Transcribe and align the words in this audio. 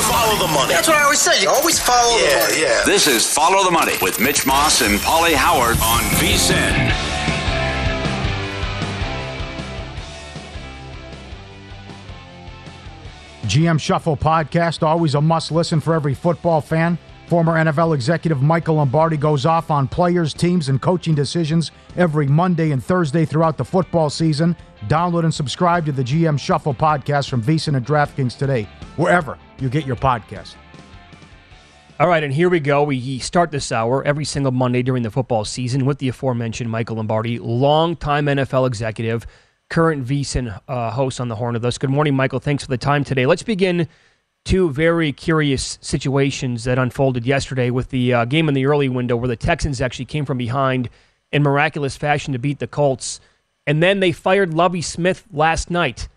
Always 0.00 0.16
follow 0.16 0.38
the, 0.38 0.46
the 0.46 0.52
money. 0.54 0.72
That's 0.72 0.88
what 0.88 0.96
I 0.96 1.02
always 1.02 1.20
say. 1.20 1.42
You 1.42 1.50
always 1.50 1.78
follow 1.78 2.16
the 2.16 2.24
money. 2.24 2.62
yeah. 2.62 2.82
This 2.86 3.06
is 3.06 3.30
Follow 3.30 3.62
the 3.64 3.70
Money 3.70 3.92
with 4.00 4.18
Mitch 4.18 4.46
Moss 4.46 4.80
and 4.80 4.98
Pauly 5.00 5.34
Howard 5.34 5.76
on 5.82 6.00
VSIN. 6.16 6.90
GM 13.42 13.78
Shuffle 13.78 14.16
podcast, 14.16 14.82
always 14.82 15.14
a 15.14 15.20
must 15.20 15.52
listen 15.52 15.80
for 15.80 15.92
every 15.92 16.14
football 16.14 16.62
fan. 16.62 16.96
Former 17.26 17.54
NFL 17.54 17.94
executive 17.94 18.42
Michael 18.42 18.76
Lombardi 18.76 19.16
goes 19.16 19.44
off 19.44 19.70
on 19.70 19.86
players, 19.86 20.32
teams, 20.32 20.68
and 20.68 20.80
coaching 20.80 21.14
decisions 21.14 21.72
every 21.96 22.26
Monday 22.26 22.70
and 22.70 22.82
Thursday 22.82 23.24
throughout 23.24 23.56
the 23.56 23.64
football 23.64 24.08
season. 24.08 24.56
Download 24.88 25.24
and 25.24 25.32
subscribe 25.32 25.84
to 25.86 25.92
the 25.92 26.02
GM 26.02 26.40
Shuffle 26.40 26.74
podcast 26.74 27.28
from 27.28 27.42
VSiN 27.42 27.76
and 27.76 27.86
DraftKings 27.86 28.36
today, 28.36 28.66
wherever 29.00 29.38
you 29.58 29.70
get 29.70 29.86
your 29.86 29.96
podcast. 29.96 30.56
All 31.98 32.06
right, 32.06 32.22
and 32.22 32.32
here 32.32 32.50
we 32.50 32.60
go. 32.60 32.82
We 32.84 33.18
start 33.18 33.50
this 33.50 33.72
hour 33.72 34.04
every 34.04 34.24
single 34.24 34.52
Monday 34.52 34.82
during 34.82 35.02
the 35.02 35.10
football 35.10 35.44
season 35.44 35.86
with 35.86 35.98
the 35.98 36.08
aforementioned 36.08 36.70
Michael 36.70 36.96
Lombardi, 36.96 37.38
longtime 37.38 38.26
NFL 38.26 38.66
executive, 38.66 39.26
current 39.70 40.06
VSiN 40.06 40.60
uh, 40.68 40.90
host 40.90 41.20
on 41.20 41.28
the 41.28 41.36
horn 41.36 41.56
of 41.56 41.64
us. 41.64 41.78
Good 41.78 41.90
morning, 41.90 42.14
Michael. 42.14 42.40
Thanks 42.40 42.64
for 42.64 42.70
the 42.70 42.78
time 42.78 43.04
today. 43.04 43.24
Let's 43.24 43.42
begin 43.42 43.88
two 44.44 44.70
very 44.70 45.12
curious 45.12 45.78
situations 45.80 46.64
that 46.64 46.78
unfolded 46.78 47.24
yesterday 47.26 47.70
with 47.70 47.90
the 47.90 48.12
uh, 48.12 48.24
game 48.26 48.48
in 48.48 48.54
the 48.54 48.66
early 48.66 48.88
window 48.88 49.16
where 49.16 49.28
the 49.28 49.36
Texans 49.36 49.80
actually 49.80 50.06
came 50.06 50.26
from 50.26 50.38
behind 50.38 50.90
in 51.32 51.42
miraculous 51.42 51.96
fashion 51.96 52.32
to 52.32 52.38
beat 52.38 52.58
the 52.58 52.66
Colts, 52.66 53.20
and 53.66 53.82
then 53.82 54.00
they 54.00 54.12
fired 54.12 54.52
Lovie 54.52 54.82
Smith 54.82 55.26
last 55.32 55.70
night. 55.70 56.08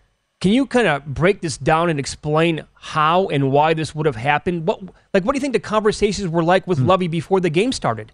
Can 0.44 0.52
you 0.52 0.66
kind 0.66 0.86
of 0.86 1.06
break 1.06 1.40
this 1.40 1.56
down 1.56 1.88
and 1.88 1.98
explain 1.98 2.66
how 2.74 3.28
and 3.28 3.50
why 3.50 3.72
this 3.72 3.94
would 3.94 4.04
have 4.04 4.14
happened? 4.14 4.66
What, 4.66 4.78
like, 5.14 5.24
what 5.24 5.32
do 5.32 5.38
you 5.38 5.40
think 5.40 5.54
the 5.54 5.58
conversations 5.58 6.28
were 6.28 6.44
like 6.44 6.66
with 6.66 6.80
hmm. 6.80 6.86
Lovie 6.86 7.08
before 7.08 7.40
the 7.40 7.48
game 7.48 7.72
started? 7.72 8.12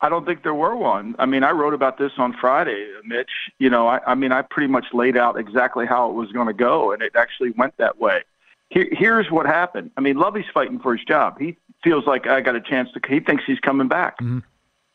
I 0.00 0.10
don't 0.10 0.24
think 0.24 0.44
there 0.44 0.54
were 0.54 0.76
one. 0.76 1.16
I 1.18 1.26
mean, 1.26 1.42
I 1.42 1.50
wrote 1.50 1.74
about 1.74 1.98
this 1.98 2.12
on 2.18 2.34
Friday, 2.34 2.88
Mitch. 3.04 3.32
You 3.58 3.68
know, 3.68 3.88
I, 3.88 3.98
I 4.06 4.14
mean, 4.14 4.30
I 4.30 4.42
pretty 4.42 4.68
much 4.68 4.84
laid 4.92 5.16
out 5.16 5.36
exactly 5.36 5.86
how 5.86 6.08
it 6.08 6.14
was 6.14 6.30
going 6.30 6.46
to 6.46 6.52
go, 6.52 6.92
and 6.92 7.02
it 7.02 7.16
actually 7.16 7.50
went 7.50 7.76
that 7.78 7.98
way. 7.98 8.22
Here, 8.70 8.86
here's 8.92 9.28
what 9.28 9.44
happened. 9.44 9.90
I 9.96 10.00
mean, 10.00 10.18
Lovie's 10.18 10.46
fighting 10.54 10.78
for 10.78 10.94
his 10.94 11.04
job. 11.04 11.36
He 11.40 11.56
feels 11.82 12.06
like 12.06 12.28
I 12.28 12.42
got 12.42 12.54
a 12.54 12.60
chance 12.60 12.90
to. 12.92 13.00
He 13.08 13.18
thinks 13.18 13.42
he's 13.44 13.58
coming 13.58 13.88
back, 13.88 14.20
mm-hmm. 14.20 14.38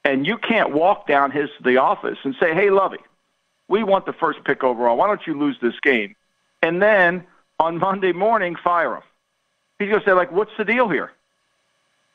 and 0.06 0.26
you 0.26 0.38
can't 0.38 0.72
walk 0.72 1.06
down 1.06 1.32
his 1.32 1.50
the 1.66 1.76
office 1.76 2.20
and 2.24 2.34
say, 2.40 2.54
"Hey, 2.54 2.70
Lovie, 2.70 3.00
we 3.68 3.84
want 3.84 4.06
the 4.06 4.14
first 4.14 4.44
pick 4.44 4.64
overall. 4.64 4.98
Why 4.98 5.08
don't 5.08 5.26
you 5.26 5.38
lose 5.38 5.58
this 5.62 5.80
game?" 5.82 6.16
And 6.62 6.82
then 6.82 7.26
on 7.60 7.78
Monday 7.78 8.14
morning, 8.14 8.56
fire 8.56 8.96
him. 8.96 9.04
He's 9.80 9.90
going 9.90 10.02
to 10.02 10.06
say, 10.06 10.14
like, 10.14 10.32
"What's 10.32 10.56
the 10.58 10.66
deal 10.66 10.90
here?" 10.90 11.12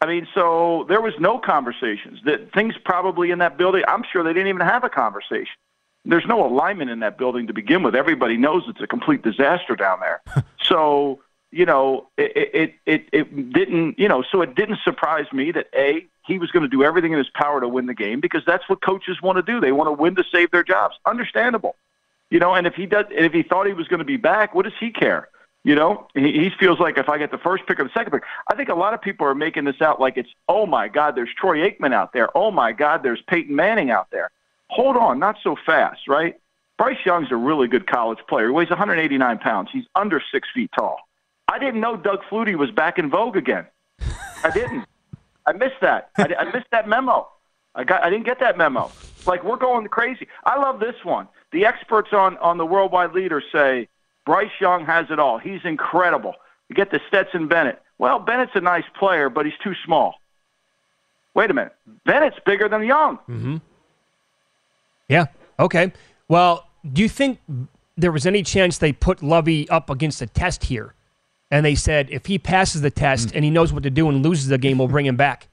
I 0.00 0.06
mean, 0.06 0.28
so 0.32 0.86
there 0.88 1.00
was 1.00 1.14
no 1.18 1.38
conversations. 1.38 2.20
That 2.24 2.52
things 2.52 2.74
probably 2.84 3.30
in 3.30 3.38
that 3.38 3.58
building. 3.58 3.82
I'm 3.88 4.04
sure 4.10 4.22
they 4.22 4.32
didn't 4.32 4.48
even 4.48 4.60
have 4.60 4.84
a 4.84 4.88
conversation. 4.88 5.56
There's 6.04 6.26
no 6.26 6.46
alignment 6.46 6.90
in 6.90 7.00
that 7.00 7.18
building 7.18 7.48
to 7.48 7.52
begin 7.52 7.82
with. 7.82 7.94
Everybody 7.94 8.36
knows 8.36 8.62
it's 8.68 8.80
a 8.80 8.86
complete 8.86 9.22
disaster 9.22 9.74
down 9.74 10.00
there. 10.00 10.22
so 10.62 11.20
you 11.50 11.64
know, 11.64 12.08
it, 12.16 12.50
it 12.54 12.74
it 12.86 13.08
it 13.12 13.52
didn't. 13.52 13.98
You 13.98 14.08
know, 14.08 14.22
so 14.30 14.42
it 14.42 14.54
didn't 14.54 14.78
surprise 14.84 15.26
me 15.32 15.52
that 15.52 15.68
a 15.74 16.06
he 16.26 16.38
was 16.38 16.50
going 16.50 16.62
to 16.62 16.68
do 16.68 16.84
everything 16.84 17.12
in 17.12 17.18
his 17.18 17.30
power 17.30 17.60
to 17.60 17.68
win 17.68 17.86
the 17.86 17.94
game 17.94 18.20
because 18.20 18.42
that's 18.46 18.68
what 18.68 18.82
coaches 18.82 19.20
want 19.22 19.36
to 19.36 19.42
do. 19.42 19.60
They 19.60 19.72
want 19.72 19.88
to 19.88 19.92
win 19.92 20.14
to 20.16 20.24
save 20.30 20.50
their 20.50 20.62
jobs. 20.62 20.96
Understandable. 21.06 21.74
You 22.30 22.38
know, 22.38 22.54
and 22.54 22.66
if 22.66 22.74
he 22.74 22.84
does, 22.84 23.06
if 23.10 23.32
he 23.32 23.42
thought 23.42 23.66
he 23.66 23.72
was 23.72 23.88
going 23.88 24.00
to 24.00 24.04
be 24.04 24.18
back, 24.18 24.54
what 24.54 24.64
does 24.64 24.74
he 24.78 24.90
care? 24.90 25.28
You 25.64 25.74
know, 25.74 26.06
he, 26.14 26.32
he 26.32 26.50
feels 26.60 26.78
like 26.78 26.98
if 26.98 27.08
I 27.08 27.18
get 27.18 27.30
the 27.30 27.38
first 27.38 27.66
pick 27.66 27.80
or 27.80 27.84
the 27.84 27.90
second 27.90 28.12
pick, 28.12 28.22
I 28.50 28.54
think 28.54 28.68
a 28.68 28.74
lot 28.74 28.94
of 28.94 29.00
people 29.00 29.26
are 29.26 29.34
making 29.34 29.64
this 29.64 29.80
out 29.80 30.00
like 30.00 30.16
it's, 30.16 30.28
oh 30.48 30.66
my 30.66 30.88
God, 30.88 31.16
there's 31.16 31.30
Troy 31.36 31.68
Aikman 31.68 31.92
out 31.92 32.12
there. 32.12 32.28
Oh 32.36 32.50
my 32.50 32.72
God, 32.72 33.02
there's 33.02 33.20
Peyton 33.26 33.56
Manning 33.56 33.90
out 33.90 34.08
there. 34.10 34.30
Hold 34.68 34.96
on, 34.96 35.18
not 35.18 35.36
so 35.42 35.56
fast, 35.66 36.06
right? 36.06 36.38
Bryce 36.76 36.98
Young's 37.04 37.32
a 37.32 37.36
really 37.36 37.66
good 37.66 37.86
college 37.86 38.18
player. 38.28 38.46
He 38.46 38.52
weighs 38.52 38.70
189 38.70 39.38
pounds. 39.38 39.70
He's 39.72 39.84
under 39.96 40.22
six 40.32 40.48
feet 40.54 40.70
tall. 40.78 41.07
I 41.48 41.58
didn't 41.58 41.80
know 41.80 41.96
Doug 41.96 42.20
Flutie 42.30 42.54
was 42.56 42.70
back 42.70 42.98
in 42.98 43.10
vogue 43.10 43.36
again. 43.36 43.66
I 44.44 44.50
didn't. 44.50 44.84
I 45.46 45.52
missed 45.52 45.80
that. 45.80 46.10
I, 46.18 46.28
I 46.38 46.44
missed 46.52 46.70
that 46.70 46.88
memo. 46.88 47.28
I 47.74 47.84
got. 47.84 48.04
I 48.04 48.10
didn't 48.10 48.26
get 48.26 48.38
that 48.40 48.58
memo. 48.58 48.90
Like 49.26 49.42
we're 49.42 49.56
going 49.56 49.88
crazy. 49.88 50.28
I 50.44 50.58
love 50.58 50.78
this 50.78 50.96
one. 51.04 51.28
The 51.52 51.64
experts 51.64 52.10
on 52.12 52.36
on 52.38 52.58
the 52.58 52.66
worldwide 52.66 53.12
leader 53.12 53.42
say 53.52 53.88
Bryce 54.26 54.50
Young 54.60 54.84
has 54.84 55.06
it 55.10 55.18
all. 55.18 55.38
He's 55.38 55.60
incredible. 55.64 56.34
You 56.68 56.76
get 56.76 56.90
the 56.90 57.00
Stetson 57.08 57.48
Bennett. 57.48 57.80
Well, 57.96 58.18
Bennett's 58.18 58.52
a 58.54 58.60
nice 58.60 58.84
player, 58.98 59.30
but 59.30 59.46
he's 59.46 59.56
too 59.64 59.74
small. 59.84 60.20
Wait 61.34 61.50
a 61.50 61.54
minute. 61.54 61.74
Bennett's 62.04 62.38
bigger 62.44 62.68
than 62.68 62.84
Young. 62.84 63.16
Mm-hmm. 63.28 63.56
Yeah. 65.08 65.26
Okay. 65.58 65.92
Well, 66.28 66.68
do 66.92 67.02
you 67.02 67.08
think 67.08 67.40
there 67.96 68.12
was 68.12 68.26
any 68.26 68.42
chance 68.42 68.78
they 68.78 68.92
put 68.92 69.22
Lovie 69.22 69.68
up 69.70 69.90
against 69.90 70.20
a 70.22 70.26
test 70.26 70.64
here, 70.64 70.94
and 71.50 71.64
they 71.64 71.74
said 71.74 72.08
if 72.10 72.26
he 72.26 72.38
passes 72.38 72.82
the 72.82 72.90
test 72.90 73.32
and 73.34 73.44
he 73.44 73.50
knows 73.50 73.72
what 73.72 73.82
to 73.82 73.90
do 73.90 74.08
and 74.08 74.22
loses 74.22 74.48
the 74.48 74.58
game, 74.58 74.78
we'll 74.78 74.88
bring 74.88 75.06
him 75.06 75.16
back? 75.16 75.48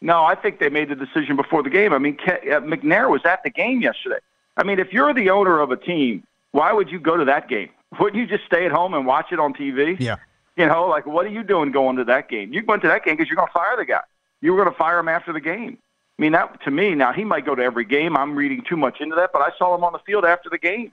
No, 0.00 0.24
I 0.24 0.34
think 0.34 0.58
they 0.58 0.68
made 0.68 0.88
the 0.88 0.96
decision 0.96 1.36
before 1.36 1.62
the 1.62 1.70
game. 1.70 1.92
I 1.92 1.98
mean, 1.98 2.16
Ke- 2.16 2.44
uh, 2.44 2.60
McNair 2.60 3.08
was 3.08 3.24
at 3.24 3.42
the 3.44 3.50
game 3.50 3.80
yesterday. 3.80 4.18
I 4.56 4.64
mean, 4.64 4.78
if 4.80 4.92
you're 4.92 5.14
the 5.14 5.30
owner 5.30 5.60
of 5.60 5.70
a 5.70 5.76
team, 5.76 6.24
why 6.50 6.72
would 6.72 6.90
you 6.90 6.98
go 6.98 7.16
to 7.16 7.24
that 7.24 7.48
game? 7.48 7.70
Wouldn't 8.00 8.20
you 8.20 8.26
just 8.26 8.46
stay 8.46 8.66
at 8.66 8.72
home 8.72 8.94
and 8.94 9.06
watch 9.06 9.32
it 9.32 9.38
on 9.38 9.54
TV? 9.54 9.96
Yeah. 9.98 10.16
You 10.56 10.66
know, 10.66 10.86
like 10.86 11.06
what 11.06 11.24
are 11.24 11.30
you 11.30 11.42
doing 11.42 11.72
going 11.72 11.96
to 11.96 12.04
that 12.04 12.28
game? 12.28 12.52
You 12.52 12.62
went 12.66 12.82
to 12.82 12.88
that 12.88 13.04
game 13.04 13.16
because 13.16 13.28
you're 13.28 13.36
going 13.36 13.48
to 13.48 13.52
fire 13.52 13.76
the 13.76 13.84
guy. 13.84 14.02
You 14.40 14.52
were 14.52 14.62
going 14.62 14.72
to 14.72 14.78
fire 14.78 14.98
him 14.98 15.08
after 15.08 15.32
the 15.32 15.40
game. 15.40 15.78
I 16.18 16.22
mean, 16.22 16.32
that 16.32 16.62
to 16.64 16.70
me 16.70 16.94
now 16.94 17.12
he 17.12 17.24
might 17.24 17.46
go 17.46 17.54
to 17.54 17.62
every 17.62 17.84
game. 17.84 18.16
I'm 18.16 18.34
reading 18.34 18.62
too 18.68 18.76
much 18.76 19.00
into 19.00 19.16
that, 19.16 19.30
but 19.32 19.40
I 19.40 19.50
saw 19.56 19.74
him 19.74 19.82
on 19.84 19.92
the 19.92 19.98
field 20.00 20.24
after 20.24 20.50
the 20.50 20.58
game. 20.58 20.92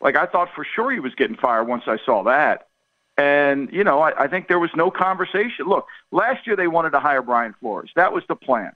Like 0.00 0.16
I 0.16 0.26
thought 0.26 0.48
for 0.54 0.64
sure 0.64 0.90
he 0.90 1.00
was 1.00 1.14
getting 1.14 1.36
fired 1.36 1.64
once 1.64 1.84
I 1.86 1.98
saw 2.04 2.22
that. 2.24 2.68
And 3.16 3.72
you 3.72 3.84
know, 3.84 4.00
I, 4.00 4.24
I 4.24 4.28
think 4.28 4.48
there 4.48 4.58
was 4.58 4.70
no 4.74 4.90
conversation. 4.90 5.66
Look, 5.66 5.86
last 6.10 6.46
year 6.46 6.56
they 6.56 6.66
wanted 6.66 6.90
to 6.90 7.00
hire 7.00 7.22
Brian 7.22 7.54
Flores. 7.60 7.90
That 7.94 8.12
was 8.12 8.24
the 8.28 8.36
plan. 8.36 8.72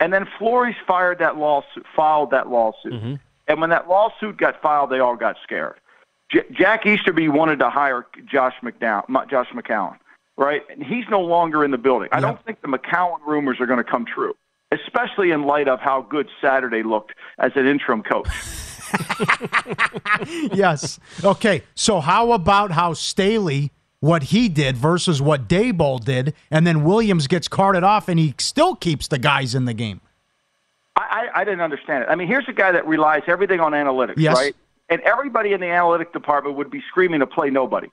And 0.00 0.12
then 0.12 0.26
Flores 0.38 0.74
fired 0.86 1.18
that 1.18 1.36
lawsuit, 1.36 1.86
filed 1.94 2.30
that 2.30 2.48
lawsuit. 2.48 2.92
Mm-hmm. 2.92 3.14
And 3.48 3.60
when 3.60 3.70
that 3.70 3.88
lawsuit 3.88 4.36
got 4.36 4.60
filed, 4.62 4.90
they 4.90 5.00
all 5.00 5.16
got 5.16 5.36
scared. 5.42 5.76
J- 6.30 6.46
Jack 6.52 6.86
Easterby 6.86 7.28
wanted 7.28 7.58
to 7.58 7.68
hire 7.68 8.06
Josh 8.24 8.54
McDowell, 8.62 9.28
Josh 9.28 9.48
McCown, 9.48 9.98
right? 10.36 10.62
And 10.70 10.82
he's 10.82 11.04
no 11.10 11.20
longer 11.20 11.64
in 11.64 11.70
the 11.70 11.78
building. 11.78 12.08
I 12.12 12.20
don't 12.20 12.42
think 12.44 12.62
the 12.62 12.68
McCown 12.68 13.18
rumors 13.26 13.60
are 13.60 13.66
going 13.66 13.82
to 13.82 13.84
come 13.84 14.06
true, 14.06 14.34
especially 14.70 15.32
in 15.32 15.44
light 15.44 15.68
of 15.68 15.80
how 15.80 16.02
good 16.02 16.28
Saturday 16.40 16.82
looked 16.82 17.12
as 17.38 17.52
an 17.56 17.66
interim 17.66 18.02
coach. 18.02 18.28
yes. 20.52 20.98
Okay. 21.24 21.62
So 21.74 22.00
how 22.00 22.32
about 22.32 22.70
how 22.72 22.92
Staley 22.94 23.70
what 24.00 24.22
he 24.24 24.48
did 24.48 24.76
versus 24.78 25.20
what 25.20 25.46
Daboll 25.46 26.02
did, 26.02 26.32
and 26.50 26.66
then 26.66 26.84
Williams 26.84 27.26
gets 27.26 27.48
carted 27.48 27.84
off, 27.84 28.08
and 28.08 28.18
he 28.18 28.34
still 28.38 28.74
keeps 28.74 29.08
the 29.08 29.18
guys 29.18 29.54
in 29.54 29.66
the 29.66 29.74
game. 29.74 30.00
I, 30.96 31.28
I, 31.34 31.40
I 31.40 31.44
didn't 31.44 31.60
understand 31.60 32.04
it. 32.04 32.08
I 32.08 32.14
mean, 32.14 32.26
here's 32.26 32.48
a 32.48 32.52
guy 32.54 32.72
that 32.72 32.86
relies 32.86 33.22
everything 33.26 33.60
on 33.60 33.72
analytics, 33.72 34.14
Yes. 34.16 34.36
right? 34.36 34.56
And 34.88 35.02
everybody 35.02 35.52
in 35.52 35.60
the 35.60 35.66
analytic 35.68 36.14
department 36.14 36.56
would 36.56 36.70
be 36.70 36.82
screaming 36.88 37.20
to 37.20 37.26
play 37.26 37.50
nobody. 37.50 37.88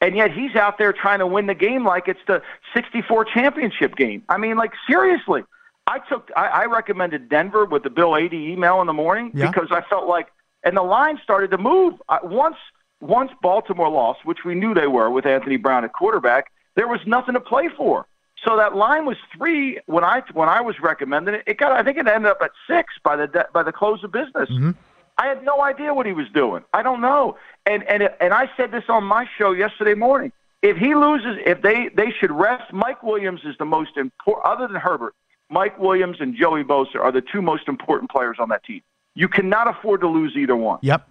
And 0.00 0.16
yet 0.16 0.32
he's 0.32 0.56
out 0.56 0.78
there 0.78 0.92
trying 0.92 1.20
to 1.20 1.28
win 1.28 1.46
the 1.46 1.54
game 1.54 1.84
like 1.86 2.08
it's 2.08 2.20
the 2.26 2.42
64 2.74 3.24
championship 3.26 3.94
game. 3.94 4.24
I 4.28 4.38
mean, 4.38 4.56
like, 4.56 4.72
seriously. 4.90 5.44
I 5.86 6.00
took, 6.08 6.30
I, 6.36 6.46
I 6.46 6.64
recommended 6.64 7.28
Denver 7.28 7.64
with 7.66 7.84
the 7.84 7.90
Bill 7.90 8.16
80 8.16 8.36
email 8.36 8.80
in 8.80 8.88
the 8.88 8.92
morning 8.92 9.30
Yeah. 9.32 9.46
because 9.50 9.68
I 9.70 9.80
felt 9.82 10.08
like, 10.08 10.26
and 10.64 10.76
the 10.76 10.82
line 10.82 11.18
started 11.22 11.50
to 11.50 11.58
move. 11.58 11.94
Uh, 12.08 12.18
once, 12.22 12.56
once 13.00 13.30
Baltimore 13.42 13.88
lost, 13.88 14.24
which 14.24 14.44
we 14.44 14.54
knew 14.54 14.74
they 14.74 14.86
were 14.86 15.10
with 15.10 15.26
Anthony 15.26 15.56
Brown 15.56 15.84
at 15.84 15.92
quarterback, 15.92 16.52
there 16.76 16.88
was 16.88 17.00
nothing 17.06 17.34
to 17.34 17.40
play 17.40 17.68
for. 17.76 18.06
So 18.46 18.56
that 18.56 18.74
line 18.74 19.04
was 19.04 19.16
three 19.36 19.78
when 19.86 20.02
I 20.04 20.22
when 20.32 20.48
I 20.48 20.60
was 20.60 20.80
recommending 20.80 21.34
it. 21.34 21.44
It 21.46 21.58
got 21.58 21.72
I 21.72 21.82
think 21.84 21.96
it 21.96 22.08
ended 22.08 22.30
up 22.30 22.38
at 22.42 22.50
six 22.68 22.94
by 23.04 23.14
the 23.14 23.46
by 23.52 23.62
the 23.62 23.72
close 23.72 24.02
of 24.02 24.10
business. 24.10 24.50
Mm-hmm. 24.50 24.70
I 25.18 25.26
had 25.26 25.44
no 25.44 25.62
idea 25.62 25.94
what 25.94 26.06
he 26.06 26.12
was 26.12 26.26
doing. 26.34 26.64
I 26.72 26.82
don't 26.82 27.00
know. 27.00 27.38
And 27.66 27.84
and 27.84 28.10
and 28.20 28.34
I 28.34 28.50
said 28.56 28.72
this 28.72 28.84
on 28.88 29.04
my 29.04 29.28
show 29.38 29.52
yesterday 29.52 29.94
morning. 29.94 30.32
If 30.62 30.76
he 30.76 30.94
loses, 30.94 31.38
if 31.46 31.62
they 31.62 31.90
they 31.94 32.10
should 32.18 32.32
rest. 32.32 32.72
Mike 32.72 33.02
Williams 33.02 33.42
is 33.44 33.56
the 33.58 33.64
most 33.64 33.96
important, 33.96 34.44
other 34.44 34.66
than 34.66 34.80
Herbert. 34.80 35.14
Mike 35.48 35.78
Williams 35.78 36.16
and 36.18 36.34
Joey 36.34 36.64
Bosa 36.64 36.96
are 36.96 37.12
the 37.12 37.20
two 37.20 37.42
most 37.42 37.68
important 37.68 38.10
players 38.10 38.38
on 38.40 38.48
that 38.48 38.64
team. 38.64 38.80
You 39.14 39.28
cannot 39.28 39.68
afford 39.68 40.00
to 40.00 40.08
lose 40.08 40.36
either 40.36 40.56
one. 40.56 40.78
Yep. 40.82 41.08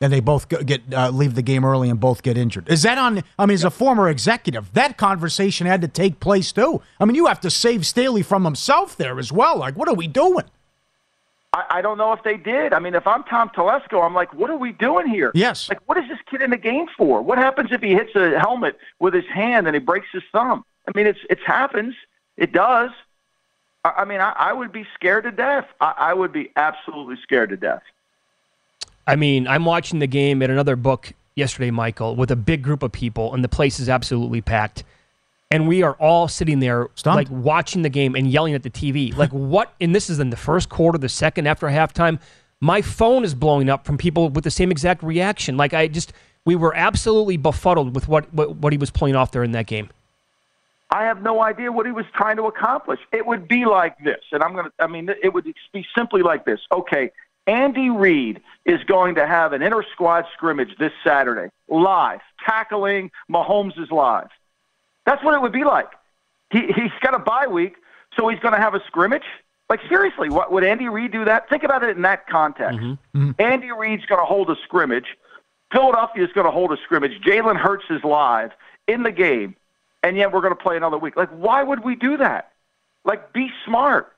And 0.00 0.12
they 0.12 0.20
both 0.20 0.48
get 0.48 0.82
uh, 0.94 1.10
leave 1.10 1.34
the 1.34 1.42
game 1.42 1.64
early 1.64 1.90
and 1.90 1.98
both 1.98 2.22
get 2.22 2.38
injured. 2.38 2.68
Is 2.68 2.82
that 2.82 2.98
on? 2.98 3.24
I 3.36 3.46
mean, 3.46 3.54
as 3.54 3.64
a 3.64 3.70
former 3.70 4.08
executive, 4.08 4.72
that 4.74 4.96
conversation 4.96 5.66
had 5.66 5.80
to 5.82 5.88
take 5.88 6.20
place 6.20 6.52
too. 6.52 6.80
I 7.00 7.04
mean, 7.04 7.16
you 7.16 7.26
have 7.26 7.40
to 7.40 7.50
save 7.50 7.84
Staley 7.84 8.22
from 8.22 8.44
himself 8.44 8.96
there 8.96 9.18
as 9.18 9.32
well. 9.32 9.58
Like, 9.58 9.74
what 9.74 9.88
are 9.88 9.94
we 9.94 10.06
doing? 10.06 10.44
I, 11.52 11.64
I 11.70 11.82
don't 11.82 11.98
know 11.98 12.12
if 12.12 12.22
they 12.22 12.36
did. 12.36 12.72
I 12.72 12.78
mean, 12.78 12.94
if 12.94 13.08
I'm 13.08 13.24
Tom 13.24 13.48
Telesco, 13.48 14.04
I'm 14.04 14.14
like, 14.14 14.32
what 14.34 14.50
are 14.50 14.56
we 14.56 14.70
doing 14.70 15.08
here? 15.08 15.32
Yes. 15.34 15.68
Like, 15.68 15.80
what 15.88 15.98
is 15.98 16.08
this 16.08 16.18
kid 16.30 16.42
in 16.42 16.50
the 16.50 16.56
game 16.56 16.86
for? 16.96 17.20
What 17.20 17.38
happens 17.38 17.72
if 17.72 17.80
he 17.80 17.92
hits 17.92 18.14
a 18.14 18.38
helmet 18.38 18.78
with 19.00 19.14
his 19.14 19.26
hand 19.26 19.66
and 19.66 19.74
he 19.74 19.80
breaks 19.80 20.06
his 20.12 20.22
thumb? 20.30 20.64
I 20.86 20.92
mean, 20.94 21.08
it's 21.08 21.20
it 21.28 21.40
happens. 21.44 21.96
It 22.36 22.52
does. 22.52 22.90
I, 23.84 23.90
I 23.98 24.04
mean, 24.04 24.20
I, 24.20 24.32
I 24.36 24.52
would 24.52 24.72
be 24.72 24.86
scared 24.94 25.24
to 25.24 25.30
death. 25.30 25.66
I, 25.80 25.94
I 25.98 26.14
would 26.14 26.32
be 26.32 26.50
absolutely 26.56 27.16
scared 27.22 27.50
to 27.50 27.56
death. 27.56 27.82
I 29.06 29.16
mean, 29.16 29.48
I'm 29.48 29.64
watching 29.64 30.00
the 30.00 30.06
game 30.06 30.42
at 30.42 30.50
another 30.50 30.76
book 30.76 31.12
yesterday, 31.34 31.70
Michael, 31.70 32.14
with 32.14 32.30
a 32.30 32.36
big 32.36 32.62
group 32.62 32.82
of 32.82 32.92
people, 32.92 33.32
and 33.32 33.42
the 33.42 33.48
place 33.48 33.80
is 33.80 33.88
absolutely 33.88 34.42
packed. 34.42 34.84
And 35.50 35.66
we 35.66 35.82
are 35.82 35.94
all 35.94 36.28
sitting 36.28 36.60
there, 36.60 36.88
Stunned. 36.94 37.16
like 37.16 37.28
watching 37.30 37.80
the 37.80 37.88
game 37.88 38.14
and 38.14 38.30
yelling 38.30 38.52
at 38.52 38.62
the 38.62 38.70
TV. 38.70 39.16
Like, 39.16 39.30
what? 39.32 39.72
And 39.80 39.94
this 39.94 40.10
is 40.10 40.18
in 40.20 40.28
the 40.28 40.36
first 40.36 40.68
quarter, 40.68 40.98
the 40.98 41.08
second 41.08 41.46
after 41.46 41.66
halftime. 41.68 42.20
My 42.60 42.82
phone 42.82 43.24
is 43.24 43.34
blowing 43.34 43.70
up 43.70 43.86
from 43.86 43.96
people 43.96 44.28
with 44.28 44.44
the 44.44 44.50
same 44.50 44.70
exact 44.70 45.02
reaction. 45.02 45.56
Like, 45.56 45.72
I 45.72 45.86
just, 45.86 46.12
we 46.44 46.56
were 46.56 46.74
absolutely 46.74 47.36
befuddled 47.36 47.94
with 47.94 48.08
what, 48.08 48.32
what, 48.34 48.56
what 48.56 48.72
he 48.72 48.78
was 48.78 48.90
playing 48.90 49.16
off 49.16 49.30
there 49.30 49.44
in 49.44 49.52
that 49.52 49.66
game. 49.66 49.88
I 50.90 51.04
have 51.04 51.22
no 51.22 51.42
idea 51.42 51.70
what 51.70 51.86
he 51.86 51.92
was 51.92 52.06
trying 52.14 52.36
to 52.36 52.44
accomplish. 52.44 53.00
It 53.12 53.26
would 53.26 53.46
be 53.46 53.66
like 53.66 53.98
this, 54.02 54.22
and 54.32 54.42
I'm 54.42 54.52
going 54.54 54.66
to, 54.66 54.72
I 54.78 54.86
mean, 54.86 55.10
it 55.22 55.34
would 55.34 55.44
be 55.72 55.86
simply 55.96 56.22
like 56.22 56.44
this. 56.46 56.60
Okay, 56.72 57.10
Andy 57.46 57.90
Reid 57.90 58.40
is 58.64 58.82
going 58.84 59.14
to 59.16 59.26
have 59.26 59.52
an 59.52 59.62
inter 59.62 59.82
squad 59.92 60.24
scrimmage 60.34 60.76
this 60.78 60.92
Saturday, 61.04 61.50
live, 61.68 62.20
tackling 62.44 63.10
Mahomes 63.30 63.78
is 63.78 63.90
live. 63.90 64.28
That's 65.06 65.22
what 65.24 65.34
it 65.34 65.42
would 65.42 65.52
be 65.52 65.64
like. 65.64 65.88
He, 66.50 66.66
he's 66.66 66.92
got 67.02 67.14
a 67.14 67.18
bye 67.18 67.46
week, 67.46 67.76
so 68.16 68.28
he's 68.28 68.40
going 68.40 68.54
to 68.54 68.60
have 68.60 68.74
a 68.74 68.82
scrimmage. 68.86 69.24
Like, 69.70 69.80
seriously, 69.88 70.30
what, 70.30 70.50
would 70.52 70.64
Andy 70.64 70.88
Reid 70.88 71.12
do 71.12 71.26
that? 71.26 71.48
Think 71.50 71.62
about 71.62 71.82
it 71.82 71.96
in 71.96 72.02
that 72.02 72.26
context. 72.26 72.78
Mm-hmm. 72.78 73.18
Mm-hmm. 73.18 73.42
Andy 73.42 73.70
Reid's 73.70 74.06
going 74.06 74.20
to 74.20 74.24
hold 74.24 74.48
a 74.50 74.56
scrimmage. 74.64 75.16
Philadelphia 75.72 76.24
is 76.24 76.32
going 76.32 76.46
to 76.46 76.50
hold 76.50 76.72
a 76.72 76.78
scrimmage. 76.84 77.20
Jalen 77.22 77.56
Hurts 77.56 77.84
is 77.90 78.02
live 78.02 78.52
in 78.86 79.02
the 79.02 79.12
game, 79.12 79.54
and 80.02 80.16
yet 80.16 80.32
we're 80.32 80.40
going 80.40 80.54
to 80.54 80.62
play 80.62 80.76
another 80.76 80.98
week. 80.98 81.16
Like, 81.16 81.30
why 81.30 81.62
would 81.62 81.84
we 81.84 81.94
do 81.94 82.16
that? 82.16 82.52
Like, 83.04 83.32
be 83.32 83.48
smart. 83.64 84.12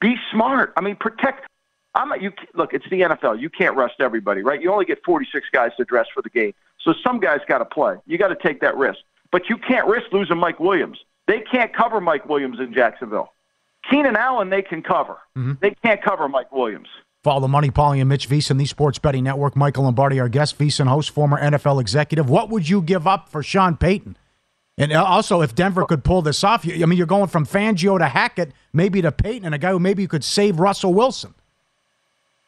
Be 0.00 0.16
smart. 0.32 0.72
I 0.76 0.80
mean, 0.80 0.96
protect. 0.96 1.46
I'm 1.94 2.08
not, 2.08 2.22
you 2.22 2.32
look. 2.54 2.72
It's 2.74 2.88
the 2.88 3.00
NFL. 3.00 3.40
You 3.40 3.50
can't 3.50 3.76
rest 3.76 3.94
everybody, 4.00 4.42
right? 4.42 4.60
You 4.60 4.72
only 4.72 4.84
get 4.84 5.02
46 5.04 5.46
guys 5.52 5.72
to 5.78 5.84
dress 5.84 6.06
for 6.14 6.22
the 6.22 6.30
game, 6.30 6.54
so 6.80 6.94
some 7.04 7.18
guys 7.18 7.40
got 7.48 7.58
to 7.58 7.64
play. 7.64 7.96
You 8.06 8.18
got 8.18 8.28
to 8.28 8.36
take 8.36 8.60
that 8.60 8.76
risk, 8.76 9.00
but 9.32 9.48
you 9.48 9.56
can't 9.56 9.86
risk 9.86 10.12
losing 10.12 10.36
Mike 10.38 10.60
Williams. 10.60 10.98
They 11.26 11.40
can't 11.40 11.74
cover 11.74 12.00
Mike 12.00 12.28
Williams 12.28 12.60
in 12.60 12.72
Jacksonville. 12.72 13.32
Keenan 13.90 14.16
Allen, 14.16 14.50
they 14.50 14.62
can 14.62 14.82
cover. 14.82 15.18
Mm-hmm. 15.36 15.54
They 15.60 15.74
can't 15.82 16.02
cover 16.02 16.28
Mike 16.28 16.52
Williams. 16.52 16.88
Follow 17.24 17.40
the 17.40 17.48
Money, 17.48 17.70
Pauly 17.70 18.00
and 18.00 18.08
Mitch 18.08 18.28
VSiN, 18.28 18.58
the 18.58 18.66
Sports 18.66 18.98
Betting 18.98 19.24
Network. 19.24 19.56
Michael 19.56 19.84
Lombardi, 19.84 20.20
our 20.20 20.28
guest, 20.28 20.58
VSiN 20.58 20.86
host, 20.86 21.10
former 21.10 21.40
NFL 21.40 21.80
executive. 21.80 22.30
What 22.30 22.48
would 22.50 22.68
you 22.68 22.80
give 22.80 23.06
up 23.06 23.28
for 23.28 23.42
Sean 23.42 23.76
Payton? 23.76 24.16
And 24.78 24.92
uh, 24.92 25.04
also, 25.04 25.42
if 25.42 25.54
Denver 25.54 25.84
could 25.84 26.04
pull 26.04 26.22
this 26.22 26.42
off, 26.44 26.64
you- 26.64 26.82
I 26.82 26.86
mean, 26.86 26.96
you're 26.96 27.06
going 27.06 27.26
from 27.28 27.44
Fangio 27.44 27.98
to 27.98 28.06
Hackett, 28.06 28.52
maybe 28.72 29.02
to 29.02 29.10
Payton, 29.12 29.44
and 29.44 29.54
a 29.54 29.58
guy 29.58 29.70
who 29.72 29.80
maybe 29.80 30.02
you 30.02 30.08
could 30.08 30.24
save 30.24 30.60
Russell 30.60 30.94
Wilson. 30.94 31.34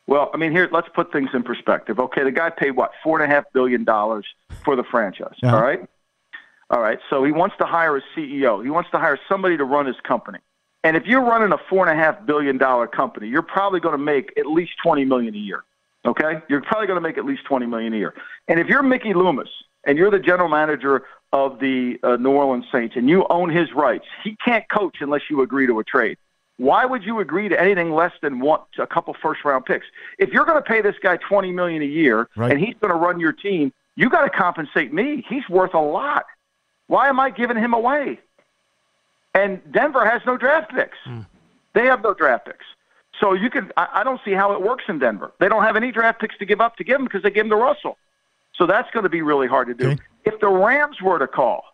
Well, 0.07 0.31
I 0.33 0.37
mean, 0.39 0.51
here, 0.53 0.69
let's 0.73 0.89
put 0.95 1.13
things 1.13 1.31
in 1.35 1.43
perspective. 1.43 1.99
Okay, 2.01 2.25
the 2.25 2.33
guy 2.33 2.51
paid 2.51 2.73
what 2.73 2.93
four 3.03 3.21
and 3.21 3.31
a 3.31 3.35
half 3.35 3.45
billion 3.53 3.85
dollars 3.85 4.27
for 4.65 4.75
the 4.75 4.83
franchise. 4.83 5.35
Yeah. 5.43 5.55
All 5.55 5.63
right, 5.63 5.81
all 6.71 6.81
right. 6.81 6.99
So 7.11 7.23
he 7.25 7.31
wants 7.33 7.57
to 7.59 7.65
hire 7.65 7.97
a 7.97 8.03
CEO. 8.17 8.63
He 8.65 8.71
wants 8.71 8.91
to 8.91 8.99
hire 8.99 9.19
somebody 9.29 9.57
to 9.57 9.65
run 9.65 9.87
his 9.87 9.97
company. 10.03 10.39
And 10.83 10.97
if 10.97 11.05
you're 11.07 11.21
running 11.25 11.53
a 11.53 11.59
four 11.69 11.87
and 11.89 11.97
a 11.97 12.03
half 12.03 12.27
billion 12.27 12.59
dollar 12.59 12.87
company, 12.89 13.29
you're 13.29 13.43
probably 13.43 13.79
going 13.81 13.97
to 13.97 14.03
make 14.03 14.33
at 14.37 14.47
least 14.47 14.73
twenty 14.83 15.05
million 15.05 15.35
a 15.35 15.39
year. 15.39 15.63
Okay, 16.05 16.41
you're 16.49 16.63
probably 16.63 16.87
going 16.89 16.97
to 17.01 17.07
make 17.07 17.17
at 17.19 17.25
least 17.25 17.45
twenty 17.45 17.67
million 17.67 17.93
a 17.93 17.97
year. 17.99 18.15
And 18.49 18.59
if 18.59 18.67
you're 18.67 18.83
Mickey 18.83 19.15
Loomis 19.15 19.49
and 19.87 19.97
you're 19.97 20.11
the 20.11 20.19
general 20.19 20.49
manager 20.49 21.05
of 21.33 21.61
the 21.61 21.99
uh, 22.03 22.17
New 22.17 22.31
Orleans 22.33 22.65
Saints 22.73 22.97
and 22.97 23.09
you 23.09 23.27
own 23.31 23.51
his 23.51 23.73
rights, 23.73 24.05
he 24.25 24.37
can't 24.45 24.65
coach 24.69 24.97
unless 25.01 25.23
you 25.31 25.43
agree 25.43 25.67
to 25.67 25.79
a 25.79 25.85
trade. 25.85 26.19
Why 26.57 26.85
would 26.85 27.05
you 27.05 27.21
agree 27.21 27.49
to 27.49 27.59
anything 27.59 27.93
less 27.93 28.13
than 28.21 28.41
one, 28.41 28.61
a 28.79 28.87
couple 28.87 29.15
first 29.23 29.45
round 29.45 29.65
picks? 29.65 29.87
If 30.19 30.31
you're 30.31 30.45
going 30.45 30.59
to 30.63 30.69
pay 30.69 30.83
this 30.83 30.97
guy 31.03 31.17
twenty 31.17 31.53
million 31.53 31.81
a 31.83 31.87
year 31.87 32.29
Right. 32.37 32.51
and 32.51 32.61
he's 32.61 32.75
going 32.81 32.93
to 32.93 32.99
run 32.99 33.19
your 33.21 33.33
team, 33.33 33.73
you 33.97 34.11
got 34.11 34.25
to 34.25 34.31
compensate 34.31 34.93
me. 34.93 35.25
He's 35.29 35.49
worth 35.49 35.73
a 35.75 35.81
lot. 35.81 36.27
Why 36.89 37.09
am 37.09 37.19
I 37.19 37.31
giving 37.31 37.57
him 37.57 37.73
away? 37.73 38.19
And 39.35 39.61
Denver 39.73 40.05
has 40.05 40.21
no 40.27 40.37
draft 40.37 40.75
picks. 40.75 40.99
They 41.73 41.87
have 41.87 42.03
no 42.03 42.13
draft 42.15 42.47
picks. 42.47 42.65
So 43.21 43.33
you 43.33 43.49
can. 43.49 43.71
I, 43.77 43.89
I 43.95 44.05
don't 44.05 44.21
see 44.25 44.33
how 44.33 44.53
it 44.53 44.61
works 44.63 44.85
in 44.89 44.99
Denver. 44.99 45.33
They 45.39 45.49
don't 45.49 45.63
have 45.63 45.77
any 45.77 45.93
draft 45.93 46.21
picks 46.21 46.37
to 46.39 46.45
give 46.45 46.61
up 46.61 46.77
to 46.77 46.85
give 46.85 46.97
him 46.99 47.05
because 47.05 47.23
they 47.23 47.31
give 47.31 47.45
him 47.47 47.51
to 47.51 47.57
Russell. 47.57 47.97
So 48.57 48.67
that's 48.67 48.91
going 48.91 49.05
to 49.05 49.09
be 49.11 49.23
really 49.23 49.47
hard 49.47 49.69
to 49.69 49.75
do. 49.75 49.91
Okay. 49.93 50.03
If 50.25 50.41
the 50.41 50.49
Rams 50.49 51.01
were 51.01 51.19
to 51.19 51.27
call, 51.27 51.65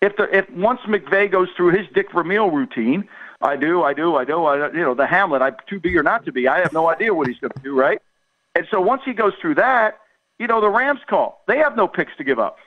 if 0.00 0.16
the 0.16 0.24
if 0.36 0.48
once 0.50 0.80
McVay 0.82 1.30
goes 1.30 1.48
through 1.56 1.76
his 1.76 1.86
Dick 1.94 2.12
Vermeil 2.12 2.50
routine, 2.50 3.08
I 3.40 3.56
do, 3.56 3.82
I 3.82 3.94
do, 3.94 4.16
I 4.16 4.24
do, 4.24 4.44
I 4.44 4.72
you 4.72 4.80
know 4.80 4.94
the 4.94 5.06
Hamlet, 5.06 5.42
I 5.42 5.50
to 5.50 5.80
be 5.80 5.96
or 5.96 6.02
not 6.02 6.24
to 6.26 6.32
be, 6.32 6.48
I 6.48 6.58
have 6.60 6.72
no 6.72 6.88
idea 6.88 7.14
what 7.14 7.26
he's 7.26 7.38
going 7.38 7.52
to 7.52 7.62
do, 7.62 7.74
right? 7.74 8.00
And 8.54 8.66
so 8.70 8.80
once 8.80 9.02
he 9.04 9.12
goes 9.12 9.32
through 9.40 9.56
that, 9.56 9.98
you 10.38 10.46
know 10.46 10.60
the 10.60 10.70
Rams 10.70 11.00
call. 11.08 11.42
They 11.46 11.58
have 11.58 11.76
no 11.76 11.88
picks 11.88 12.16
to 12.16 12.24
give 12.24 12.38
up. 12.38 12.58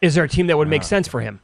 Is 0.00 0.16
there 0.16 0.24
a 0.24 0.28
team 0.28 0.48
that 0.48 0.58
would 0.58 0.68
make 0.68 0.82
sense 0.82 1.06
for 1.06 1.20
him? 1.20 1.40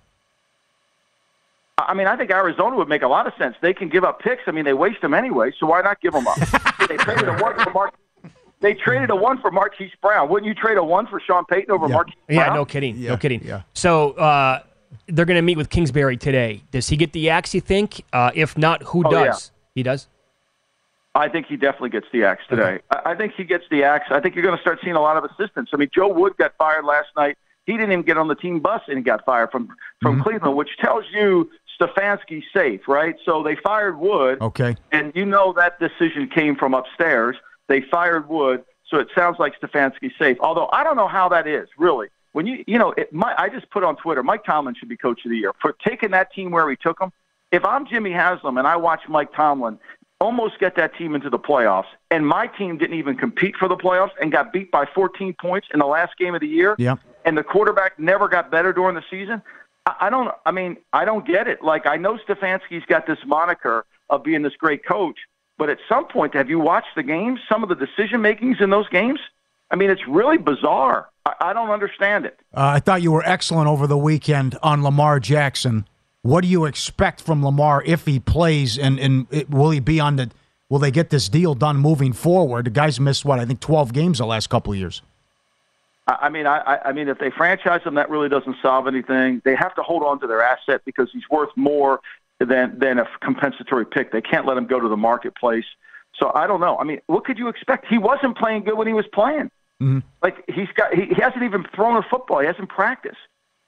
I 1.78 1.94
mean, 1.94 2.08
I 2.08 2.16
think 2.16 2.30
Arizona 2.30 2.76
would 2.76 2.88
make 2.88 3.02
a 3.02 3.08
lot 3.08 3.28
of 3.28 3.32
sense. 3.38 3.56
They 3.62 3.72
can 3.72 3.88
give 3.88 4.02
up 4.02 4.20
picks. 4.20 4.42
I 4.46 4.50
mean, 4.50 4.64
they 4.64 4.74
waste 4.74 5.00
them 5.00 5.14
anyway, 5.14 5.52
so 5.58 5.66
why 5.66 5.80
not 5.80 6.00
give 6.00 6.12
them 6.12 6.26
up? 6.26 6.36
they 6.88 6.96
traded 6.96 7.28
a 7.28 7.38
one 7.38 7.56
for 7.60 7.70
Mark. 7.70 7.94
They 8.60 8.74
traded 8.74 9.10
a 9.10 9.16
one 9.16 9.40
for 9.40 9.50
Marquise 9.50 9.92
Brown. 10.02 10.28
Wouldn't 10.28 10.46
you 10.48 10.54
trade 10.54 10.78
a 10.78 10.82
one 10.84 11.06
for 11.06 11.20
Sean 11.20 11.44
Payton 11.44 11.70
over 11.70 11.86
Yeah. 11.88 11.94
Marquise 11.94 12.14
Yeah, 12.28 12.54
no 12.54 12.64
kidding. 12.64 12.96
Yeah, 12.96 13.10
no 13.10 13.16
kidding. 13.16 13.42
yeah. 13.44 13.62
So 13.72 14.12
uh, 14.12 14.62
they're 15.06 15.24
going 15.24 15.36
to 15.36 15.42
meet 15.42 15.56
with 15.56 15.70
Kingsbury 15.70 16.16
today. 16.16 16.62
Does 16.72 16.88
he 16.88 16.96
get 16.96 17.12
the 17.12 17.30
axe, 17.30 17.54
you 17.54 17.60
think? 17.60 18.04
Uh, 18.12 18.30
if 18.34 18.58
not, 18.58 18.82
who 18.82 19.04
Oh, 19.06 19.12
yeah. 19.12 19.24
does? 19.26 19.52
He 19.74 19.82
does? 19.82 20.08
I 21.14 21.28
think 21.28 21.46
he 21.46 21.56
definitely 21.56 21.90
gets 21.90 22.06
the 22.12 22.24
axe 22.24 22.42
today. 22.48 22.80
I 22.90 23.12
I 23.12 23.14
think 23.16 23.34
he 23.36 23.42
gets 23.44 23.64
the 23.70 23.82
axe. 23.84 24.06
I 24.10 24.20
think 24.20 24.34
you're 24.34 24.44
going 24.44 24.56
to 24.56 24.60
start 24.60 24.78
seeing 24.82 24.94
a 24.96 25.00
lot 25.00 25.16
of 25.16 25.24
assistants. 25.24 25.70
I 25.74 25.76
mean, 25.76 25.88
Joe 25.94 26.08
Wood 26.12 26.36
got 26.36 26.54
fired 26.58 26.84
last 26.84 27.08
night. 27.16 27.36
He 27.66 27.72
didn't 27.72 27.92
even 27.92 28.04
get 28.04 28.16
on 28.18 28.28
the 28.28 28.34
team 28.34 28.60
bus 28.60 28.82
and 28.88 28.96
he 28.98 29.02
got 29.02 29.24
fired 29.24 29.50
from 29.50 29.68
from 30.00 30.22
Cleveland, 30.22 30.56
which 30.56 30.70
tells 30.80 31.04
you 31.12 31.50
Stefanski's 31.80 32.44
safe, 32.54 32.86
right? 32.88 33.16
So 33.24 33.42
they 33.42 33.56
fired 33.56 33.98
Wood. 33.98 34.40
Okay. 34.40 34.76
and 34.92 35.12
you 35.14 35.24
know 35.26 35.52
that 35.54 35.78
decision 35.80 36.28
came 36.28 36.54
from 36.56 36.72
upstairs. 36.74 37.36
They 37.68 37.80
fired 37.82 38.28
Wood, 38.28 38.64
so 38.88 38.98
it 38.98 39.08
sounds 39.14 39.38
like 39.38 39.58
Stefanski's 39.60 40.12
safe. 40.18 40.36
Although 40.40 40.68
I 40.72 40.82
don't 40.84 40.96
know 40.96 41.08
how 41.08 41.28
that 41.30 41.46
is 41.46 41.68
really. 41.78 42.08
When 42.32 42.46
you 42.46 42.64
you 42.66 42.78
know, 42.78 42.92
it, 42.92 43.12
my, 43.12 43.34
I 43.38 43.48
just 43.48 43.70
put 43.70 43.84
on 43.84 43.96
Twitter, 43.96 44.22
Mike 44.22 44.44
Tomlin 44.44 44.74
should 44.74 44.88
be 44.88 44.96
coach 44.96 45.24
of 45.24 45.30
the 45.30 45.36
year 45.36 45.52
for 45.60 45.72
taking 45.86 46.10
that 46.12 46.32
team 46.32 46.50
where 46.50 46.68
he 46.68 46.76
took 46.76 46.98
them. 46.98 47.12
If 47.52 47.64
I'm 47.64 47.86
Jimmy 47.86 48.12
Haslam 48.12 48.58
and 48.58 48.66
I 48.66 48.76
watch 48.76 49.00
Mike 49.08 49.32
Tomlin 49.34 49.78
almost 50.20 50.58
get 50.58 50.74
that 50.76 50.96
team 50.96 51.14
into 51.14 51.30
the 51.30 51.38
playoffs, 51.38 51.86
and 52.10 52.26
my 52.26 52.46
team 52.48 52.76
didn't 52.76 52.98
even 52.98 53.16
compete 53.16 53.54
for 53.56 53.68
the 53.68 53.76
playoffs 53.76 54.10
and 54.20 54.32
got 54.32 54.52
beat 54.52 54.70
by 54.70 54.84
14 54.84 55.34
points 55.40 55.68
in 55.72 55.78
the 55.78 55.86
last 55.86 56.16
game 56.18 56.34
of 56.34 56.40
the 56.40 56.48
year, 56.48 56.74
Yeah. 56.76 56.96
and 57.24 57.38
the 57.38 57.44
quarterback 57.44 57.98
never 58.00 58.26
got 58.28 58.50
better 58.50 58.72
during 58.72 58.94
the 58.96 59.04
season. 59.10 59.40
I, 59.86 59.94
I 60.02 60.10
don't. 60.10 60.30
I 60.44 60.50
mean, 60.50 60.76
I 60.92 61.04
don't 61.04 61.26
get 61.26 61.48
it. 61.48 61.62
Like 61.62 61.86
I 61.86 61.96
know 61.96 62.18
Stefanski's 62.28 62.84
got 62.86 63.06
this 63.06 63.18
moniker 63.26 63.86
of 64.10 64.22
being 64.24 64.42
this 64.42 64.54
great 64.56 64.84
coach, 64.84 65.16
but 65.58 65.68
at 65.68 65.78
some 65.88 66.06
point, 66.06 66.34
have 66.34 66.48
you 66.48 66.58
watched 66.58 66.94
the 66.96 67.02
games? 67.02 67.40
Some 67.48 67.62
of 67.62 67.68
the 67.68 67.74
decision 67.74 68.22
makings 68.22 68.58
in 68.60 68.70
those 68.70 68.88
games. 68.88 69.20
I 69.70 69.76
mean, 69.76 69.90
it's 69.90 70.06
really 70.08 70.38
bizarre. 70.38 71.08
I, 71.26 71.34
I 71.40 71.52
don't 71.52 71.70
understand 71.70 72.24
it. 72.24 72.38
Uh, 72.56 72.72
I 72.76 72.80
thought 72.80 73.02
you 73.02 73.12
were 73.12 73.22
excellent 73.26 73.68
over 73.68 73.86
the 73.86 73.98
weekend 73.98 74.56
on 74.62 74.82
Lamar 74.82 75.20
Jackson. 75.20 75.86
What 76.22 76.40
do 76.42 76.48
you 76.48 76.64
expect 76.64 77.20
from 77.20 77.44
Lamar 77.44 77.82
if 77.84 78.06
he 78.06 78.18
plays, 78.18 78.78
and 78.78 78.98
and 78.98 79.26
it, 79.30 79.50
will 79.50 79.70
he 79.70 79.80
be 79.80 80.00
on 80.00 80.16
the? 80.16 80.30
Will 80.70 80.78
they 80.78 80.90
get 80.90 81.08
this 81.10 81.28
deal 81.28 81.54
done 81.54 81.76
moving 81.78 82.12
forward? 82.12 82.66
The 82.66 82.70
guy's 82.70 82.98
missed 83.00 83.24
what 83.24 83.38
I 83.38 83.44
think 83.44 83.60
twelve 83.60 83.92
games 83.92 84.18
the 84.18 84.26
last 84.26 84.48
couple 84.48 84.72
of 84.72 84.78
years. 84.78 85.02
I 86.06 86.30
mean, 86.30 86.46
I- 86.46 86.78
I 86.86 86.92
mean, 86.92 87.08
if 87.08 87.18
they 87.18 87.30
franchise 87.30 87.82
him, 87.82 87.94
that 87.96 88.08
really 88.08 88.30
doesn't 88.30 88.56
solve 88.62 88.86
anything. 88.86 89.42
They 89.44 89.54
have 89.54 89.74
to 89.74 89.82
hold 89.82 90.02
on 90.02 90.18
to 90.20 90.26
their 90.26 90.42
asset 90.42 90.80
because 90.86 91.10
he's 91.12 91.28
worth 91.30 91.50
more 91.54 92.00
than 92.40 92.78
than 92.78 92.98
a 92.98 93.06
compensatory 93.20 93.86
pick. 93.86 94.12
They 94.12 94.20
can't 94.20 94.46
let 94.46 94.56
him 94.56 94.66
go 94.66 94.80
to 94.80 94.88
the 94.88 94.96
marketplace. 94.96 95.64
So 96.18 96.32
I 96.34 96.46
don't 96.46 96.60
know. 96.60 96.78
I 96.78 96.84
mean, 96.84 97.00
what 97.06 97.24
could 97.24 97.38
you 97.38 97.48
expect? 97.48 97.86
He 97.86 97.98
wasn't 97.98 98.36
playing 98.36 98.64
good 98.64 98.76
when 98.76 98.86
he 98.86 98.92
was 98.92 99.06
playing. 99.12 99.50
Mm-hmm. 99.80 100.00
Like 100.22 100.44
he's 100.48 100.68
got, 100.74 100.92
he, 100.94 101.06
he 101.06 101.20
hasn't 101.20 101.42
even 101.42 101.64
thrown 101.74 101.96
a 101.96 102.02
football. 102.02 102.40
He 102.40 102.46
hasn't 102.46 102.68
practiced. 102.68 103.18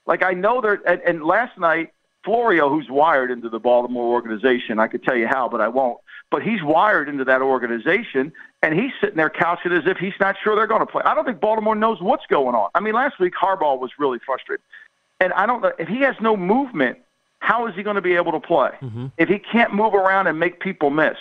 Like 0.05 0.23
I 0.23 0.31
know 0.31 0.61
there. 0.61 0.81
And, 0.85 1.01
and 1.01 1.23
last 1.23 1.57
night, 1.57 1.93
Florio, 2.23 2.69
who's 2.69 2.89
wired 2.89 3.31
into 3.31 3.49
the 3.49 3.59
Baltimore 3.59 4.13
organization, 4.13 4.79
I 4.79 4.87
could 4.87 5.03
tell 5.03 5.15
you 5.15 5.27
how, 5.27 5.49
but 5.49 5.61
I 5.61 5.69
won't. 5.69 5.99
But 6.29 6.43
he's 6.43 6.61
wired 6.61 7.09
into 7.09 7.25
that 7.25 7.41
organization, 7.41 8.31
and 8.61 8.73
he's 8.73 8.91
sitting 9.01 9.17
there 9.17 9.29
couching 9.29 9.71
as 9.71 9.83
if 9.85 9.97
he's 9.97 10.13
not 10.19 10.35
sure 10.41 10.55
they're 10.55 10.67
going 10.67 10.81
to 10.81 10.85
play. 10.85 11.01
I 11.03 11.15
don't 11.15 11.25
think 11.25 11.39
Baltimore 11.39 11.75
knows 11.75 12.01
what's 12.01 12.25
going 12.27 12.55
on. 12.55 12.69
I 12.75 12.79
mean, 12.79 12.93
last 12.93 13.19
week 13.19 13.33
Harbaugh 13.41 13.79
was 13.79 13.91
really 13.97 14.19
frustrated, 14.25 14.63
and 15.19 15.33
I 15.33 15.45
don't 15.45 15.61
know 15.61 15.71
if 15.79 15.87
he 15.87 16.01
has 16.01 16.15
no 16.21 16.37
movement. 16.37 16.99
How 17.41 17.67
is 17.67 17.75
he 17.75 17.83
going 17.83 17.95
to 17.97 18.01
be 18.01 18.15
able 18.15 18.31
to 18.31 18.39
play 18.39 18.69
if 19.17 19.27
he 19.27 19.37
can't 19.39 19.73
move 19.73 19.93
around 19.93 20.27
and 20.27 20.39
make 20.39 20.59
people 20.61 20.89
miss? 20.89 21.17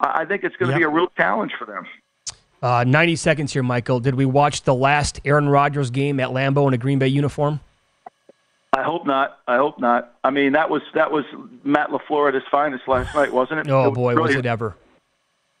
I 0.00 0.24
think 0.24 0.44
it's 0.44 0.56
going 0.56 0.68
to 0.68 0.72
Yep. 0.74 0.78
be 0.78 0.84
a 0.84 0.88
real 0.88 1.08
challenge 1.16 1.52
for 1.58 1.64
them. 1.66 1.84
Uh, 2.62 2.84
90 2.84 3.16
seconds 3.16 3.52
here, 3.52 3.62
Michael. 3.62 4.00
Did 4.00 4.14
we 4.14 4.24
watch 4.24 4.62
the 4.62 4.74
last 4.74 5.20
Aaron 5.24 5.48
Rodgers 5.48 5.90
game 5.90 6.18
at 6.20 6.28
Lambeau 6.30 6.66
in 6.68 6.74
a 6.74 6.78
Green 6.78 6.98
Bay 6.98 7.08
uniform? 7.08 7.60
I 8.76 8.82
hope 8.82 9.06
not. 9.06 9.38
I 9.48 9.56
hope 9.56 9.78
not. 9.80 10.14
I 10.24 10.30
mean, 10.30 10.52
that 10.52 10.70
was 10.70 10.82
that 10.94 11.10
was 11.10 11.24
Matt 11.64 11.90
Lafleur 11.90 12.28
at 12.28 12.34
his 12.34 12.44
finest 12.50 12.86
last 12.86 13.14
night, 13.14 13.32
wasn't 13.32 13.60
it? 13.60 13.70
Oh, 13.70 13.84
It 13.86 13.88
was 13.90 13.94
boy, 13.96 14.14
was 14.16 14.34
it 14.34 14.46
ever. 14.46 14.76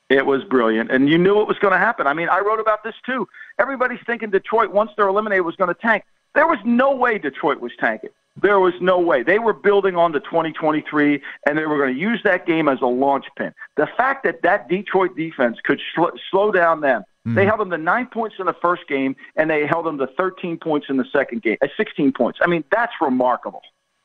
It 0.08 0.24
was 0.24 0.42
brilliant, 0.44 0.90
and 0.90 1.08
you 1.08 1.18
knew 1.18 1.40
it 1.40 1.48
was 1.48 1.58
going 1.58 1.72
to 1.72 1.78
happen. 1.78 2.06
I 2.06 2.14
mean, 2.14 2.28
I 2.28 2.38
wrote 2.40 2.60
about 2.60 2.82
this 2.84 2.94
too. 3.04 3.28
Everybody's 3.58 3.98
thinking 4.06 4.30
Detroit, 4.30 4.70
once 4.72 4.90
they're 4.96 5.08
eliminated, 5.08 5.44
was 5.44 5.56
going 5.56 5.68
to 5.74 5.80
tank. 5.80 6.04
There 6.34 6.46
was 6.46 6.58
no 6.64 6.94
way 6.94 7.18
Detroit 7.18 7.60
was 7.60 7.72
tanking. 7.78 8.10
There 8.42 8.60
was 8.60 8.74
no 8.80 8.98
way. 8.98 9.22
They 9.22 9.38
were 9.38 9.52
building 9.52 9.96
on 9.96 10.12
the 10.12 10.20
2023, 10.20 11.22
and 11.46 11.58
they 11.58 11.66
were 11.66 11.76
going 11.78 11.94
to 11.94 12.00
use 12.00 12.20
that 12.24 12.46
game 12.46 12.68
as 12.68 12.80
a 12.80 12.86
launch 12.86 13.26
pin. 13.36 13.52
The 13.76 13.88
fact 13.96 14.24
that 14.24 14.42
that 14.42 14.68
Detroit 14.68 15.16
defense 15.16 15.58
could 15.62 15.80
sl- 15.94 16.16
slow 16.30 16.52
down 16.52 16.80
them, 16.80 17.04
they 17.34 17.44
held 17.44 17.60
them 17.60 17.68
to 17.70 17.76
nine 17.76 18.06
points 18.06 18.36
in 18.38 18.46
the 18.46 18.54
first 18.54 18.88
game, 18.88 19.14
and 19.36 19.50
they 19.50 19.66
held 19.66 19.84
them 19.84 19.98
to 19.98 20.06
13 20.06 20.56
points 20.56 20.86
in 20.88 20.96
the 20.96 21.04
second 21.12 21.42
game, 21.42 21.58
uh, 21.62 21.68
16 21.76 22.12
points. 22.12 22.38
I 22.40 22.46
mean, 22.46 22.64
that's 22.72 22.92
remarkable. 23.02 23.60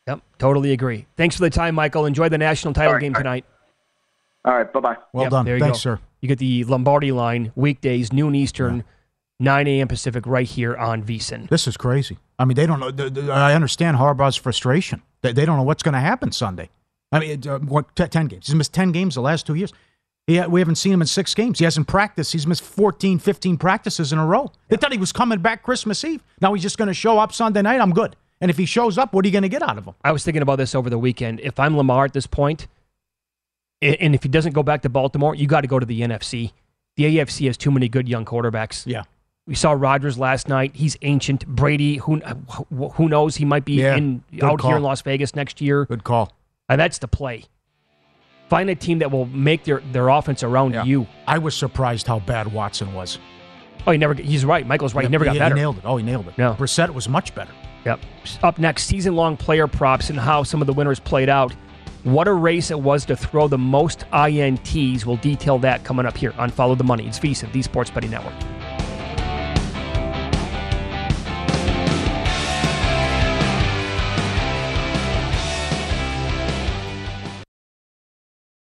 Yep, 0.08 0.20
totally 0.40 0.74
agree. 0.74 1.06
Thanks 1.16 1.38
for 1.38 1.44
the 1.44 1.50
time, 1.50 1.76
Michael. 1.76 2.06
Enjoy 2.06 2.28
the 2.28 2.38
national 2.38 2.74
title 2.74 2.90
All 2.90 2.94
right, 2.96 3.02
game 3.02 3.14
all 3.14 3.20
right. 3.22 3.24
tonight. 3.24 3.46
All 4.44 4.58
right, 4.58 4.74
bye 4.74 4.80
bye. 4.82 4.98
Well 5.14 5.24
Yep, 5.24 5.32
done. 5.32 5.46
There 5.46 5.56
you 5.56 5.62
Thanks, 5.62 5.78
go. 5.78 5.96
sir. 5.96 6.00
You 6.20 6.28
get 6.28 6.40
the 6.40 6.66
Lombardi 6.66 7.14
line 7.14 7.54
weekdays, 7.56 8.12
noon 8.12 8.36
Eastern, 8.36 8.84
9 9.40 9.68
a.m. 9.68 9.88
Pacific, 9.88 10.26
right 10.26 10.48
here 10.48 10.76
on 10.76 11.02
VSIN. 11.04 11.48
This 11.50 11.66
is 11.66 11.78
crazy. 11.78 12.18
I 12.40 12.46
mean, 12.46 12.56
they 12.56 12.66
don't 12.66 12.80
know. 12.80 13.32
I 13.32 13.54
understand 13.54 13.98
Harbaugh's 13.98 14.36
frustration. 14.36 15.02
They, 15.22 15.34
they 15.34 15.46
don't 15.46 15.58
know 15.58 15.64
what's 15.64 15.84
going 15.84 15.94
to 15.94 16.00
happen 16.00 16.32
Sunday. 16.32 16.70
I 17.12 17.20
mean, 17.20 17.32
it, 17.32 17.48
uh, 17.48 17.60
what 17.60 17.96
t- 17.96 18.08
ten 18.08 18.28
games? 18.28 18.48
He's 18.48 18.56
missed 18.56 18.74
ten 18.74 18.92
games 18.92 19.16
the 19.16 19.22
last 19.22 19.46
two 19.46 19.54
years. 19.56 19.72
He, 20.26 20.40
we 20.42 20.62
haven't 20.62 20.76
seen 20.76 20.94
him 20.94 21.02
in 21.02 21.08
six 21.08 21.34
games. 21.34 21.60
He 21.60 21.66
hasn't 21.66 21.88
practiced. 21.88 22.32
He's 22.32 22.48
missed 22.48 22.64
14, 22.64 23.20
15 23.20 23.58
practices 23.58 24.14
in 24.14 24.20
a 24.20 24.26
row. 24.26 24.52
They 24.70 24.78
thought 24.78 24.94
he 24.94 24.98
was 24.98 25.12
coming 25.12 25.40
back 25.40 25.64
Christmas 25.64 26.04
Eve. 26.04 26.24
Now 26.40 26.54
he's 26.54 26.64
just 26.64 26.78
going 26.78 26.88
to 26.88 26.94
show 26.94 27.20
up 27.20 27.34
Sunday 27.34 27.62
night. 27.62 27.82
I'm 27.82 27.92
good. 27.92 28.16
And 28.40 28.50
if 28.50 28.58
he 28.58 28.66
shows 28.66 28.98
up, 28.98 29.14
what 29.14 29.26
are 29.26 29.28
you 29.28 29.32
going 29.34 29.44
to 29.44 29.50
get 29.50 29.62
out 29.62 29.78
of 29.78 29.86
him? 29.86 29.96
I 30.04 30.12
was 30.12 30.24
thinking 30.24 30.42
about 30.42 30.58
this 30.58 30.76
over 30.76 30.90
the 30.90 30.98
weekend. 30.98 31.40
If 31.42 31.60
I'm 31.60 31.78
Lamar 31.78 32.06
at 32.06 32.14
this 32.14 32.26
and 33.82 34.16
if 34.16 34.24
he 34.24 34.30
doesn't 34.30 34.54
go 34.54 34.64
back 34.64 34.82
to 34.84 34.90
Baltimore, 34.90 35.36
you 35.36 35.48
got 35.48 35.62
to 35.62 35.68
go 35.68 35.80
to 35.80 35.86
the 35.86 36.02
NFC. 36.02 36.52
The 36.96 37.18
AFC 37.18 37.48
has 37.48 37.58
too 37.58 37.72
many 37.72 37.90
good 37.90 38.08
young 38.08 38.24
quarterbacks. 38.26 38.86
Yeah. 38.86 39.04
We 39.46 39.56
saw 39.56 39.74
Rodgers 39.74 40.18
last 40.18 40.48
night. 40.48 40.72
He's 40.76 40.96
ancient. 41.02 41.46
Brady, 41.46 41.98
who 41.98 42.20
who 42.94 43.10
knows? 43.10 43.36
He 43.36 43.46
might 43.46 43.66
be 43.66 43.74
Yeah, 43.74 43.96
in 43.98 44.24
out 44.42 44.60
call. 44.60 44.70
here 44.72 44.78
in 44.78 44.84
Las 44.84 45.02
Vegas 45.02 45.36
next 45.36 45.60
year. 45.60 45.86
Good 45.86 46.04
call. 46.06 46.32
And 46.70 46.80
that's 46.80 46.98
the 47.00 47.10
play. 47.10 47.44
Find 48.50 48.70
a 48.70 48.76
team 48.76 49.00
that 49.00 49.12
will 49.12 49.26
make 49.26 49.64
their, 49.66 49.80
their 49.92 50.08
offense 50.10 50.44
around 50.44 50.74
Yeah. 50.74 50.84
you. 50.86 51.08
I 51.28 51.40
was 51.40 51.56
surprised 51.56 52.08
how 52.08 52.20
bad 52.20 52.54
Watson 52.54 52.94
was. 52.94 53.20
Oh, 53.86 53.92
he 53.92 53.98
never. 53.98 54.14
He's 54.14 54.46
right. 54.46 54.66
Michael's 54.66 54.94
right. 54.94 55.04
He 55.04 55.12
never 55.12 55.26
got 55.26 55.34
he, 55.34 55.40
better. 55.40 55.56
He 55.56 55.62
nailed 55.62 55.78
it. 55.80 55.84
Oh, 55.86 55.98
he 55.98 56.04
nailed 56.06 56.28
it. 56.30 56.38
No. 56.38 56.54
Brissett 56.54 56.90
was 56.94 57.10
much 57.10 57.36
better. 57.36 57.52
Yep. 57.86 58.00
Up 58.44 58.60
next, 58.60 58.84
season 58.86 59.16
long 59.16 59.36
player 59.36 59.68
props 59.68 60.10
and 60.10 60.18
how 60.18 60.44
some 60.44 60.62
of 60.62 60.68
the 60.68 60.74
winners 60.74 61.02
played 61.02 61.28
out. 61.28 61.54
What 62.04 62.30
a 62.30 62.34
race 62.34 62.72
it 62.72 62.80
was 62.80 63.06
to 63.06 63.16
throw 63.18 63.50
the 63.50 63.58
most 63.58 64.06
INTs. 64.14 65.06
We'll 65.06 65.18
detail 65.18 65.58
that 65.60 65.84
coming 65.84 66.06
up 66.06 66.16
here 66.16 66.34
on 66.38 66.50
Follow 66.50 66.76
the 66.76 66.84
Money. 66.86 67.08
It's 67.08 67.20
VSiN, 67.20 67.52
the 67.52 67.62
Sports 67.62 67.90
Betting 67.90 68.12
Network. 68.12 68.34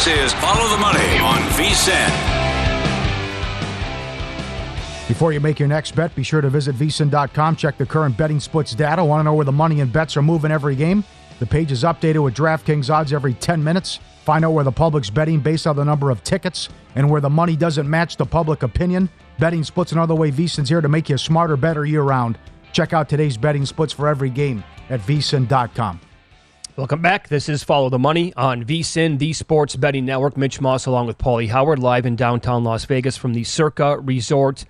This 0.00 0.32
is 0.32 0.32
Follow 0.32 0.66
the 0.70 0.78
Money 0.78 1.18
on 1.18 1.42
VSIN. 1.58 2.08
Before 5.06 5.30
you 5.30 5.40
make 5.40 5.58
your 5.58 5.68
next 5.68 5.94
bet, 5.94 6.14
be 6.14 6.22
sure 6.22 6.40
to 6.40 6.48
visit 6.48 6.74
vsin.com. 6.74 7.54
Check 7.56 7.76
the 7.76 7.84
current 7.84 8.16
betting 8.16 8.40
splits 8.40 8.74
data. 8.74 9.04
Want 9.04 9.20
to 9.20 9.24
know 9.24 9.34
where 9.34 9.44
the 9.44 9.52
money 9.52 9.82
and 9.82 9.92
bets 9.92 10.16
are 10.16 10.22
moving 10.22 10.50
every 10.50 10.74
game? 10.74 11.04
The 11.38 11.44
page 11.44 11.70
is 11.70 11.82
updated 11.82 12.24
with 12.24 12.34
DraftKings 12.34 12.88
odds 12.88 13.12
every 13.12 13.34
10 13.34 13.62
minutes. 13.62 14.00
Find 14.24 14.42
out 14.42 14.52
where 14.52 14.64
the 14.64 14.72
public's 14.72 15.10
betting 15.10 15.40
based 15.40 15.66
on 15.66 15.76
the 15.76 15.84
number 15.84 16.08
of 16.08 16.24
tickets 16.24 16.70
and 16.94 17.10
where 17.10 17.20
the 17.20 17.28
money 17.28 17.54
doesn't 17.54 17.88
match 17.88 18.16
the 18.16 18.24
public 18.24 18.62
opinion. 18.62 19.10
Betting 19.38 19.64
splits 19.64 19.92
another 19.92 20.14
way 20.14 20.32
VSIN's 20.32 20.70
here 20.70 20.80
to 20.80 20.88
make 20.88 21.10
you 21.10 21.16
a 21.16 21.18
smarter, 21.18 21.58
better 21.58 21.84
year 21.84 22.04
round. 22.04 22.38
Check 22.72 22.94
out 22.94 23.10
today's 23.10 23.36
betting 23.36 23.66
splits 23.66 23.92
for 23.92 24.08
every 24.08 24.30
game 24.30 24.64
at 24.88 25.00
vsin.com. 25.00 26.00
Welcome 26.76 27.02
back. 27.02 27.28
This 27.28 27.48
is 27.48 27.62
Follow 27.62 27.90
the 27.90 27.98
Money 27.98 28.32
on 28.36 28.64
VSIN, 28.64 29.18
the 29.18 29.32
Sports 29.32 29.76
Betting 29.76 30.06
Network. 30.06 30.36
Mitch 30.36 30.60
Moss 30.60 30.86
along 30.86 31.06
with 31.08 31.18
Pauly 31.18 31.48
Howard 31.48 31.78
live 31.78 32.06
in 32.06 32.16
downtown 32.16 32.64
Las 32.64 32.84
Vegas 32.86 33.16
from 33.16 33.34
the 33.34 33.44
Circa 33.44 33.98
Resort 33.98 34.64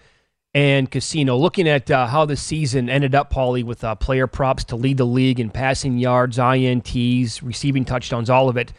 and 0.52 0.90
Casino. 0.90 1.36
Looking 1.36 1.68
at 1.68 1.88
uh, 1.90 2.06
how 2.08 2.24
the 2.24 2.36
season 2.36 2.88
ended 2.88 3.14
up, 3.14 3.32
Pauly, 3.32 3.62
with 3.62 3.84
uh, 3.84 3.94
player 3.94 4.26
props 4.26 4.64
to 4.64 4.76
lead 4.76 4.96
the 4.96 5.04
league 5.06 5.38
in 5.38 5.50
passing 5.50 5.98
yards, 5.98 6.38
INTs, 6.38 7.42
receiving 7.42 7.84
touchdowns, 7.84 8.28
all 8.28 8.48
of 8.48 8.56
it. 8.56 8.72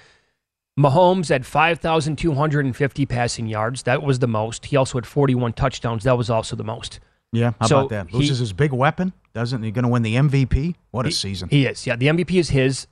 Mahomes 0.78 1.30
had 1.30 1.46
5,250 1.46 3.06
passing 3.06 3.48
yards. 3.48 3.84
That 3.84 4.04
was 4.04 4.20
the 4.20 4.28
most. 4.28 4.66
He 4.66 4.76
also 4.76 4.98
had 4.98 5.06
41 5.06 5.54
touchdowns. 5.54 6.04
That 6.04 6.18
was 6.18 6.30
also 6.30 6.56
the 6.56 6.64
most. 6.64 7.00
Yeah, 7.32 7.52
how 7.62 7.68
So 7.68 7.78
about 7.80 7.90
that? 7.92 8.10
he- 8.10 8.18
Loses 8.18 8.40
his 8.40 8.52
big 8.52 8.74
weapon. 8.74 9.14
Doesn't 9.34 9.64
he 9.64 9.72
going 9.72 9.84
to 9.84 9.90
win 9.90 10.02
the 10.02 10.16
MVP? 10.16 10.76
What 10.92 11.06
a 11.06 11.10
He- 11.10 11.14
season. 11.16 11.48
He 11.50 11.66
is. 11.66 11.88
Yeah, 11.88 11.96
the 11.96 12.08
MVP 12.08 12.38
is 12.40 12.50
his. 12.50 12.88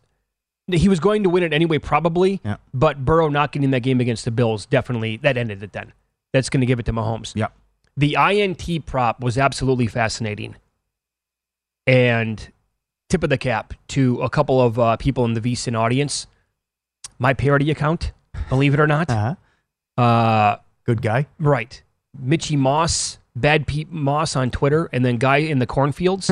He 0.72 0.90
was 0.90 1.00
going 1.00 1.24
to 1.24 1.30
win 1.30 1.44
it 1.44 1.54
anyway, 1.54 1.78
probably. 1.80 2.42
Yeah. 2.44 2.58
But 2.74 3.04
Burrow 3.06 3.30
not 3.30 3.52
getting 3.52 3.72
that 3.72 3.82
game 3.82 4.00
against 4.00 4.26
the 4.26 4.32
Bills 4.32 4.66
definitely 4.66 5.18
that 5.18 5.38
ended 5.38 5.64
it. 5.64 5.74
Then 5.74 5.94
that's 6.34 6.50
going 6.50 6.62
to 6.62 6.68
give 6.68 6.80
it 6.80 6.86
to 6.88 6.94
Mahomes. 6.94 7.34
Yeah. 7.36 7.48
The 7.98 8.16
INT 8.16 8.86
prop 8.86 9.20
was 9.22 9.38
absolutely 9.38 9.88
fascinating, 9.88 10.56
and 11.88 12.50
tip 13.10 13.24
of 13.24 13.30
the 13.30 13.38
cap 13.38 13.74
to 13.90 14.22
a 14.22 14.30
couple 14.30 14.62
of 14.62 14.78
uh, 14.80 14.96
people 14.98 15.26
in 15.26 15.34
the 15.34 15.42
VSIN 15.42 15.78
audience. 15.78 16.28
My 17.18 17.34
parody 17.34 17.70
account, 17.72 18.12
believe 18.50 18.74
it 18.74 18.80
or 18.80 18.88
not. 18.88 19.10
Uh-huh. 19.98 20.02
Uh, 20.02 20.58
Good 20.86 21.02
guy. 21.02 21.28
right. 21.40 21.82
Mitchy 22.18 22.56
Moss, 22.56 23.18
Bad 23.36 23.68
Pete 23.68 23.92
Moss 23.92 24.36
on 24.36 24.50
Twitter, 24.50 24.90
and 24.94 25.04
then 25.04 25.18
guy 25.18 25.38
in 25.38 25.60
the 25.60 25.68
cornfields. 25.68 26.32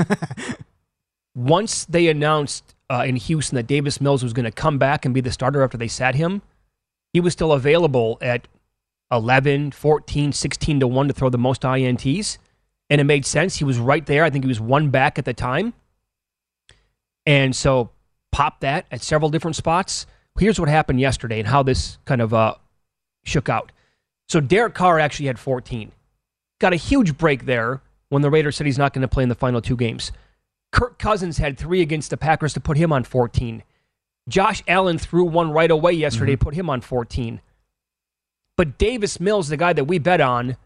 Once 1.36 1.86
they 1.86 2.08
announced 2.08 2.76
uh, 2.90 3.04
in 3.06 3.16
Houston 3.16 3.56
that 3.56 3.68
Davis 3.68 4.00
Mills 4.00 4.24
was 4.24 4.34
going 4.34 4.46
to 4.46 4.52
come 4.52 4.78
back 4.78 5.06
and 5.06 5.14
be 5.14 5.22
the 5.22 5.32
starter 5.32 5.64
after 5.64 5.78
they 5.78 5.88
sat 5.88 6.16
him, 6.16 6.42
he 7.14 7.20
was 7.20 7.34
still 7.34 7.54
available 7.54 8.18
at 8.22 8.48
11, 9.12 9.72
14, 9.72 10.32
16 10.32 10.80
to 10.80 10.88
1 10.88 11.08
to 11.08 11.14
throw 11.14 11.30
the 11.30 11.38
most 11.38 11.62
INTs. 11.62 12.38
And 12.90 13.02
it 13.02 13.06
made 13.06 13.26
sense. 13.26 13.58
He 13.58 13.66
was 13.66 13.78
right 13.78 14.06
there. 14.06 14.24
I 14.24 14.30
think 14.30 14.46
he 14.46 14.48
was 14.48 14.62
one 14.62 14.90
back 14.90 15.20
at 15.20 15.26
the 15.26 15.34
time. 15.34 15.74
And 17.26 17.56
so 17.56 17.90
pop 18.32 18.62
that 18.62 18.86
at 18.92 19.02
several 19.02 19.30
different 19.30 19.56
spots. 19.56 20.06
Here's 20.40 20.60
what 20.60 20.70
happened 20.70 21.00
yesterday 21.02 21.40
and 21.40 21.48
how 21.48 21.64
this 21.64 21.98
kind 22.06 22.22
of 22.22 22.34
uh, 22.34 22.56
shook 23.26 23.50
out. 23.50 23.72
So 24.30 24.40
Derek 24.40 24.74
Carr 24.74 25.00
actually 25.00 25.28
had 25.28 25.40
14. 25.40 25.92
Got 26.60 26.74
a 26.74 26.78
huge 26.78 27.18
break 27.18 27.46
there 27.46 27.82
when 28.10 28.22
the 28.22 28.30
Raiders 28.30 28.56
said 28.56 28.66
he's 28.66 28.78
not 28.78 28.94
going 28.94 29.02
to 29.02 29.08
play 29.08 29.24
in 29.24 29.30
the 29.30 29.36
final 29.36 29.62
two 29.62 29.76
games. 29.76 30.12
Kirk 30.72 31.00
Cousins 31.00 31.38
had 31.38 31.58
three 31.58 31.82
against 31.82 32.10
the 32.10 32.18
Packers 32.18 32.54
to 32.54 32.60
put 32.60 32.78
him 32.78 32.92
on 32.92 33.04
14. 33.04 33.64
Josh 34.28 34.64
Allen 34.68 34.98
threw 34.98 35.24
one 35.24 35.52
right 35.52 35.72
away 35.72 35.94
yesterday, 35.94 36.34
mm-hmm. 36.34 36.44
put 36.44 36.54
him 36.54 36.70
on 36.70 36.82
14. 36.82 37.42
But 38.58 38.78
Davis 38.78 39.20
Mills, 39.20 39.50
the 39.50 39.58
guy 39.58 39.74
that 39.74 39.86
we 39.86 40.00
bet 40.00 40.20
on, 40.20 40.58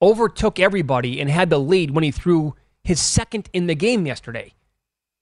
overtook 0.00 0.58
everybody 0.58 1.20
and 1.20 1.28
had 1.28 1.50
the 1.50 1.58
lead 1.58 1.90
when 1.90 2.04
he 2.04 2.10
threw 2.10 2.54
his 2.82 3.00
second 3.00 3.48
in 3.52 3.66
the 3.66 3.74
game 3.74 4.06
yesterday. 4.06 4.54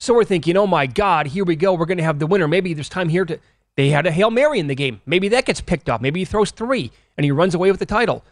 So 0.00 0.14
we're 0.14 0.24
thinking, 0.24 0.56
oh 0.56 0.66
my 0.66 0.87
God, 0.87 1.28
here 1.28 1.44
we 1.44 1.56
go. 1.56 1.74
We're 1.74 1.87
going 1.87 1.98
to 1.98 2.04
have 2.04 2.18
the 2.18 2.26
winner. 2.26 2.48
Maybe 2.48 2.74
there's 2.74 2.88
time 2.88 3.08
here 3.08 3.24
to. 3.24 3.38
They 3.76 3.88
had 3.88 4.06
a 4.06 4.11
Hail 4.11 4.30
Mary 4.30 4.58
in 4.58 4.66
the 4.66 4.74
game. 4.74 5.00
Maybe 5.06 5.28
that 5.28 5.46
gets 5.46 5.61
picked 5.61 5.88
up. 5.88 6.02
Maybe 6.02 6.20
he 6.20 6.24
throws 6.24 6.50
three 6.50 6.90
and 7.16 7.24
he 7.24 7.30
runs 7.30 7.54
away 7.54 7.70
with 7.70 7.80
the 7.80 7.87
title. 7.87 8.24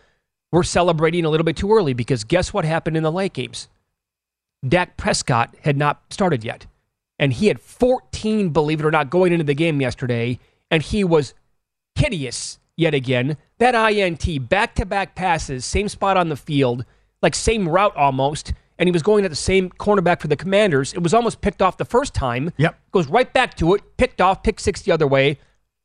We're 0.52 0.64
celebrating 0.64 1.24
a 1.24 1.30
little 1.30 1.44
bit 1.44 1.56
too 1.56 1.72
early 1.72 1.94
because 1.94 2.24
guess 2.24 2.52
what 2.52 2.64
happened 2.64 2.96
in 2.96 3.02
the 3.02 3.12
late 3.12 3.32
games? 3.32 3.68
Dak 4.66 4.96
Prescott 4.96 5.54
had 5.62 5.76
not 5.76 6.02
started 6.10 6.44
yet. 6.44 6.66
And 7.18 7.32
he 7.32 7.48
had 7.48 7.60
14, 7.60 8.50
believe 8.50 8.80
it 8.80 8.86
or 8.86 8.90
not, 8.90 9.10
going 9.10 9.32
into 9.32 9.44
the 9.44 9.54
game 9.54 9.80
yesterday. 9.80 10.38
And 10.70 10.82
he 10.82 11.04
was 11.04 11.34
hideous 11.94 12.58
yet 12.76 12.94
again. 12.94 13.36
That 13.58 13.74
INT, 13.74 14.48
back 14.48 14.74
to 14.76 14.86
back 14.86 15.14
passes, 15.14 15.64
same 15.64 15.88
spot 15.88 16.16
on 16.16 16.30
the 16.30 16.36
field, 16.36 16.84
like 17.22 17.34
same 17.34 17.68
route 17.68 17.94
almost. 17.96 18.52
And 18.78 18.86
he 18.86 18.92
was 18.92 19.02
going 19.02 19.26
at 19.26 19.30
the 19.30 19.36
same 19.36 19.68
cornerback 19.68 20.20
for 20.20 20.28
the 20.28 20.36
commanders. 20.36 20.94
It 20.94 21.02
was 21.02 21.12
almost 21.12 21.42
picked 21.42 21.60
off 21.60 21.76
the 21.76 21.84
first 21.84 22.14
time. 22.14 22.50
Yep. 22.56 22.78
Goes 22.92 23.06
right 23.08 23.30
back 23.30 23.54
to 23.56 23.74
it, 23.74 23.82
picked 23.98 24.22
off, 24.22 24.42
picked 24.42 24.60
six 24.60 24.80
the 24.80 24.92
other 24.92 25.06
way. 25.06 25.38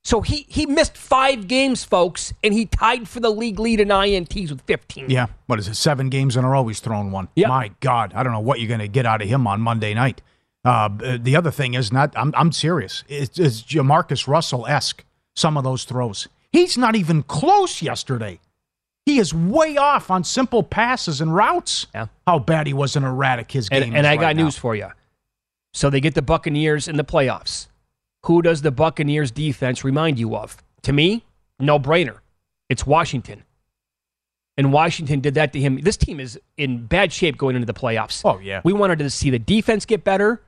So 0.06 0.22
he, 0.22 0.46
he 0.48 0.68
missed 0.68 0.96
five 0.96 1.48
games, 1.48 1.84
folks, 1.84 2.32
and 2.44 2.54
he 2.54 2.68
tied 2.68 3.10
for 3.10 3.20
the 3.20 3.32
league 3.32 3.58
lead 3.58 3.80
in 3.80 3.88
INTs 3.88 4.52
with 4.52 4.62
15. 4.62 5.10
Yeah. 5.10 5.26
What 5.48 5.58
is 5.58 5.68
it? 5.68 5.74
Seven 5.74 6.10
games 6.10 6.38
in 6.38 6.46
a 6.46 6.50
row 6.50 6.68
he's 6.68 6.80
thrown 6.80 7.12
one. 7.12 7.28
Yeah. 7.36 7.48
My 7.48 7.72
God. 7.80 8.14
I 8.14 8.22
don't 8.22 8.32
know 8.32 8.40
what 8.40 8.60
you're 8.60 8.68
going 8.68 8.82
to 8.82 8.88
get 8.88 9.08
out 9.08 9.24
of 9.24 9.28
him 9.28 9.48
on 9.48 9.62
Monday 9.62 9.96
night. 9.96 10.22
Uh, 10.64 10.90
the 11.18 11.36
other 11.36 11.50
thing 11.50 11.74
is 11.74 11.92
not, 11.92 12.14
I'm, 12.16 12.32
I'm 12.38 12.52
serious. 12.52 13.04
It's, 13.08 13.40
it's 13.40 13.64
Jamarcus 13.64 14.28
Russell 14.28 14.68
esque, 14.68 15.04
some 15.36 15.58
of 15.58 15.64
those 15.64 15.86
throws. 15.86 16.28
He's 16.52 16.78
not 16.78 16.96
even 16.96 17.24
close 17.24 17.82
yesterday. 17.82 18.40
He 19.08 19.18
is 19.18 19.34
way 19.34 19.76
off 19.76 20.12
on 20.12 20.24
simple 20.24 20.62
passes 20.62 21.20
and 21.20 21.34
routes. 21.34 21.88
Yeah. 21.96 22.08
How 22.28 22.38
bad 22.38 22.68
he 22.68 22.74
was 22.74 22.96
in 22.96 23.04
erratic 23.04 23.52
his 23.52 23.70
game. 23.70 23.82
And, 23.82 23.98
and 23.98 24.08
I 24.08 24.18
got 24.18 24.36
now. 24.36 24.44
news 24.44 24.56
for 24.56 24.76
you. 24.76 24.90
So 25.74 25.90
they 25.90 26.00
get 26.00 26.14
the 26.14 26.22
Buccaneers 26.22 26.88
in 26.88 26.96
the 26.98 27.04
playoffs. 27.04 27.68
Who 28.26 28.42
does 28.42 28.62
the 28.62 28.72
Buccaneers 28.72 29.32
defense 29.32 29.84
remind 29.84 30.20
you 30.20 30.36
of? 30.36 30.58
To 30.84 30.94
me, 30.94 31.24
no 31.60 31.80
brainer. 31.80 32.20
It's 32.70 32.86
Washington. 32.86 33.44
And 34.58 34.72
Washington 34.72 35.20
did 35.20 35.34
that 35.36 35.52
to 35.54 35.60
him. 35.60 35.80
This 35.82 35.98
team 35.98 36.20
is 36.20 36.40
in 36.58 36.86
bad 36.88 37.12
shape 37.12 37.38
going 37.38 37.56
into 37.56 37.66
the 37.66 37.74
playoffs. 37.74 38.22
Oh, 38.24 38.40
yeah. 38.40 38.62
We 38.64 38.74
wanted 38.74 39.00
to 39.00 39.10
see 39.10 39.30
the 39.30 39.40
defense 39.40 39.86
get 39.86 40.04
better. 40.04 40.42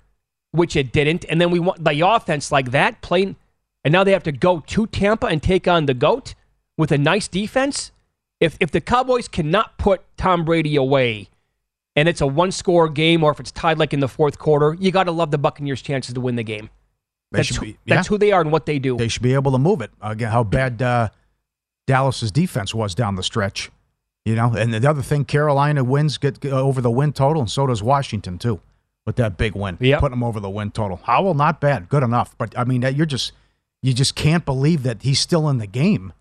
which 0.51 0.75
it 0.75 0.91
didn't. 0.91 1.25
And 1.29 1.39
then 1.39 1.51
we 1.51 1.59
want 1.59 1.83
the 1.83 2.01
offense 2.01 2.51
like 2.51 2.71
that 2.71 3.01
playing, 3.01 3.35
and 3.83 3.91
now 3.91 4.03
they 4.03 4.11
have 4.11 4.23
to 4.23 4.31
go 4.31 4.61
to 4.61 4.87
Tampa 4.87 5.27
and 5.27 5.41
take 5.41 5.67
on 5.67 5.85
the 5.85 5.93
GOAT 5.93 6.35
with 6.77 6.91
a 6.91 6.97
nice 6.97 7.27
defense. 7.27 7.91
If 8.39 8.57
if 8.59 8.71
the 8.71 8.81
Cowboys 8.81 9.27
cannot 9.27 9.77
put 9.77 10.01
Tom 10.17 10.45
Brady 10.45 10.75
away, 10.75 11.29
and 11.95 12.07
it's 12.07 12.21
a 12.21 12.27
one 12.27 12.51
score 12.51 12.87
game, 12.89 13.23
or 13.23 13.31
if 13.31 13.39
it's 13.39 13.51
tied 13.51 13.77
like 13.77 13.93
in 13.93 13.99
the 13.99 14.07
fourth 14.07 14.39
quarter, 14.39 14.75
you 14.79 14.91
got 14.91 15.03
to 15.03 15.11
love 15.11 15.31
the 15.31 15.37
Buccaneers' 15.37 15.81
chances 15.81 16.13
to 16.13 16.21
win 16.21 16.35
the 16.35 16.43
game. 16.43 16.69
They 17.31 17.37
That's, 17.39 17.47
should 17.47 17.57
who, 17.57 17.65
be- 17.65 17.77
yeah. 17.85 17.95
that's 17.95 18.07
who 18.07 18.17
they 18.17 18.31
are 18.31 18.41
and 18.41 18.51
what 18.51 18.65
they 18.65 18.79
do. 18.79 18.95
They 18.97 19.07
should 19.09 19.21
be 19.23 19.33
able 19.33 19.51
to 19.51 19.57
move 19.57 19.81
it. 19.81 19.91
Again, 20.01 20.31
how 20.31 20.43
bad 20.43 20.81
uh, 20.81 21.09
Dallas's 21.85 22.31
defense 22.31 22.73
was 22.73 22.95
down 22.95 23.15
the 23.15 23.23
stretch. 23.23 23.69
You 24.25 24.35
know, 24.35 24.53
and 24.55 24.73
the 24.73 24.89
other 24.89 25.01
thing, 25.01 25.23
Carolina 25.23 25.83
wins 25.85 26.17
get 26.17 26.43
over 26.45 26.81
the 26.81 26.91
win 26.91 27.13
total, 27.13 27.41
and 27.41 27.49
so 27.49 27.65
does 27.67 27.81
Washington 27.81 28.37
too, 28.37 28.59
with 29.05 29.15
that 29.17 29.37
big 29.37 29.55
win. 29.55 29.77
Yep. 29.79 30.01
putting 30.01 30.17
them 30.17 30.23
over 30.23 30.41
the 30.41 30.49
win 30.49 30.71
total. 30.71 30.97
Howell, 31.03 31.33
not 31.33 31.61
bad, 31.61 31.87
good 31.87 32.03
enough. 32.03 32.37
But 32.37 32.57
I 32.57 32.65
mean, 32.65 32.81
that- 32.81 32.95
you're 32.95 33.05
just 33.05 33.31
you 33.81 33.93
just 33.93 34.15
can't 34.15 34.43
believe 34.43 34.83
that 34.83 35.03
he's 35.03 35.19
still 35.21 35.47
in 35.47 35.59
the 35.59 35.67
game, 35.67 36.11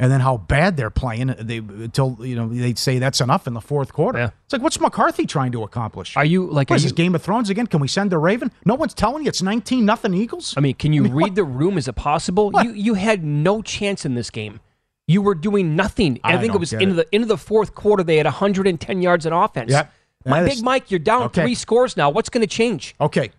and 0.00 0.10
then 0.10 0.20
how 0.20 0.38
bad 0.38 0.76
they're 0.76 0.90
playing. 0.90 1.30
Uh, 1.30 1.36
they 1.38 1.58
until 1.58 2.16
you 2.20 2.34
know 2.34 2.48
they 2.48 2.74
say 2.74 2.98
that's 2.98 3.20
enough 3.20 3.46
in 3.46 3.52
the 3.54 3.60
fourth 3.60 3.92
quarter. 3.92 4.18
Yeah. 4.18 4.30
It's 4.44 4.52
like 4.52 4.62
what's 4.62 4.80
McCarthy 4.80 5.26
trying 5.26 5.52
to 5.52 5.62
accomplish? 5.62 6.16
are 6.16 6.24
you 6.24 6.46
like? 6.46 6.70
What 6.70 6.74
Are 6.74 6.76
is 6.78 6.82
you, 6.84 6.88
this 6.88 6.96
Game 6.96 7.14
of 7.14 7.22
Thrones 7.22 7.50
again? 7.50 7.66
Can 7.68 7.80
we 7.80 7.86
send 7.86 8.10
the 8.10 8.18
Raven? 8.18 8.50
No 8.64 8.74
one's 8.74 8.94
telling 8.94 9.22
you 9.24 9.28
it's 9.28 9.42
nineteen 9.42 9.84
nothing 9.84 10.14
Eagles. 10.14 10.54
I 10.56 10.60
mean, 10.60 10.74
can 10.74 10.92
you 10.92 11.02
I 11.02 11.04
mean, 11.04 11.14
read 11.14 11.22
what- 11.22 11.34
the 11.36 11.44
room? 11.44 11.78
Is 11.78 11.86
it 11.86 11.94
possible? 11.94 12.50
What? 12.50 12.64
You 12.64 12.72
you 12.72 12.94
had 12.94 13.22
no 13.22 13.62
chance 13.62 14.04
in 14.04 14.14
this 14.14 14.30
game. 14.30 14.58
You 15.06 15.22
were 15.22 15.34
doing 15.34 15.76
nothing. 15.76 16.18
I, 16.24 16.34
I 16.34 16.38
think 16.40 16.54
it 16.54 16.58
was 16.58 16.72
into 16.72 16.90
it. 16.90 16.94
the 17.10 17.14
into 17.14 17.26
the 17.28 17.36
fourth 17.38 17.74
quarter. 17.74 18.02
They 18.02 18.16
had 18.16 18.26
110 18.26 19.02
yards 19.02 19.26
in 19.26 19.32
offense. 19.32 19.70
Yep. 19.70 19.92
My 20.26 20.44
big 20.44 20.62
Mike, 20.62 20.90
you're 20.90 20.98
down 21.00 21.22
Okay. 21.24 21.42
three 21.42 21.54
scores 21.54 21.96
now. 21.96 22.10
What's 22.10 22.28
going 22.28 22.42
to 22.42 22.46
change? 22.46 22.94
Okay, 23.00 23.30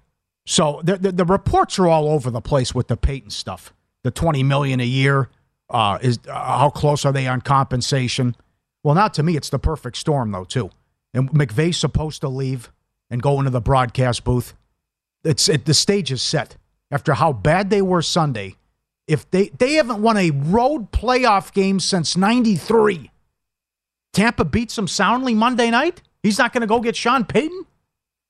so 0.46 0.82
the, 0.84 0.98
the 0.98 1.12
the 1.12 1.26
reports 1.26 1.78
are 1.80 1.88
all 1.88 2.10
over 2.10 2.30
the 2.32 2.42
place 2.42 2.74
with 2.76 2.88
the 2.88 2.98
Peyton 2.98 3.30
stuff. 3.30 3.74
The 4.04 4.12
twenty 4.12 4.44
million 4.44 4.80
a 4.80 4.86
year 4.86 5.30
uh, 5.72 5.98
is 6.02 6.20
uh, 6.28 6.34
how 6.34 6.70
close 6.70 7.06
are 7.06 7.12
they 7.12 7.28
on 7.28 7.42
compensation? 7.42 8.36
Well, 8.84 8.96
now 8.96 9.08
to 9.10 9.24
me, 9.24 9.36
it's 9.36 9.50
the 9.50 9.60
perfect 9.60 9.98
storm 9.98 10.32
though 10.32 10.44
too. 10.44 10.70
And 11.14 11.30
McVay's 11.32 11.78
supposed 11.78 12.22
to 12.22 12.30
leave 12.30 12.72
and 13.10 13.22
go 13.22 13.40
into 13.40 13.52
the 13.52 13.62
broadcast 13.62 14.24
booth. 14.24 14.54
It's 15.24 15.50
it, 15.50 15.66
the 15.66 15.74
stage 15.74 16.12
is 16.12 16.22
set 16.22 16.58
after 16.90 17.14
how 17.14 17.34
bad 17.34 17.70
they 17.70 17.82
were 17.82 18.02
Sunday. 18.02 18.56
If 19.08 19.30
they 19.32 19.50
they 19.50 19.74
haven't 19.74 20.02
won 20.02 20.18
a 20.18 20.32
road 20.32 20.92
playoff 20.92 21.54
game 21.54 21.80
since 21.80 22.16
'93, 22.16 23.12
Tampa 24.14 24.46
beats 24.46 24.76
them 24.76 24.88
soundly 24.88 25.34
Monday 25.34 25.70
night. 25.70 26.02
He's 26.24 26.38
not 26.38 26.54
going 26.54 26.62
to 26.62 26.68
go 26.68 26.80
get 26.80 26.96
Sean 26.96 27.26
Payton. 27.26 27.66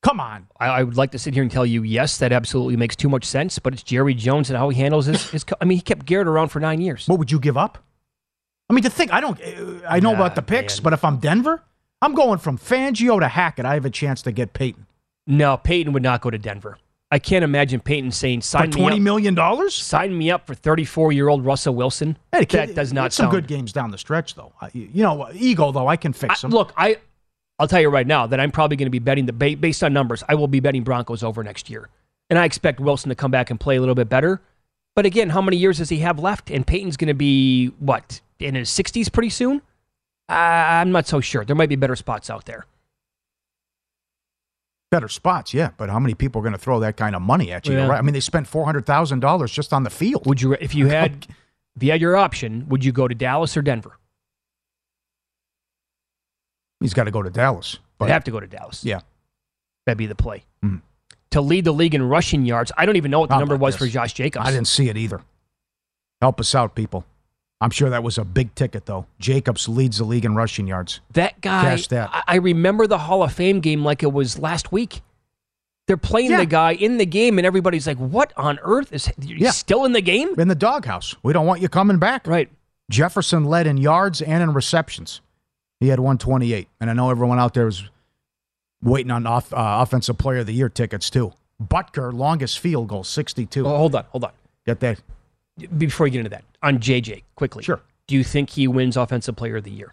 Come 0.02 0.18
on. 0.20 0.48
I, 0.58 0.66
I 0.66 0.82
would 0.82 0.96
like 0.96 1.12
to 1.12 1.18
sit 1.18 1.32
here 1.34 1.42
and 1.44 1.50
tell 1.52 1.64
you, 1.64 1.82
yes, 1.84 2.18
that 2.18 2.32
absolutely 2.32 2.76
makes 2.76 2.96
too 2.96 3.08
much 3.08 3.24
sense. 3.24 3.58
But 3.60 3.72
it's 3.72 3.82
Jerry 3.84 4.14
Jones 4.14 4.50
and 4.50 4.56
how 4.58 4.68
he 4.68 4.78
handles 4.80 5.06
his. 5.06 5.30
his 5.30 5.44
I 5.60 5.64
mean, 5.64 5.78
he 5.78 5.82
kept 5.82 6.06
Garrett 6.06 6.26
around 6.28 6.48
for 6.48 6.58
nine 6.60 6.80
years. 6.80 7.06
What 7.06 7.18
would 7.20 7.30
you 7.30 7.38
give 7.38 7.56
up? 7.56 7.78
I 8.68 8.74
mean, 8.74 8.82
to 8.84 8.90
think, 8.90 9.12
I 9.12 9.20
don't, 9.20 9.38
I 9.88 10.00
know 10.00 10.10
Nah, 10.12 10.16
about 10.16 10.34
the 10.34 10.42
picks, 10.42 10.78
man. 10.78 10.84
but 10.84 10.92
if 10.94 11.04
I'm 11.04 11.18
Denver, 11.18 11.62
I'm 12.00 12.14
going 12.14 12.38
from 12.38 12.58
Fangio 12.58 13.20
to 13.20 13.28
Hackett. 13.28 13.64
I 13.66 13.74
have 13.74 13.84
a 13.84 13.90
chance 13.90 14.22
to 14.22 14.32
get 14.32 14.54
Peyton 14.54 14.86
No, 15.26 15.56
Peyton 15.56 15.92
would 15.92 16.02
not 16.02 16.20
go 16.20 16.30
to 16.30 16.38
Denver. 16.38 16.78
I 17.10 17.18
can't 17.18 17.44
imagine 17.44 17.78
Peyton 17.80 18.10
saying, 18.10 18.40
for 18.40 18.46
"Sign 18.46 18.70
me 18.70 18.76
twenty 18.76 18.96
up." 18.96 19.02
million 19.02 19.34
dollars. 19.34 19.74
Sign 19.74 20.16
me 20.16 20.30
up 20.30 20.46
for 20.46 20.54
34 20.54 21.12
year 21.12 21.28
old 21.28 21.44
Russell 21.44 21.74
Wilson. 21.74 22.16
Hey, 22.32 22.46
that 22.46 22.74
does 22.74 22.92
not 22.94 23.12
some 23.12 23.24
sound 23.24 23.32
good 23.34 23.46
games 23.46 23.70
down 23.72 23.90
the 23.90 23.98
stretch, 23.98 24.34
though. 24.34 24.52
You 24.72 25.02
know, 25.02 25.28
ego 25.34 25.70
though, 25.72 25.86
I 25.86 25.96
can 25.96 26.14
fix 26.14 26.42
I- 26.42 26.48
them. 26.48 26.52
look, 26.52 26.72
I 26.74 26.96
I'll 27.62 27.68
tell 27.68 27.80
you 27.80 27.90
right 27.90 28.08
now 28.08 28.26
that 28.26 28.40
I'm 28.40 28.50
probably 28.50 28.76
going 28.76 28.86
to 28.86 28.90
be 28.90 28.98
betting 28.98 29.26
the 29.26 29.32
ba- 29.32 29.56
based 29.56 29.84
on 29.84 29.92
numbers. 29.92 30.24
I 30.28 30.34
will 30.34 30.48
be 30.48 30.58
betting 30.58 30.82
Broncos 30.82 31.22
over 31.22 31.44
next 31.44 31.70
year, 31.70 31.88
and 32.28 32.36
I 32.36 32.44
expect 32.44 32.80
Wilson 32.80 33.08
to 33.10 33.14
come 33.14 33.30
back 33.30 33.50
and 33.50 33.60
play 33.60 33.76
a 33.76 33.80
little 33.80 33.94
bit 33.94 34.08
better. 34.08 34.42
But 34.96 35.06
again, 35.06 35.30
how 35.30 35.40
many 35.40 35.58
years 35.58 35.78
does 35.78 35.88
he 35.88 35.98
have 35.98 36.18
left? 36.18 36.50
And 36.50 36.66
Peyton's 36.66 36.96
going 36.96 37.06
to 37.06 37.14
be 37.14 37.68
what 37.78 38.20
in 38.40 38.56
his 38.56 38.68
60s 38.68 39.12
pretty 39.12 39.30
soon. 39.30 39.62
Uh, 40.28 40.32
I'm 40.32 40.90
not 40.90 41.06
so 41.06 41.20
sure. 41.20 41.44
There 41.44 41.54
might 41.54 41.68
be 41.68 41.76
better 41.76 41.94
spots 41.94 42.30
out 42.30 42.46
there. 42.46 42.66
Better 44.90 45.08
spots, 45.08 45.54
yeah, 45.54 45.70
but 45.76 45.88
how 45.88 46.00
many 46.00 46.14
people 46.14 46.40
are 46.40 46.42
going 46.42 46.54
to 46.54 46.58
throw 46.58 46.80
that 46.80 46.96
kind 46.96 47.14
of 47.14 47.22
money 47.22 47.52
at 47.52 47.68
you? 47.68 47.74
Yeah. 47.74 47.86
Right? 47.86 47.98
I 47.98 48.02
mean, 48.02 48.12
they 48.12 48.20
spent 48.20 48.48
four 48.48 48.64
hundred 48.64 48.86
thousand 48.86 49.20
dollars 49.20 49.52
just 49.52 49.72
on 49.72 49.84
the 49.84 49.90
field. 49.90 50.26
Would 50.26 50.42
you, 50.42 50.54
if 50.54 50.74
you 50.74 50.86
had, 50.88 51.28
if 51.76 51.82
you 51.84 51.92
had 51.92 52.00
your 52.00 52.16
option, 52.16 52.68
would 52.70 52.84
you 52.84 52.90
go 52.90 53.06
to 53.06 53.14
Dallas 53.14 53.56
or 53.56 53.62
Denver? 53.62 53.98
He's 56.82 56.94
got 56.94 57.04
to 57.04 57.10
go 57.10 57.22
to 57.22 57.30
Dallas, 57.30 57.78
But 57.98 58.06
but 58.06 58.10
have 58.10 58.24
to 58.24 58.30
go 58.30 58.40
to 58.40 58.46
Dallas. 58.46 58.84
yeah, 58.84 59.00
That'd 59.86 59.98
be 59.98 60.06
the 60.06 60.14
play. 60.14 60.44
Mhm. 60.64 60.82
To 61.30 61.40
lead 61.40 61.64
the 61.64 61.72
league 61.72 61.94
in 61.94 62.02
rushing 62.02 62.44
yards, 62.44 62.70
I 62.76 62.84
don't 62.86 62.96
even 62.96 63.10
know 63.10 63.20
what 63.20 63.28
the 63.30 63.34
How 63.34 63.40
number 63.40 63.56
was 63.56 63.74
this? 63.74 63.88
for 63.88 63.92
Josh 63.92 64.12
Jacobs. 64.12 64.46
I 64.46 64.50
didn't 64.50 64.66
see 64.68 64.88
it 64.88 64.96
either. 64.96 65.22
Help 66.20 66.38
us 66.40 66.54
out, 66.54 66.74
people. 66.74 67.04
I'm 67.60 67.70
sure 67.70 67.88
that 67.90 68.02
was 68.02 68.18
a 68.18 68.24
big 68.24 68.54
ticket, 68.54 68.86
though. 68.86 69.06
Jacobs 69.18 69.68
leads 69.68 69.98
the 69.98 70.04
league 70.04 70.24
in 70.24 70.34
rushing 70.34 70.66
yards. 70.66 71.00
That 71.12 71.40
guy, 71.40 71.62
Cash 71.62 71.88
that. 71.88 72.10
I, 72.12 72.22
I 72.26 72.36
remember 72.36 72.86
the 72.86 72.98
Hall 72.98 73.22
of 73.22 73.32
Fame 73.32 73.60
game 73.60 73.84
like 73.84 74.02
it 74.02 74.12
was 74.12 74.38
last 74.38 74.72
week. 74.72 75.00
They're 75.86 75.96
playing 75.96 76.30
Yeah. 76.32 76.38
the 76.38 76.46
guy 76.46 76.72
in 76.72 76.98
the 76.98 77.06
game, 77.06 77.38
and 77.38 77.46
everybody's 77.46 77.86
like, 77.86 77.98
"What 77.98 78.32
on 78.36 78.58
earth 78.62 78.92
is 78.92 79.06
he's 79.20 79.40
Yeah. 79.40 79.50
still 79.50 79.84
in 79.84 79.92
the 79.92 80.00
game?" 80.00 80.34
In 80.38 80.48
the 80.48 80.54
doghouse. 80.54 81.14
We 81.22 81.32
don't 81.32 81.46
want 81.46 81.60
you 81.60 81.68
coming 81.68 81.98
back. 81.98 82.26
Right. 82.26 82.50
Jefferson 82.90 83.44
led 83.44 83.66
in 83.66 83.76
yards 83.78 84.20
and 84.22 84.42
in 84.42 84.52
receptions. 84.54 85.20
He 85.82 85.88
had 85.88 85.98
128. 85.98 86.68
And 86.80 86.88
I 86.88 86.92
know 86.92 87.10
everyone 87.10 87.40
out 87.40 87.54
there 87.54 87.66
is 87.66 87.82
waiting 88.82 89.10
on 89.10 89.26
off, 89.26 89.52
uh, 89.52 89.78
Offensive 89.82 90.16
Player 90.16 90.38
of 90.38 90.46
the 90.46 90.52
Year 90.54 90.68
tickets, 90.68 91.10
too. 91.10 91.32
Butker, 91.60 92.12
longest 92.12 92.60
field 92.60 92.86
goal, 92.86 93.02
62. 93.02 93.66
Oh, 93.66 93.76
hold 93.76 93.96
on, 93.96 94.04
hold 94.10 94.24
on. 94.24 94.30
Get 94.64 94.78
that? 94.78 95.00
Before 95.76 96.06
you 96.06 96.12
get 96.12 96.18
into 96.20 96.30
that, 96.30 96.44
on 96.62 96.78
JJ, 96.78 97.24
quickly. 97.34 97.64
Sure. 97.64 97.80
Do 98.06 98.14
you 98.14 98.22
think 98.22 98.50
he 98.50 98.68
wins 98.68 98.96
Offensive 98.96 99.34
Player 99.34 99.56
of 99.56 99.64
the 99.64 99.72
Year? 99.72 99.92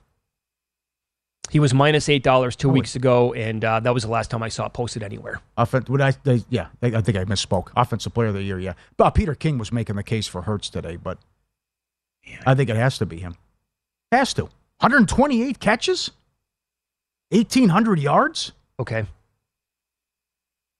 He 1.50 1.60
was 1.60 1.74
minus 1.74 2.08
eight 2.08 2.22
dollars 2.22 2.56
two 2.56 2.70
Oh, 2.70 2.74
weeks 2.74 2.96
ago, 2.96 3.34
and 3.34 3.66
uh, 3.66 3.80
that 3.80 3.92
was 3.92 4.04
the 4.04 4.10
last 4.10 4.30
time 4.30 4.44
I 4.44 4.50
saw 4.50 4.68
it 4.68 4.74
posted 4.74 5.02
anywhere. 5.02 5.42
Offen- 5.58 5.86
would 5.90 6.02
I, 6.02 6.12
they, 6.24 6.44
yeah, 6.52 6.68
I, 6.84 6.88
I 6.88 7.02
think 7.02 7.18
I 7.18 7.26
misspoke. 7.26 7.70
Offensive 7.76 8.14
Player 8.14 8.28
of 8.28 8.36
the 8.36 8.44
Year, 8.44 8.60
yeah. 8.60 8.74
But 8.98 9.12
Peter 9.12 9.34
King 9.34 9.58
was 9.58 9.72
making 9.72 9.96
the 9.96 10.04
case 10.04 10.28
for 10.28 10.44
Hurts 10.44 10.70
today, 10.70 10.98
but 10.98 11.18
I 12.46 12.54
think 12.54 12.70
it 12.70 12.76
has 12.76 13.00
to 13.00 13.08
be 13.08 13.18
him. 13.20 13.36
Has 14.12 14.36
to. 14.36 14.50
128 14.80 15.60
catches? 15.60 16.12
1,800 17.32 18.00
yards? 18.00 18.54
Okay. 18.80 19.06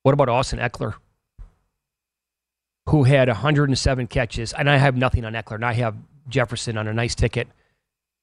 What 0.04 0.14
about 0.14 0.30
Austin 0.30 0.60
Ekeler, 0.60 0.96
who 2.88 3.04
had 3.04 3.28
107 3.28 4.08
catches? 4.08 4.54
And 4.54 4.70
I 4.70 4.78
have 4.78 4.96
nothing 4.96 5.26
on 5.26 5.34
Ekeler, 5.34 5.56
and 5.56 5.66
I 5.66 5.74
have 5.74 5.96
Jefferson 6.30 6.78
on 6.78 6.88
a 6.88 6.94
nice 6.94 7.14
ticket. 7.14 7.48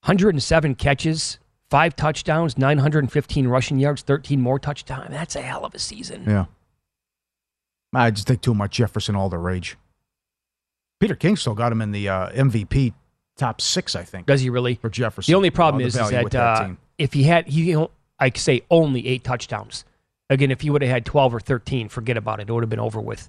107 0.05 0.77
catches, 0.77 1.39
five 1.69 1.95
touchdowns, 1.95 2.57
915 2.57 3.47
rushing 3.47 3.79
yards, 3.79 4.03
13 4.03 4.41
more 4.41 4.59
touchdowns. 4.59 5.11
That's 5.11 5.37
a 5.37 5.43
hell 5.43 5.65
of 5.65 5.75
a 5.75 5.79
season. 5.79 6.25
Yeah. 6.27 6.47
I 7.95 8.11
just 8.11 8.27
think 8.27 8.41
too 8.41 8.55
much 8.55 8.73
Jefferson 8.73 9.15
all 9.15 9.29
the 9.29 9.39
rage. 9.39 9.77
Peter 11.01 11.15
King 11.15 11.37
still 11.37 11.55
got 11.55 11.73
him 11.73 11.83
in 11.83 11.93
the 11.93 12.09
uh, 12.09 12.31
MVP 12.31 12.95
top 13.37 13.61
six, 13.61 13.95
I 13.95 14.03
think, 14.05 14.27
Does 14.27 14.41
he 14.41 14.51
really? 14.51 14.77
for 14.77 14.89
Jefferson. 14.91 15.31
The 15.33 15.37
only 15.37 15.51
problem 15.51 15.85
is, 15.85 15.95
the 15.95 16.05
is 16.05 16.13
with 16.25 16.33
that, 16.33 16.63
uh, 16.63 16.69
if 16.99 17.13
he 17.13 17.25
had, 17.25 17.47
he, 17.49 17.75
I 18.19 18.31
could 18.31 18.41
say 18.43 18.63
only 18.71 19.07
eight 19.07 19.25
touchdowns. 19.25 19.85
Again, 20.31 20.51
if 20.51 20.61
he 20.63 20.71
would 20.71 20.83
have 20.83 20.91
had 20.91 21.05
12 21.05 21.35
or 21.35 21.41
13, 21.41 21.89
forget 21.89 22.17
about 22.17 22.41
it. 22.41 22.49
It 22.49 22.53
would 22.53 22.63
have 22.63 22.71
been 22.71 22.81
over 22.81 23.01
with. 23.01 23.29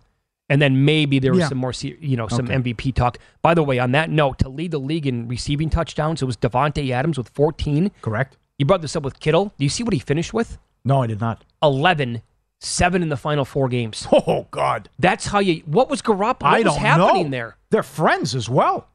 And 0.50 0.62
then 0.62 0.86
maybe 0.86 1.20
there 1.20 1.32
was 1.34 1.42
Yeah. 1.42 1.50
some 1.50 1.58
more, 1.58 1.74
you 1.82 2.16
know, 2.18 2.28
some 2.30 2.46
Okay. 2.46 2.54
MVP 2.56 2.92
talk. 2.94 3.18
By 3.42 3.54
the 3.54 3.64
way, 3.64 3.80
on 3.80 3.92
that 3.92 4.10
note, 4.10 4.40
to 4.40 4.50
lead 4.50 4.72
the 4.72 4.80
league 4.80 5.06
in 5.06 5.28
receiving 5.28 5.70
touchdowns, 5.70 6.22
it 6.22 6.26
was 6.26 6.38
Davante 6.38 6.90
Adams 6.90 7.18
with 7.18 7.30
14. 7.30 7.92
Correct? 8.02 8.38
You 8.58 8.66
brought 8.66 8.82
this 8.82 8.96
up 8.96 9.04
with 9.04 9.20
Kittle. 9.20 9.54
Do 9.58 9.66
you 9.66 9.70
see 9.70 9.84
what 9.84 9.94
he 9.94 10.00
finished 10.00 10.34
with? 10.34 10.58
No, 10.86 11.04
I 11.04 11.08
did 11.08 11.20
not. 11.20 11.44
11, 11.62 12.22
seven 12.62 13.04
in 13.04 13.10
the 13.10 13.18
final 13.18 13.44
four 13.46 13.68
games. 13.68 14.08
Oh, 14.12 14.48
God. 14.50 14.90
That's 14.98 15.28
how 15.28 15.40
you. 15.40 15.62
What 15.66 15.90
was 15.90 16.02
Garoppolo? 16.02 16.42
What 16.42 16.44
I 16.46 16.58
was 16.60 16.64
don't 16.74 16.80
happening 16.80 17.24
know. 17.26 17.30
there? 17.30 17.58
They're 17.70 17.84
friends 17.84 18.34
as 18.34 18.50
well. 18.50 18.88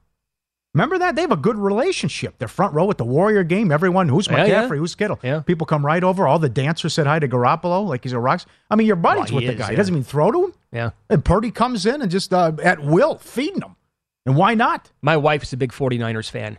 Remember 0.75 0.99
that? 0.99 1.17
They 1.17 1.21
have 1.23 1.33
a 1.33 1.37
good 1.37 1.57
relationship. 1.57 2.37
They're 2.39 2.49
front 2.49 2.73
row 2.75 2.89
at 2.91 2.97
the 2.97 3.05
Warrior 3.05 3.45
game. 3.45 3.71
Everyone, 3.71 4.09
who's 4.09 4.27
Yeah, 4.27 4.47
McCaffrey, 4.47 4.49
yeah. 4.71 4.77
who's 4.79 4.95
Kittle? 4.95 5.21
Yeah. 5.23 5.41
People 5.41 5.67
come 5.67 5.85
right 5.85 6.03
over. 6.03 6.27
All 6.27 6.39
the 6.39 6.49
dancers 6.49 6.95
said 6.95 7.07
hi 7.07 7.19
to 7.19 7.29
Garoppolo 7.29 7.87
like 7.87 8.03
he's 8.05 8.13
a 8.15 8.19
rock. 8.19 8.43
I 8.71 8.77
mean, 8.77 8.87
you're 8.87 8.97
buddies 8.97 9.31
Well, 9.31 9.37
with 9.37 9.43
he 9.43 9.47
the 9.49 9.53
is, 9.55 9.59
guy. 9.59 9.71
He 9.71 9.77
doesn't 9.77 9.93
mean 9.93 10.03
throw 10.05 10.31
to 10.33 10.45
him. 10.47 10.53
Yeah. 10.73 10.91
And 11.11 11.23
Purdy 11.23 11.51
comes 11.51 11.85
in 11.85 12.01
and 12.01 12.11
just 12.11 12.33
uh, 12.33 12.53
at 12.63 12.83
will 12.83 13.19
feeding 13.19 13.61
him. 13.61 13.77
And 14.25 14.37
why 14.37 14.55
not? 14.55 14.91
My 15.03 15.17
wife 15.19 15.43
is 15.43 15.53
a 15.53 15.57
big 15.59 15.73
49ers 15.73 16.31
fan. 16.31 16.59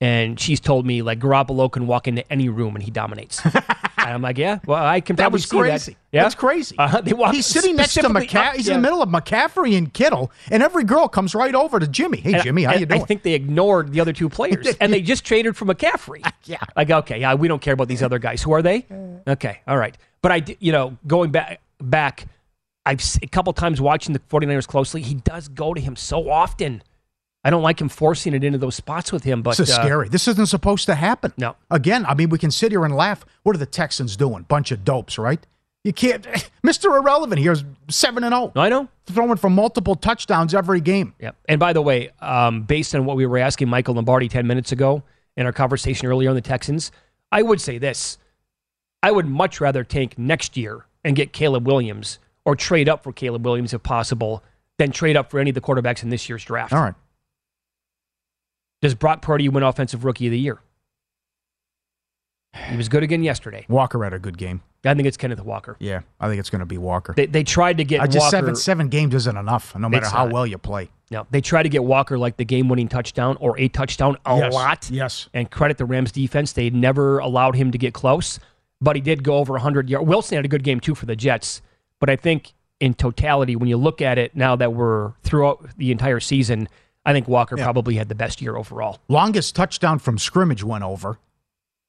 And 0.00 0.38
she's 0.40 0.60
told 0.60 0.84
me, 0.84 1.00
like, 1.02 1.20
Garoppolo 1.20 1.70
can 1.72 1.86
walk 1.86 2.06
into 2.08 2.30
any 2.30 2.48
room 2.48 2.74
and 2.74 2.82
he 2.82 2.90
dominates. 2.90 3.40
and 4.06 4.14
I'm 4.14 4.22
like, 4.22 4.38
yeah, 4.38 4.58
well, 4.66 4.84
I 4.84 5.00
can 5.00 5.16
That 5.16 5.32
was 5.32 5.46
crazy. 5.46 5.92
that. 5.92 5.98
Yeah? 6.12 6.22
That's 6.22 6.34
crazy. 6.34 6.76
Uh-huh. 6.78 7.00
They 7.02 7.12
He's 7.32 7.46
sitting 7.46 7.76
next 7.76 7.94
to 7.94 8.02
McCaffrey. 8.02 8.54
He's 8.56 8.68
yeah. 8.68 8.74
in 8.74 8.80
the 8.80 8.86
middle 8.86 9.02
of 9.02 9.08
McCaffrey 9.08 9.76
and 9.76 9.92
Kittle, 9.92 10.30
and 10.50 10.62
every 10.62 10.84
girl 10.84 11.08
comes 11.08 11.34
right 11.34 11.54
over 11.54 11.78
to 11.78 11.86
Jimmy. 11.86 12.18
Hey, 12.18 12.34
And- 12.34 12.42
Jimmy, 12.42 12.64
how 12.64 12.74
you 12.74 12.86
doing? 12.86 13.02
I 13.02 13.04
think 13.04 13.22
they 13.22 13.34
ignored 13.34 13.92
the 13.92 14.00
other 14.00 14.12
two 14.12 14.28
players, 14.28 14.66
and 14.80 14.92
they 14.92 15.02
just 15.12 15.24
traded 15.24 15.56
for 15.56 15.64
McCaffrey. 15.66 16.24
Yeah. 16.44 16.58
Like, 16.76 16.90
okay, 16.90 17.18
yeah, 17.20 17.34
we 17.34 17.48
don't 17.48 17.60
care 17.60 17.74
about 17.74 17.88
these 17.88 18.04
other 18.04 18.20
guys. 18.20 18.40
Who 18.40 18.52
are 18.52 18.62
they? 18.62 18.86
Okay, 19.26 19.60
all 19.66 19.76
right. 19.76 19.98
But 20.22 20.30
I, 20.30 20.44
you 20.60 20.70
know, 20.70 20.96
going 21.08 21.32
back, 21.32 21.60
back, 21.80 22.26
I've 22.84 23.02
a 23.20 23.26
couple 23.26 23.52
times 23.52 23.80
watching 23.80 24.12
the 24.12 24.20
49ers 24.20 24.68
closely. 24.68 25.02
He 25.02 25.14
does 25.14 25.48
go 25.48 25.74
to 25.74 25.80
him 25.80 25.96
so 25.96 26.30
often. 26.30 26.84
I 27.46 27.50
don't 27.50 27.62
like 27.62 27.80
him 27.80 27.88
forcing 27.88 28.34
it 28.34 28.42
into 28.42 28.58
those 28.58 28.74
spots 28.74 29.12
with 29.12 29.22
him. 29.22 29.40
But 29.40 29.56
This 29.56 29.68
is 29.68 29.78
uh, 29.78 29.82
scary. 29.84 30.08
This 30.08 30.26
isn't 30.26 30.46
supposed 30.46 30.86
to 30.86 30.96
happen. 30.96 31.32
No. 31.36 31.54
Again, 31.70 32.04
I 32.04 32.14
mean, 32.14 32.28
we 32.28 32.38
can 32.38 32.50
sit 32.50 32.72
here 32.72 32.84
and 32.84 32.96
laugh. 32.96 33.24
What 33.44 33.54
are 33.54 33.58
the 33.60 33.66
Texans 33.66 34.16
doing? 34.16 34.42
Bunch 34.42 34.72
of 34.72 34.84
dopes, 34.84 35.16
right? 35.16 35.38
You 35.84 35.92
can't. 35.92 36.24
Mr. 36.66 36.86
Irrelevant 36.98 37.38
here 37.40 37.52
is 37.52 37.62
7 37.88 38.24
and 38.24 38.32
0, 38.32 38.50
No, 38.56 38.60
I 38.60 38.68
know. 38.68 38.88
throwing 39.06 39.36
for 39.36 39.48
multiple 39.48 39.94
touchdowns 39.94 40.54
every 40.56 40.80
game. 40.80 41.14
Yeah. 41.20 41.30
And 41.48 41.60
by 41.60 41.72
the 41.72 41.80
way, 41.82 42.10
um, 42.20 42.62
based 42.64 42.96
on 42.96 43.04
what 43.04 43.16
we 43.16 43.26
were 43.26 43.38
asking 43.38 43.68
Michael 43.68 43.94
Lombardi 43.94 44.28
10 44.28 44.44
minutes 44.48 44.72
ago 44.72 45.04
in 45.36 45.46
our 45.46 45.52
conversation 45.52 46.08
earlier 46.08 46.28
on 46.30 46.34
the 46.34 46.40
Texans, 46.42 46.90
I 47.30 47.42
would 47.42 47.60
say 47.60 47.78
this. 47.78 48.18
I 49.04 49.12
would 49.12 49.26
much 49.26 49.60
rather 49.60 49.84
tank 49.84 50.18
next 50.18 50.56
year 50.56 50.84
and 51.04 51.14
get 51.14 51.32
Caleb 51.32 51.64
Williams 51.64 52.18
or 52.44 52.56
trade 52.56 52.88
up 52.88 53.04
for 53.04 53.12
Caleb 53.12 53.44
Williams 53.44 53.72
if 53.72 53.84
possible 53.84 54.42
than 54.78 54.90
trade 54.90 55.16
up 55.16 55.30
for 55.30 55.38
any 55.38 55.50
of 55.50 55.54
the 55.54 55.60
quarterbacks 55.60 56.02
in 56.02 56.10
this 56.10 56.28
year's 56.28 56.44
draft. 56.44 56.72
All 56.72 56.82
right. 56.82 56.94
Does 58.82 58.94
Brock 58.94 59.22
Purdy 59.22 59.48
win 59.48 59.62
Offensive 59.62 60.04
Rookie 60.04 60.26
of 60.26 60.30
the 60.32 60.38
Year? 60.38 60.60
He 62.70 62.76
was 62.76 62.88
good 62.88 63.02
again 63.02 63.22
yesterday. 63.22 63.66
Walker 63.68 64.02
had 64.02 64.14
a 64.14 64.18
good 64.18 64.38
game. 64.38 64.62
I 64.84 64.94
think 64.94 65.06
it's 65.06 65.16
Kenneth 65.16 65.42
Walker. 65.44 65.76
Yeah, 65.78 66.00
I 66.20 66.28
think 66.28 66.38
it's 66.40 66.48
going 66.48 66.60
to 66.60 66.66
be 66.66 66.78
Walker. 66.78 67.12
They, 67.14 67.26
they 67.26 67.42
tried 67.44 67.78
to 67.78 67.84
get 67.84 68.00
I 68.00 68.06
just 68.06 68.18
Walker. 68.24 68.30
seven 68.30 68.56
seven 68.56 68.88
games 68.88 69.14
isn't 69.14 69.36
enough, 69.36 69.74
no 69.76 69.88
matter 69.88 70.06
how 70.06 70.24
not. 70.24 70.32
well 70.32 70.46
you 70.46 70.56
play. 70.58 70.90
No, 71.10 71.26
they 71.30 71.40
tried 71.40 71.64
to 71.64 71.68
get 71.68 71.84
Walker 71.84 72.16
like 72.18 72.36
the 72.36 72.44
game-winning 72.44 72.88
touchdown 72.88 73.36
or 73.40 73.58
a 73.58 73.68
touchdown 73.68 74.16
a 74.24 74.38
Yes. 74.38 74.52
lot. 74.54 74.90
Yes. 74.90 75.28
and 75.34 75.50
credit 75.50 75.76
the 75.78 75.84
Rams 75.84 76.12
defense. 76.12 76.52
They 76.52 76.70
never 76.70 77.18
allowed 77.18 77.56
him 77.56 77.70
to 77.72 77.78
get 77.78 77.94
close, 77.94 78.38
but 78.80 78.96
he 78.96 79.02
did 79.02 79.22
go 79.22 79.36
over 79.36 79.52
100 79.54 79.90
yards. 79.90 80.06
Wilson 80.06 80.36
had 80.36 80.44
a 80.44 80.48
good 80.48 80.64
game 80.64 80.80
too 80.80 80.94
for 80.94 81.06
the 81.06 81.16
Jets, 81.16 81.62
but 82.00 82.08
I 82.08 82.16
think 82.16 82.54
in 82.80 82.94
totality, 82.94 83.54
when 83.56 83.68
you 83.68 83.76
look 83.76 84.00
at 84.00 84.18
it 84.18 84.34
now 84.34 84.56
that 84.56 84.72
we're 84.72 85.12
throughout 85.22 85.76
the 85.76 85.92
entire 85.92 86.20
season, 86.20 86.68
I 87.06 87.12
think 87.14 87.26
Walker 87.28 87.56
Yeah. 87.56 87.64
probably 87.64 87.94
had 87.96 88.08
the 88.10 88.14
best 88.14 88.42
year 88.42 88.56
overall. 88.56 88.98
Longest 89.08 89.54
touchdown 89.56 89.98
from 89.98 90.18
scrimmage 90.18 90.62
went 90.62 90.84
over. 90.84 91.18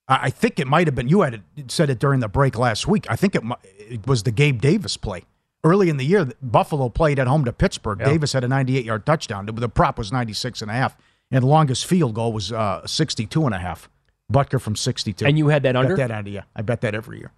I 0.08 0.18
I 0.28 0.30
think 0.30 0.60
it 0.60 0.68
might 0.68 0.88
have 0.88 0.96
been. 0.96 1.10
You 1.10 1.22
had 1.22 1.34
it, 1.58 1.72
said 1.72 1.90
it 1.90 2.00
during 2.00 2.22
the 2.22 2.30
break 2.30 2.58
last 2.58 2.88
week. 2.88 3.06
I 3.10 3.16
think 3.18 3.36
it, 3.36 3.44
it 3.80 4.08
was 4.08 4.24
the 4.24 4.32
Gabe 4.32 4.62
Davis 4.62 4.96
play 4.96 5.24
early 5.64 5.90
in 5.90 5.98
the 5.98 6.06
year. 6.06 6.30
Buffalo 6.42 6.88
played 6.88 7.20
at 7.20 7.28
home 7.28 7.44
to 7.46 7.52
Pittsburgh. 7.52 8.00
Yeah. 8.00 8.06
Davis 8.06 8.32
had 8.32 8.44
a 8.46 8.48
98 8.48 8.86
yard 8.86 9.06
touchdown. 9.06 9.48
The, 9.48 9.68
prop 9.68 9.98
was 9.98 10.12
96 10.14 10.62
and 10.62 10.72
a 10.72 10.74
half, 10.76 10.96
and 11.32 11.44
the 11.44 11.48
longest 11.48 11.86
field 11.88 12.14
goal 12.14 12.32
was 12.32 12.52
uh, 12.54 12.86
62 12.88 13.46
and 13.46 13.54
a 13.56 13.58
half. 13.60 13.90
Butker 14.32 14.62
from 14.62 14.76
62. 14.76 15.26
And 15.26 15.38
you 15.38 15.48
had 15.48 15.64
that 15.64 15.74
bet 15.74 15.84
under, 15.84 15.96
that 15.98 16.12
under? 16.12 16.30
Yeah, 16.30 16.44
I 16.56 16.62
bet 16.62 16.82
that 16.82 16.94
every 16.94 17.18
year. 17.20 17.32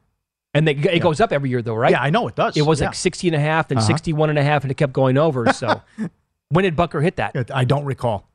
and 0.53 0.67
they, 0.67 0.73
it 0.73 0.99
goes 1.01 1.21
up 1.21 1.31
every 1.31 1.49
year 1.49 1.61
though, 1.61 1.75
right? 1.75 1.91
Yeah, 1.91 2.01
I 2.01 2.09
know 2.09 2.27
it 2.27 2.35
does. 2.35 2.57
It 2.57 2.63
was 2.65 2.81
Yeah. 2.81 2.87
like 2.87 2.95
60 2.95 3.27
and 3.29 3.35
a 3.35 3.39
half, 3.39 3.67
then 3.69 3.77
Uh-huh. 3.77 3.87
61 3.87 4.29
and 4.31 4.37
a 4.39 4.43
half, 4.43 4.63
and 4.63 4.71
it 4.71 4.75
kept 4.75 4.91
going 4.93 5.17
over. 5.17 5.53
So 5.53 5.81
when 6.49 6.63
did 6.63 6.75
Butker 6.75 7.01
hit 7.03 7.15
that? 7.17 7.51
I 7.53 7.63
don't 7.63 7.85
recall. 7.85 8.27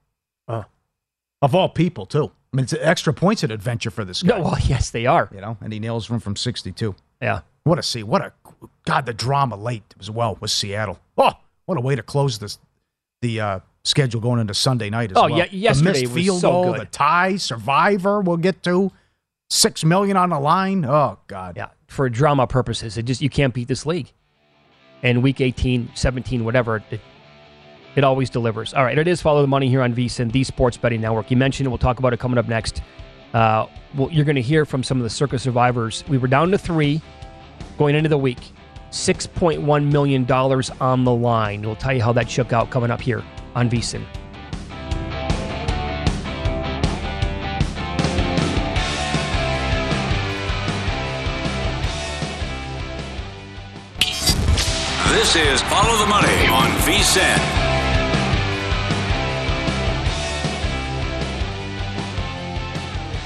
Uh. 0.48 0.64
Of 1.42 1.54
all 1.54 1.68
people, 1.68 2.06
too. 2.06 2.26
I 2.52 2.56
mean, 2.56 2.64
it's 2.64 2.72
extra 2.74 3.12
points 3.12 3.42
at 3.44 3.50
adventure 3.50 3.90
for 3.90 4.04
this 4.04 4.22
guy. 4.22 4.38
No, 4.38 4.44
well, 4.44 4.58
yes, 4.64 4.90
they 4.90 5.06
are. 5.06 5.28
You 5.34 5.40
know, 5.40 5.56
and 5.60 5.72
he 5.72 5.78
nails 5.80 6.06
from 6.06 6.20
from 6.20 6.36
62. 6.36 6.94
Yeah. 7.20 7.40
What 7.64 7.78
a 7.78 7.82
see! 7.82 8.02
What 8.02 8.20
a 8.22 8.32
God! 8.86 9.06
The 9.06 9.14
drama 9.14 9.56
late 9.56 9.94
as 9.98 10.10
well 10.10 10.36
was 10.40 10.52
Seattle. 10.52 10.98
Oh, 11.16 11.32
what 11.64 11.78
a 11.78 11.80
way 11.80 11.96
to 11.96 12.02
close 12.02 12.38
this 12.38 12.58
the 13.22 13.40
uh, 13.40 13.60
schedule 13.84 14.20
going 14.20 14.38
into 14.38 14.52
Sunday 14.52 14.90
night 14.90 15.12
as 15.12 15.16
Oh, 15.16 15.22
well. 15.22 15.30
yeah, 15.38 15.46
yesterday 15.50 15.92
the 15.92 16.00
missed 16.02 16.14
was 16.14 16.24
field 16.24 16.40
so 16.42 16.50
goal, 16.52 16.72
good. 16.72 16.80
the 16.82 16.84
tie, 16.86 17.36
survivor. 17.36 18.20
We'll 18.20 18.36
get 18.36 18.62
to 18.64 18.92
six 19.48 19.82
million 19.82 20.18
on 20.18 20.28
the 20.28 20.38
line. 20.38 20.84
Oh 20.84 21.18
God! 21.26 21.56
Yeah, 21.56 21.68
for 21.88 22.10
drama 22.10 22.46
purposes, 22.46 22.98
it 22.98 23.04
just 23.04 23.22
you 23.22 23.30
can't 23.30 23.54
beat 23.54 23.68
this 23.68 23.86
league. 23.86 24.12
And 25.02 25.22
week 25.22 25.40
18, 25.40 25.90
17, 25.94 26.44
whatever, 26.44 26.82
it, 26.90 27.00
it 27.96 28.04
always 28.04 28.30
delivers. 28.30 28.74
All 28.74 28.84
right, 28.84 28.96
it 28.96 29.08
is 29.08 29.22
follow 29.22 29.40
the 29.40 29.48
money 29.48 29.68
here 29.68 29.82
on 29.82 29.94
VSiN, 29.94 30.32
the 30.32 30.44
Sports 30.44 30.76
Betting 30.76 31.00
Network. 31.00 31.30
You 31.30 31.36
mentioned 31.36 31.66
it. 31.66 31.70
We'll 31.70 31.78
talk 31.78 31.98
about 31.98 32.12
it 32.12 32.20
coming 32.20 32.38
up 32.38 32.48
next. 32.48 32.82
Uh, 33.32 33.66
well, 33.94 34.10
you're 34.10 34.24
going 34.24 34.36
to 34.36 34.42
hear 34.42 34.64
from 34.64 34.82
some 34.82 34.96
of 34.98 35.02
the 35.02 35.10
Circa 35.10 35.38
survivors. 35.38 36.04
We 36.08 36.18
were 36.18 36.28
down 36.28 36.50
to 36.50 36.58
three 36.58 37.00
going 37.78 37.94
into 37.94 38.08
the 38.08 38.18
week. 38.18 38.38
$6.1 38.90 39.90
million 39.90 40.30
on 40.80 41.04
the 41.04 41.14
line. 41.14 41.62
We'll 41.62 41.74
tell 41.74 41.92
you 41.92 42.02
how 42.02 42.12
that 42.12 42.30
shook 42.30 42.52
out 42.52 42.70
coming 42.70 42.92
up 42.92 43.00
here 43.00 43.24
on 43.56 43.68
VSiN. 43.68 44.04
This 55.08 55.36
is 55.36 55.62
Follow 55.62 55.98
the 55.98 56.06
Money 56.06 56.46
on 56.48 56.70
VSIN. 56.82 57.63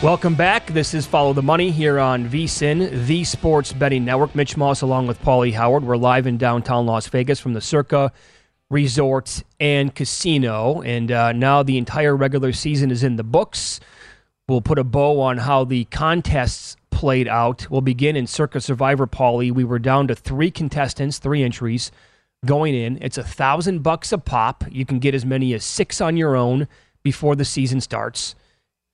Welcome 0.00 0.36
back. 0.36 0.68
This 0.68 0.94
is 0.94 1.06
Follow 1.06 1.32
the 1.32 1.42
Money 1.42 1.72
here 1.72 1.98
on 1.98 2.28
VSIN, 2.28 3.04
the 3.08 3.24
Sports 3.24 3.72
Betting 3.72 4.04
Network. 4.04 4.32
Mitch 4.32 4.56
Moss 4.56 4.80
along 4.80 5.08
with 5.08 5.20
Pauly 5.22 5.52
Howard. 5.52 5.82
We're 5.82 5.96
live 5.96 6.28
in 6.28 6.38
downtown 6.38 6.86
Las 6.86 7.08
Vegas 7.08 7.40
from 7.40 7.52
the 7.52 7.60
Circa 7.60 8.12
Resort 8.70 9.42
and 9.58 9.92
Casino. 9.92 10.82
And 10.82 11.10
uh, 11.10 11.32
now 11.32 11.64
the 11.64 11.78
entire 11.78 12.16
regular 12.16 12.52
season 12.52 12.92
is 12.92 13.02
in 13.02 13.16
the 13.16 13.24
books. 13.24 13.80
We'll 14.46 14.60
put 14.60 14.78
a 14.78 14.84
bow 14.84 15.20
on 15.20 15.38
how 15.38 15.64
the 15.64 15.86
contests 15.86 16.76
played 16.92 17.26
out. 17.26 17.68
We'll 17.68 17.80
begin 17.80 18.14
in 18.14 18.28
Circa 18.28 18.60
Survivor, 18.60 19.08
Pauly. 19.08 19.50
We 19.50 19.64
were 19.64 19.80
down 19.80 20.06
to 20.06 20.14
three 20.14 20.52
contestants, 20.52 21.18
three 21.18 21.42
entries 21.42 21.90
going 22.46 22.76
in. 22.76 23.02
It's 23.02 23.18
a 23.18 23.24
thousand 23.24 23.82
bucks 23.82 24.12
a 24.12 24.18
pop. 24.18 24.62
You 24.70 24.86
can 24.86 25.00
get 25.00 25.16
as 25.16 25.26
many 25.26 25.54
as 25.54 25.64
six 25.64 26.00
on 26.00 26.16
your 26.16 26.36
own 26.36 26.68
before 27.02 27.34
the 27.34 27.44
season 27.44 27.80
starts 27.80 28.36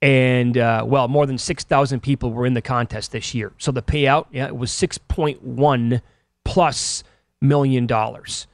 and 0.04 0.58
uh, 0.58 0.84
well, 0.86 1.08
more 1.08 1.24
than 1.26 1.38
six 1.38 1.64
thousand 1.64 2.00
people 2.00 2.30
were 2.30 2.44
in 2.44 2.52
the 2.52 2.60
contest 2.62 3.10
this 3.12 3.34
year. 3.34 3.52
So 3.58 3.72
the 3.72 3.82
payout, 3.82 4.26
yeah, 4.30 4.46
it 4.46 4.56
was 4.56 4.70
six 4.70 4.98
point 4.98 5.42
one 5.42 6.02
plus 6.44 7.02
million 7.40 7.86
dollars, 7.86 8.46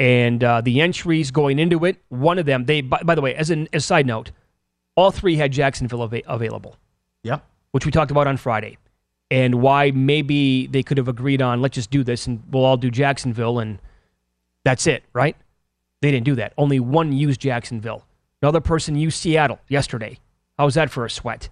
and 0.00 0.42
uh, 0.42 0.60
the 0.60 0.80
entries 0.80 1.30
going 1.30 1.60
into 1.60 1.84
it, 1.84 1.96
one 2.08 2.38
of 2.40 2.46
them, 2.46 2.64
they 2.64 2.80
by, 2.80 3.00
by 3.04 3.14
the 3.14 3.20
way, 3.22 3.34
as 3.36 3.50
an 3.50 3.68
as 3.72 3.84
a 3.84 3.86
side 3.86 4.06
note, 4.06 4.32
all 4.96 5.12
three 5.12 5.36
had 5.36 5.52
Jacksonville 5.52 6.02
ava- 6.02 6.22
available, 6.26 6.76
Yeah. 7.22 7.38
which 7.70 7.86
we 7.86 7.92
talked 7.92 8.10
about 8.10 8.26
on 8.26 8.36
Friday, 8.36 8.76
and 9.30 9.56
why 9.62 9.92
maybe 9.92 10.66
they 10.66 10.82
could 10.82 10.98
have 10.98 11.06
agreed 11.08 11.40
on 11.40 11.62
let's 11.62 11.76
just 11.76 11.90
do 11.92 12.02
this 12.02 12.26
and 12.26 12.42
we'll 12.50 12.64
all 12.64 12.76
do 12.76 12.90
Jacksonville 12.90 13.60
and 13.60 13.78
that's 14.64 14.88
it, 14.88 15.04
right? 15.12 15.36
They 16.02 16.10
didn't 16.10 16.24
do 16.24 16.34
that. 16.34 16.52
Only 16.58 16.80
one 16.80 17.12
used 17.12 17.40
Jacksonville. 17.40 18.04
Another 18.42 18.60
person 18.60 18.96
used 18.96 19.18
Seattle 19.20 19.60
yesterday. 19.68 20.18
How's 20.58 20.74
that 20.74 20.90
for 20.90 21.04
a 21.04 21.10
sweat? 21.10 21.48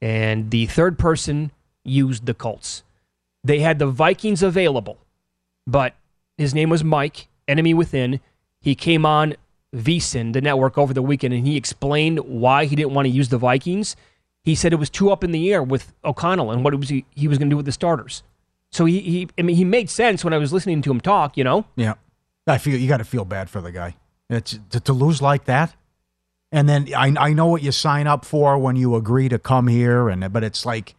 And 0.00 0.50
the 0.50 0.66
third 0.66 0.98
person 0.98 1.50
used 1.84 2.26
the 2.26 2.34
Colts. 2.34 2.82
They 3.42 3.60
had 3.60 3.78
the 3.78 3.86
Vikings 3.86 4.42
available, 4.42 4.98
but 5.66 5.94
his 6.36 6.54
name 6.54 6.70
was 6.70 6.84
Mike, 6.84 7.28
enemy 7.46 7.74
within. 7.74 8.20
He 8.60 8.74
came 8.74 9.06
on 9.06 9.34
VSIN, 9.74 10.32
the 10.32 10.40
network, 10.40 10.78
over 10.78 10.92
the 10.92 11.02
weekend, 11.02 11.34
and 11.34 11.46
he 11.46 11.56
explained 11.56 12.20
why 12.20 12.64
he 12.64 12.76
didn't 12.76 12.94
want 12.94 13.06
to 13.06 13.10
use 13.10 13.28
the 13.28 13.38
Vikings. 13.38 13.96
He 14.42 14.54
said 14.54 14.72
it 14.72 14.76
was 14.76 14.90
too 14.90 15.10
up 15.10 15.24
in 15.24 15.32
the 15.32 15.52
air 15.52 15.62
with 15.62 15.92
O'Connell 16.04 16.50
and 16.50 16.64
what 16.64 16.74
was 16.78 16.88
he, 16.88 17.04
he 17.14 17.28
was 17.28 17.38
going 17.38 17.48
to 17.48 17.52
do 17.52 17.56
with 17.56 17.66
the 17.66 17.72
starters. 17.72 18.22
So 18.70 18.84
he, 18.84 19.00
he, 19.00 19.28
I 19.38 19.42
mean, 19.42 19.56
he 19.56 19.64
made 19.64 19.90
sense 19.90 20.24
when 20.24 20.32
I 20.32 20.38
was 20.38 20.52
listening 20.52 20.82
to 20.82 20.90
him 20.90 21.00
talk. 21.00 21.36
You 21.36 21.44
know, 21.44 21.64
Yeah. 21.76 21.94
I 22.46 22.56
feel 22.56 22.78
you 22.78 22.88
got 22.88 22.98
to 22.98 23.04
feel 23.04 23.26
bad 23.26 23.50
for 23.50 23.60
the 23.60 23.70
guy. 23.72 23.96
It's 24.30 24.58
to, 24.70 24.80
to 24.80 24.92
lose 24.92 25.20
like 25.20 25.44
that. 25.44 25.74
And 26.50 26.68
then 26.68 26.88
I 26.94 27.14
I 27.18 27.32
know 27.32 27.46
what 27.46 27.62
you 27.62 27.72
sign 27.72 28.06
up 28.06 28.24
for 28.24 28.58
when 28.58 28.76
you 28.76 28.94
agree 28.94 29.28
to 29.28 29.38
come 29.38 29.66
here 29.66 30.08
and 30.08 30.32
but 30.32 30.42
it's 30.42 30.64
like 30.64 30.94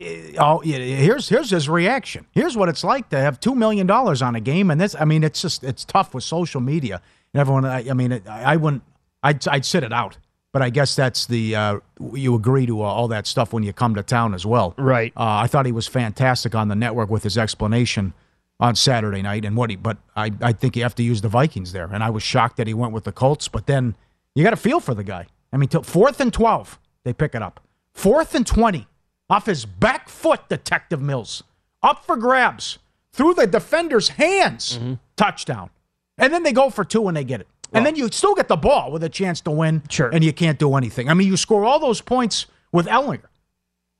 eh, 0.00 0.34
oh 0.38 0.62
yeah, 0.64 0.78
here's 0.78 1.28
here's 1.28 1.50
his 1.50 1.68
reaction. 1.68 2.26
Here's 2.32 2.56
what 2.56 2.68
it's 2.68 2.84
like 2.84 3.08
to 3.10 3.18
have 3.18 3.40
2 3.40 3.54
million 3.54 3.86
dollars 3.86 4.22
on 4.22 4.36
a 4.36 4.40
game 4.40 4.70
and 4.70 4.80
this 4.80 4.94
I 4.98 5.04
mean 5.04 5.24
it's 5.24 5.42
just 5.42 5.64
it's 5.64 5.84
tough 5.84 6.14
with 6.14 6.24
social 6.24 6.60
media. 6.60 7.02
And 7.34 7.40
everyone 7.40 7.64
I, 7.64 7.88
I 7.90 7.94
mean 7.94 8.12
it, 8.12 8.26
I 8.28 8.56
wouldn't 8.56 8.82
I'd 9.22 9.46
I'd 9.48 9.64
sit 9.64 9.82
it 9.82 9.92
out. 9.92 10.18
But 10.52 10.60
I 10.60 10.68
guess 10.68 10.94
that's 10.94 11.24
the 11.24 11.56
uh, 11.56 11.80
you 12.12 12.34
agree 12.34 12.66
to 12.66 12.82
uh, 12.82 12.84
all 12.84 13.08
that 13.08 13.26
stuff 13.26 13.54
when 13.54 13.62
you 13.62 13.72
come 13.72 13.94
to 13.94 14.02
town 14.02 14.34
as 14.34 14.44
well. 14.44 14.74
Right. 14.76 15.10
Uh, 15.16 15.40
I 15.40 15.46
thought 15.46 15.64
he 15.64 15.72
was 15.72 15.88
fantastic 15.88 16.54
on 16.54 16.68
the 16.68 16.74
network 16.74 17.08
with 17.08 17.22
his 17.22 17.38
explanation 17.38 18.12
on 18.60 18.76
Saturday 18.76 19.22
night 19.22 19.46
and 19.46 19.56
what 19.56 19.70
he. 19.70 19.76
But 19.76 19.96
I, 20.14 20.30
I 20.42 20.52
think 20.52 20.76
you 20.76 20.82
have 20.82 20.94
to 20.96 21.02
use 21.02 21.22
the 21.22 21.28
Vikings 21.28 21.72
there, 21.72 21.88
and 21.90 22.04
I 22.04 22.10
was 22.10 22.22
shocked 22.22 22.58
that 22.58 22.66
he 22.66 22.74
went 22.74 22.92
with 22.92 23.04
the 23.04 23.12
Colts. 23.12 23.48
But 23.48 23.66
then 23.66 23.96
you 24.34 24.42
got 24.44 24.50
to 24.50 24.56
feel 24.56 24.80
for 24.80 24.94
the 24.94 25.04
guy. 25.04 25.26
I 25.52 25.56
mean, 25.56 25.68
till 25.68 25.82
fourth 25.82 26.20
and 26.20 26.32
twelve, 26.32 26.78
they 27.04 27.12
pick 27.12 27.34
it 27.34 27.42
up. 27.42 27.60
Fourth 27.92 28.34
and 28.34 28.46
twenty, 28.46 28.86
off 29.28 29.46
his 29.46 29.64
back 29.64 30.08
foot, 30.08 30.48
Detective 30.48 31.00
Mills, 31.00 31.42
up 31.82 32.04
for 32.04 32.16
grabs 32.16 32.78
through 33.12 33.34
the 33.34 33.46
defender's 33.46 34.10
hands, 34.10 34.78
mm-hmm. 34.78 34.94
touchdown, 35.16 35.70
and 36.16 36.32
then 36.32 36.42
they 36.42 36.52
go 36.52 36.70
for 36.70 36.84
two 36.84 37.08
and 37.08 37.16
they 37.16 37.24
get 37.24 37.40
it. 37.40 37.48
And 37.74 37.86
then 37.86 37.96
you 37.96 38.08
still 38.12 38.34
get 38.34 38.48
the 38.48 38.56
ball 38.56 38.92
with 38.92 39.02
a 39.02 39.08
chance 39.08 39.40
to 39.42 39.50
win, 39.50 39.82
Sure. 39.88 40.10
and 40.10 40.22
you 40.22 40.32
can't 40.34 40.58
do 40.58 40.74
anything. 40.74 41.08
I 41.08 41.14
mean, 41.14 41.26
you 41.26 41.38
score 41.38 41.64
all 41.64 41.78
those 41.78 42.02
points 42.02 42.44
with 42.70 42.86
Ehlinger 42.86 43.28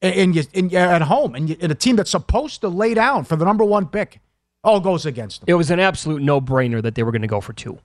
and, 0.03 0.35
you 0.35 0.43
and 0.55 0.71
you're 0.71 0.81
at 0.81 1.03
home 1.03 1.35
and, 1.35 1.49
you, 1.49 1.57
and 1.61 1.73
a 1.73 1.75
team 1.75 1.97
that's 1.97 2.11
supposed 2.11 2.61
to 2.63 2.69
lay 2.69 2.93
down 2.93 3.25
for 3.25 3.37
the 3.37 3.45
number 3.45 3.65
one 3.65 3.87
pick 3.87 4.21
All 4.65 4.81
goes 4.81 5.07
against 5.07 5.41
them. 5.41 5.47
It 5.49 5.55
was 5.55 5.71
an 5.71 5.81
absolute 5.81 6.21
no 6.23 6.41
brainer 6.41 6.83
that 6.83 6.95
they 6.95 7.03
were 7.03 7.13
going 7.13 7.23
to 7.23 7.29
go 7.29 7.41
for 7.41 7.53
two. 7.53 7.79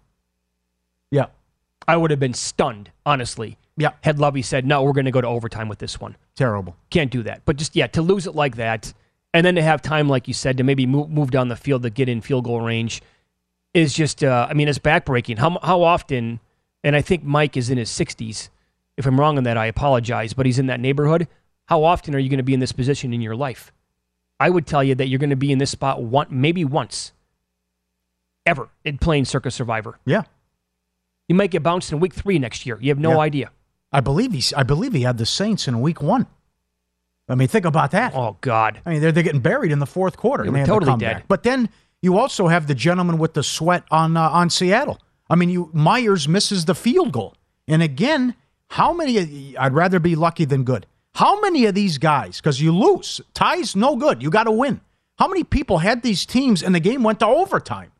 Yeah. 1.09 1.27
I 1.87 1.97
would 1.97 2.11
have 2.11 2.19
been 2.19 2.33
stunned, 2.33 2.91
honestly. 3.05 3.57
Yeah. 3.77 3.91
Had 4.03 4.19
Lovie 4.19 4.41
said, 4.41 4.65
no, 4.65 4.83
we're 4.83 4.93
going 4.93 5.05
to 5.05 5.11
go 5.11 5.21
to 5.21 5.27
overtime 5.27 5.69
with 5.69 5.79
this 5.79 5.99
one. 5.99 6.17
Terrible. 6.35 6.75
Can't 6.89 7.11
do 7.11 7.23
that. 7.23 7.43
But 7.45 7.57
just, 7.57 7.75
yeah, 7.75 7.87
to 7.87 8.01
lose 8.01 8.27
it 8.27 8.35
like 8.35 8.55
that, 8.57 8.93
and 9.33 9.45
then 9.45 9.55
to 9.55 9.61
have 9.61 9.81
time, 9.81 10.09
like 10.09 10.27
you 10.27 10.33
said, 10.33 10.57
to 10.57 10.63
maybe 10.63 10.85
move, 10.85 11.09
move 11.09 11.31
down 11.31 11.47
the 11.47 11.55
field 11.55 11.83
to 11.83 11.89
get 11.89 12.09
in 12.09 12.21
field 12.21 12.45
goal 12.45 12.61
range 12.61 13.01
is 13.73 13.93
just, 13.93 14.23
uh, 14.23 14.47
I 14.49 14.53
mean, 14.53 14.67
it's 14.67 14.79
backbreaking. 14.79 15.37
How, 15.37 15.59
how 15.61 15.83
often, 15.83 16.39
and 16.83 16.95
I 16.95 17.01
think 17.01 17.23
Mike 17.23 17.55
is 17.55 17.69
in 17.69 17.77
his 17.77 17.89
60s. 17.89 18.49
If 18.97 19.05
I'm 19.05 19.19
wrong 19.19 19.37
on 19.37 19.43
that, 19.43 19.57
I 19.57 19.67
apologize, 19.67 20.33
but 20.33 20.45
he's 20.45 20.57
in 20.57 20.67
that 20.67 20.79
neighborhood. 20.79 21.27
How 21.65 21.83
often 21.83 22.15
are 22.15 22.19
you 22.19 22.29
going 22.29 22.37
to 22.37 22.43
be 22.43 22.53
in 22.53 22.59
this 22.59 22.71
position 22.71 23.13
in 23.13 23.21
your 23.21 23.35
life? 23.35 23.71
I 24.39 24.49
would 24.49 24.65
tell 24.65 24.83
you 24.83 24.95
that 24.95 25.07
you're 25.07 25.19
going 25.19 25.29
to 25.29 25.35
be 25.35 25.51
in 25.51 25.59
this 25.59 25.71
spot 25.71 26.01
one, 26.01 26.27
maybe 26.29 26.65
once, 26.65 27.11
ever 28.45 28.69
in 28.83 28.97
playing 28.97 29.25
Circa 29.25 29.51
Survivor. 29.51 29.99
Yeah. 30.05 30.23
You 31.27 31.35
might 31.35 31.51
get 31.51 31.63
bounced 31.63 31.91
in 31.91 31.99
week 31.99 32.13
three 32.13 32.39
next 32.39 32.65
year. 32.65 32.77
You 32.81 32.89
have 32.89 32.99
no 32.99 33.11
Yeah. 33.13 33.19
idea. 33.19 33.51
I 33.91 34.01
believe 34.01 34.31
he's 34.33 34.53
I 34.53 34.63
believe 34.63 34.93
he 34.93 35.01
had 35.01 35.17
the 35.17 35.25
Saints 35.25 35.67
in 35.67 35.81
week 35.81 36.01
one. 36.01 36.27
I 37.29 37.35
mean, 37.35 37.47
think 37.47 37.65
about 37.65 37.91
that. 37.91 38.13
Oh 38.15 38.37
God. 38.41 38.79
I 38.85 38.91
mean, 38.91 39.01
they're, 39.01 39.11
they're 39.11 39.23
getting 39.23 39.41
buried 39.41 39.71
in 39.71 39.79
the 39.79 39.85
fourth 39.85 40.15
quarter. 40.17 40.43
They 40.43 40.49
were 40.49 40.65
totally 40.65 40.97
dead. 40.97 41.23
But 41.27 41.43
then 41.43 41.69
you 42.01 42.17
also 42.17 42.47
have 42.47 42.67
the 42.67 42.75
gentleman 42.75 43.17
with 43.17 43.33
the 43.33 43.43
sweat 43.43 43.83
on 43.91 44.15
uh, 44.15 44.29
on 44.29 44.49
Seattle. 44.49 44.99
I 45.29 45.35
mean, 45.35 45.49
you 45.49 45.69
Myers 45.73 46.27
misses 46.27 46.65
the 46.65 46.75
field 46.75 47.11
goal, 47.11 47.35
and 47.67 47.81
again, 47.83 48.35
how 48.69 48.93
many? 48.93 49.57
I'd 49.57 49.73
rather 49.73 49.99
be 49.99 50.15
lucky 50.15 50.45
than 50.45 50.63
good. 50.63 50.85
How 51.15 51.41
many 51.41 51.65
of 51.65 51.73
these 51.75 51.97
guys? 51.97 52.37
Because 52.37 52.61
you 52.61 52.71
lose, 52.71 53.19
ties 53.33 53.75
no 53.75 53.95
good. 53.95 54.21
You 54.23 54.29
got 54.29 54.43
to 54.43 54.51
win. 54.51 54.79
How 55.17 55.27
many 55.27 55.43
people 55.43 55.79
had 55.79 56.03
these 56.03 56.25
teams 56.25 56.61
and 56.63 56.73
the 56.75 56.79
game 56.79 57.01
went 57.03 57.19
to 57.19 57.25
overtime? 57.25 57.91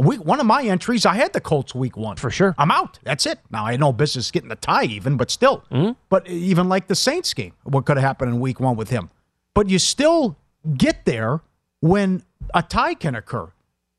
Week 0.00 0.24
one 0.24 0.40
of 0.40 0.46
my 0.46 0.62
entries, 0.62 1.04
I 1.04 1.14
had 1.14 1.32
the 1.32 1.40
Colts 1.40 1.74
week 1.74 1.96
one 1.96 2.16
For 2.16 2.30
sure. 2.30 2.54
I'm 2.58 2.70
out. 2.70 2.98
That's 3.02 3.26
it. 3.26 3.38
Now 3.50 3.66
I 3.66 3.72
had 3.72 3.80
no 3.80 3.92
business 3.92 4.30
getting 4.30 4.48
the 4.48 4.56
tie 4.56 4.84
even, 4.84 5.16
but 5.16 5.30
still. 5.30 5.64
Mm-hmm. 5.70 5.92
But 6.08 6.28
even 6.28 6.68
like 6.68 6.86
the 6.86 6.94
Saints 6.94 7.34
game, 7.34 7.52
what 7.64 7.84
could 7.84 7.96
have 7.96 8.04
happened 8.04 8.32
in 8.32 8.40
week 8.40 8.60
one 8.60 8.76
with 8.76 8.90
him? 8.90 9.10
But 9.54 9.68
you 9.68 9.78
still 9.78 10.36
get 10.76 11.04
there 11.04 11.40
when 11.80 12.22
a 12.54 12.62
tie 12.62 12.94
can 12.94 13.14
occur 13.14 13.50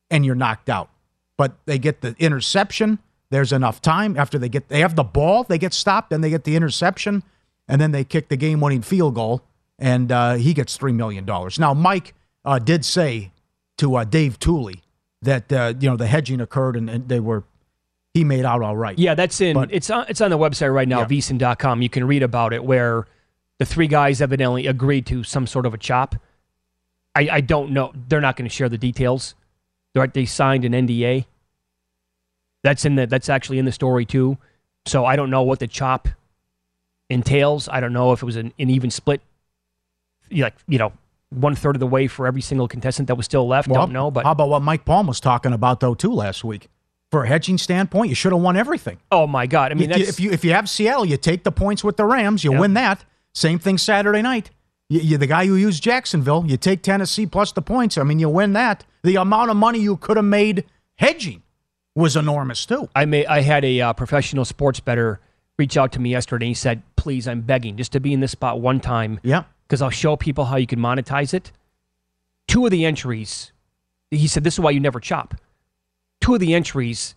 and 0.10 0.26
you're 0.26 0.36
knocked 0.36 0.70
out. 0.70 0.90
But 1.38 1.54
they 1.66 1.80
get 1.80 2.02
the 2.02 2.16
interception. 2.20 3.00
There's 3.30 3.52
enough 3.52 3.82
time 3.82 4.18
after 4.18 4.38
they 4.38 4.50
get 4.50 4.70
they 4.70 4.80
have 4.80 4.96
the 4.96 5.04
ball, 5.04 5.44
they 5.44 5.58
get 5.58 5.74
stopped, 5.74 6.10
then 6.10 6.22
they 6.22 6.30
get 6.30 6.44
the 6.44 6.56
interception, 6.56 7.24
and 7.68 7.80
then 7.80 7.92
they 7.92 8.04
kick 8.04 8.30
the 8.30 8.38
game-winning 8.38 8.82
field 8.82 9.16
goal, 9.16 9.44
and 9.78 10.12
uh, 10.12 10.34
he 10.34 10.54
gets 10.54 10.76
three 10.78 10.92
million 10.92 11.26
dollars. 11.26 11.60
Now 11.60 11.74
Mike 11.74 12.16
uh, 12.44 12.60
did 12.60 12.84
say 12.84 13.32
to 13.78 13.96
uh, 13.96 14.04
Dave 14.04 14.40
Tuley 14.40 14.82
that 15.22 15.52
uh, 15.52 15.74
you 15.80 15.90
know 15.90 15.98
the 15.98 16.08
hedging 16.08 16.42
occurred 16.42 16.76
and, 16.76 16.90
and 16.90 17.10
they 17.10 17.20
were 17.20 17.44
he 18.14 18.24
made 18.24 18.46
out 18.46 18.62
all 18.62 18.76
right. 18.76 18.98
Yeah, 18.98 19.14
that's 19.16 19.40
in. 19.42 19.54
But- 19.54 19.72
it's 19.72 19.90
on. 19.90 20.06
It's 20.10 20.22
on 20.22 20.32
the 20.32 20.38
website 20.38 20.74
right 20.74 20.88
now, 20.88 21.00
Yeah. 21.02 21.06
vsin.com. 21.08 21.82
You 21.82 21.90
can 21.90 22.06
read 22.06 22.24
about 22.24 22.54
it. 22.54 22.64
Where 22.64 23.06
the 23.60 23.66
three 23.66 23.88
guys 23.88 24.22
evidently 24.22 24.66
agreed 24.68 25.06
to 25.08 25.24
some 25.24 25.46
sort 25.46 25.66
of 25.66 25.74
a 25.74 25.78
chop. 25.78 26.16
I, 27.16 27.28
I 27.32 27.42
don't 27.42 27.72
know. 27.72 27.92
They're 28.08 28.22
not 28.22 28.36
going 28.36 28.48
to 28.50 28.54
share 28.56 28.70
the 28.70 28.78
details. 28.78 29.36
They're, 29.94 30.08
they 30.08 30.26
signed 30.26 30.64
an 30.64 30.72
NDA. 30.74 31.26
That's 32.64 32.86
in 32.86 32.96
the. 32.96 33.06
That's 33.08 33.30
actually 33.30 33.60
in 33.60 33.66
the 33.66 33.72
story 33.72 34.06
too. 34.06 34.38
So 34.86 35.06
I 35.06 35.16
don't 35.16 35.30
know 35.30 35.44
what 35.44 35.60
the 35.60 35.68
chop 35.68 36.08
entails. 37.10 37.68
I 37.70 37.80
don't 37.80 37.94
know 37.94 38.12
if 38.14 38.22
it 38.22 38.26
was 38.26 38.36
an, 38.38 38.54
an 38.60 38.70
even 38.70 38.90
split. 38.92 39.22
Like 40.32 40.56
you 40.68 40.78
know, 40.78 40.94
one 41.32 41.56
third 41.56 41.76
of 41.76 41.80
the 41.80 41.88
way 41.88 42.08
for 42.08 42.26
every 42.28 42.42
single 42.42 42.68
contestant 42.68 43.08
that 43.08 43.16
was 43.16 43.26
still 43.26 43.48
left. 43.48 43.68
Well, 43.68 43.82
don't 43.86 43.94
know, 43.94 44.10
but 44.12 44.26
how 44.26 44.32
about 44.32 44.50
what 44.50 44.62
Mike 44.62 44.86
Palm 44.86 45.08
was 45.08 45.20
talking 45.20 45.54
about 45.54 45.80
though 45.80 45.94
too 45.94 46.12
last 46.14 46.44
week? 46.44 46.68
For 47.12 47.24
a 47.24 47.28
hedging 47.28 47.58
standpoint, 47.58 48.10
you 48.10 48.16
should 48.16 48.32
have 48.32 48.42
won 48.42 48.56
everything. 48.56 48.98
oh 49.12 49.26
my 49.28 49.48
god! 49.48 49.72
I 49.72 49.76
mean, 49.76 49.90
that's, 49.90 50.08
if 50.10 50.20
you 50.20 50.32
if 50.32 50.44
you 50.46 50.54
have 50.54 50.70
Seattle, 50.70 51.06
you 51.06 51.18
take 51.18 51.44
the 51.44 51.52
points 51.52 51.84
with 51.84 51.98
the 51.98 52.06
Rams, 52.06 52.44
you 52.44 52.54
Yeah. 52.54 52.60
win 52.60 52.74
that. 52.76 53.04
Same 53.34 53.58
thing 53.60 53.78
Saturday 53.78 54.22
night. 54.22 54.52
You, 54.90 55.00
you 55.02 55.18
the 55.18 55.28
guy 55.28 55.46
who 55.46 55.56
used 55.56 55.82
Jacksonville, 55.84 56.46
you 56.48 56.58
take 56.58 56.82
Tennessee 56.84 57.26
plus 57.26 57.52
the 57.52 57.62
points. 57.62 57.98
I 57.98 58.04
mean, 58.04 58.20
you 58.20 58.30
win 58.30 58.54
that. 58.54 58.86
The 59.04 59.16
amount 59.16 59.50
of 59.52 59.58
money 59.58 59.80
you 59.80 59.98
could 59.98 60.18
have 60.18 60.26
made 60.26 60.66
hedging 60.96 61.42
was 61.96 62.16
enormous 62.16 62.66
too. 62.66 62.90
I 62.96 63.06
may 63.06 63.26
I 63.26 63.42
had 63.42 63.64
a 63.66 63.82
uh, 63.82 63.94
professional 63.94 64.46
sports 64.46 64.80
better 64.80 65.20
reach 65.58 65.78
out 65.78 65.92
to 65.94 66.00
me 66.00 66.12
yesterday. 66.12 66.48
He 66.48 66.54
said, 66.54 66.82
"Please, 66.96 67.28
I'm 67.28 67.42
begging 67.42 67.76
just 67.78 67.92
to 67.94 68.00
be 68.00 68.14
in 68.14 68.20
this 68.20 68.32
spot 68.32 68.60
one 68.62 68.80
time 68.80 69.20
Yeah. 69.24 69.44
Because 69.70 69.82
I'll 69.82 69.90
show 69.92 70.18
people 70.18 70.46
how 70.46 70.58
you 70.58 70.68
can 70.68 70.80
monetize 70.80 71.34
it." 71.34 71.52
Two 72.50 72.66
of 72.66 72.72
the 72.72 72.84
entries, 72.84 73.52
he 74.12 74.28
said, 74.28 74.44
"This 74.44 74.56
is 74.56 74.60
why 74.60 74.72
you 74.72 74.80
never 74.82 75.00
chop." 75.00 75.36
Two 76.20 76.34
of 76.34 76.40
the 76.42 76.54
entries 76.56 77.16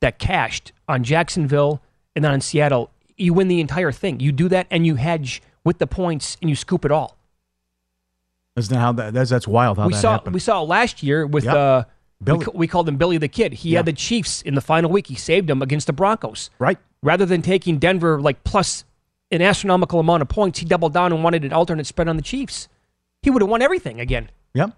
that 0.00 0.18
cashed 0.18 0.72
on 0.86 1.02
Jacksonville 1.02 1.80
and 2.14 2.24
then 2.24 2.30
on 2.32 2.40
Seattle, 2.40 2.90
you 3.16 3.32
win 3.34 3.48
the 3.48 3.60
entire 3.60 3.90
thing. 3.90 4.20
You 4.20 4.30
do 4.30 4.48
that 4.50 4.66
and 4.70 4.86
you 4.86 4.96
hedge 4.96 5.42
with 5.64 5.78
the 5.78 5.86
points 5.86 6.36
and 6.42 6.50
you 6.50 6.54
scoop 6.54 6.84
it 6.84 6.92
all. 6.92 7.16
Isn't 8.56 8.72
that 8.74 8.80
how 8.80 8.92
that 8.92 9.14
that's, 9.14 9.30
that's 9.30 9.48
wild 9.48 9.78
how 9.78 9.86
we 9.86 9.94
that 9.94 10.00
saw 10.00 10.12
happened. 10.12 10.34
we 10.34 10.40
saw 10.40 10.62
it 10.62 10.66
last 10.68 11.02
year 11.02 11.26
with 11.26 11.44
Yep. 11.44 11.54
uh, 11.56 11.84
we, 12.20 12.24
Billy. 12.24 12.44
ca- 12.44 12.50
we 12.54 12.66
called 12.68 12.88
him 12.88 12.96
Billy 12.96 13.18
the 13.18 13.26
Kid. 13.28 13.52
He 13.54 13.70
Yeah. 13.70 13.78
had 13.80 13.86
the 13.86 13.92
Chiefs 13.92 14.42
in 14.42 14.54
the 14.54 14.60
final 14.60 14.90
week. 14.90 15.08
He 15.08 15.16
saved 15.16 15.48
them 15.48 15.60
against 15.62 15.86
the 15.88 15.92
Broncos. 15.92 16.50
right. 16.58 16.78
rather 17.02 17.26
than 17.26 17.42
taking 17.42 17.78
Denver 17.78 18.20
like 18.20 18.44
plus 18.44 18.84
an 19.30 19.42
astronomical 19.42 20.00
amount 20.00 20.22
of 20.22 20.28
points, 20.28 20.58
he 20.58 20.64
doubled 20.66 20.92
down 20.94 21.12
and 21.12 21.24
wanted 21.24 21.44
an 21.44 21.52
alternate 21.52 21.86
spread 21.86 22.08
on 22.08 22.16
the 22.16 22.22
Chiefs. 22.22 22.68
He 23.22 23.30
would 23.30 23.42
have 23.42 23.48
won 23.48 23.62
everything 23.62 24.00
again. 24.00 24.30
Yep. 24.54 24.70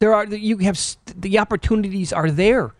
There 0.00 0.14
are 0.14 0.24
you 0.26 0.58
have 0.58 0.78
the 1.16 1.38
opportunities 1.38 2.12
are 2.12 2.30
there, 2.30 2.72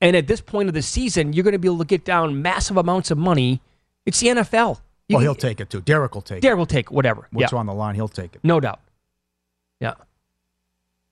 and 0.00 0.16
at 0.16 0.26
this 0.26 0.40
point 0.40 0.68
of 0.68 0.74
the 0.74 0.82
season, 0.82 1.32
you're 1.32 1.44
going 1.44 1.52
to 1.52 1.58
be 1.58 1.68
able 1.68 1.78
to 1.78 1.84
get 1.84 2.04
down 2.04 2.42
massive 2.42 2.76
amounts 2.76 3.10
of 3.10 3.18
money. 3.18 3.60
It's 4.04 4.18
the 4.20 4.28
NFL. 4.28 4.80
You 5.08 5.14
Well, 5.14 5.18
can- 5.18 5.22
he'll 5.22 5.34
take 5.36 5.60
it 5.60 5.70
too. 5.70 5.80
Derek 5.80 6.14
will 6.14 6.22
take 6.22 6.38
it. 6.38 6.40
Derek 6.42 6.58
will 6.58 6.66
take 6.66 6.90
whatever. 6.90 7.28
What's 7.30 7.52
yeah, 7.52 7.58
on 7.58 7.66
the 7.66 7.74
line, 7.74 7.94
he'll 7.94 8.08
take 8.08 8.34
it. 8.34 8.40
no 8.42 8.58
doubt. 8.58 8.80
Yeah. 9.80 9.94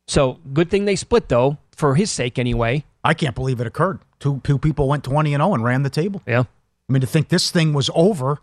So 0.09 0.38
good 0.53 0.71
thing 0.71 0.85
they 0.85 0.97
split 0.97 1.29
though, 1.29 1.59
for 1.77 1.95
his 1.95 2.11
sake 2.11 2.38
anyway. 2.38 2.85
I 3.05 3.14
can't 3.14 3.35
believe 3.35 3.61
it 3.61 3.67
occurred. 3.67 4.01
Two 4.19 4.40
two 4.43 4.59
people 4.59 4.88
went 4.88 5.05
20 5.05 5.35
and 5.35 5.40
0 5.40 5.55
and 5.55 5.62
ran 5.64 5.83
the 5.83 5.90
table. 5.90 6.21
Yeah. 6.27 6.45
I 6.88 6.92
mean, 6.92 7.01
to 7.01 7.07
think 7.07 7.29
this 7.29 7.51
thing 7.51 7.73
was 7.73 7.90
over, 7.94 8.38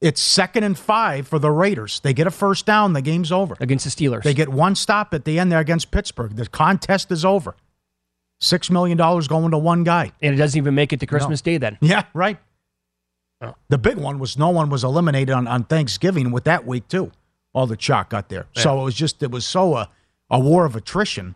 it's 0.00 0.20
second 0.20 0.64
and 0.64 0.78
five 0.78 1.28
for 1.28 1.38
the 1.38 1.50
Raiders. 1.50 2.00
They 2.00 2.12
get 2.12 2.26
a 2.26 2.30
first 2.30 2.66
down, 2.66 2.92
the 2.92 3.02
game's 3.02 3.30
over. 3.32 3.56
Against 3.60 3.84
the 3.84 3.90
Steelers. 3.90 4.22
They 4.22 4.34
get 4.34 4.48
one 4.48 4.74
stop 4.74 5.12
at 5.14 5.24
the 5.24 5.38
end 5.38 5.52
there 5.52 5.58
against 5.58 5.90
Pittsburgh. 5.90 6.36
The 6.36 6.46
contest 6.46 7.10
is 7.10 7.24
over. 7.24 7.54
Six 8.40 8.70
million 8.70 8.96
dollars 8.96 9.28
going 9.28 9.50
to 9.50 9.58
one 9.58 9.84
guy. 9.84 10.12
and 10.22 10.34
it 10.34 10.38
doesn't 10.38 10.56
even 10.56 10.74
make 10.74 10.92
it 10.92 11.00
to 11.00 11.06
Christmas 11.06 11.42
Day 11.42 11.58
then. 11.58 11.76
Yeah, 11.82 12.04
right. 12.14 12.38
Oh. 13.42 13.54
The 13.68 13.78
big 13.78 13.96
one 13.96 14.18
was 14.18 14.38
no 14.38 14.50
one 14.50 14.70
was 14.70 14.84
eliminated 14.84 15.34
on, 15.34 15.46
on 15.46 15.64
Thanksgiving 15.64 16.30
with 16.30 16.44
that 16.44 16.66
week 16.66 16.88
too. 16.88 17.10
All 17.52 17.66
the 17.66 17.76
chalk 17.76 18.10
got 18.10 18.28
there. 18.28 18.46
So 18.54 18.80
it 18.80 18.84
was 18.84 18.94
just 18.94 19.22
it 19.22 19.30
was 19.30 19.44
so 19.44 19.76
a, 19.76 19.90
a 20.30 20.38
war 20.38 20.64
of 20.64 20.76
attrition 20.76 21.34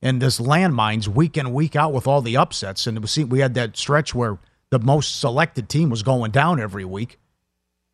and 0.00 0.20
this 0.22 0.38
landmines 0.38 1.08
week 1.08 1.36
in 1.36 1.52
week 1.52 1.74
out 1.74 1.92
with 1.92 2.06
all 2.06 2.22
the 2.22 2.36
upsets. 2.36 2.86
And 2.86 2.96
it 2.96 3.00
was 3.00 3.16
we 3.18 3.40
had 3.40 3.54
that 3.54 3.76
stretch 3.76 4.14
where 4.14 4.38
the 4.70 4.78
most 4.78 5.20
selected 5.20 5.68
team 5.68 5.90
was 5.90 6.02
going 6.02 6.30
down 6.30 6.60
every 6.60 6.84
week, 6.84 7.18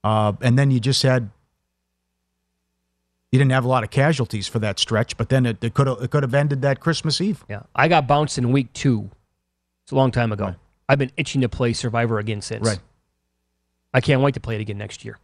uh, 0.04 0.32
and 0.40 0.58
then 0.58 0.70
you 0.70 0.80
just 0.80 1.02
had 1.02 1.30
you 3.30 3.38
didn't 3.38 3.52
have 3.52 3.64
a 3.64 3.68
lot 3.68 3.82
of 3.82 3.90
casualties 3.90 4.46
for 4.46 4.58
that 4.58 4.78
stretch. 4.78 5.16
But 5.16 5.30
then 5.30 5.46
it 5.46 5.74
could 5.74 5.87
have 5.87 6.02
it 6.02 6.11
could 6.11 6.22
have 6.22 6.35
ended 6.35 6.62
that 6.62 6.80
Christmas 6.80 7.20
Eve. 7.20 7.44
Yeah, 7.48 7.62
I 7.74 7.88
got 7.88 8.06
bounced 8.06 8.38
in 8.38 8.52
week 8.52 8.72
two. 8.72 9.11
It's 9.85 9.92
a 9.92 9.96
long 9.96 10.11
time 10.11 10.32
ago. 10.32 10.54
I've 10.88 10.98
been 10.98 11.12
itching 11.16 11.40
to 11.40 11.48
play 11.48 11.72
Survivor 11.72 12.18
again 12.18 12.42
since. 12.42 12.66
Right. 12.66 12.78
I 13.94 14.00
can't 14.00 14.20
wait 14.22 14.35
to 14.35 14.40
play 14.40 14.56
it 14.56 14.61
again 14.61 14.78
next 14.78 15.04
year. 15.04 15.18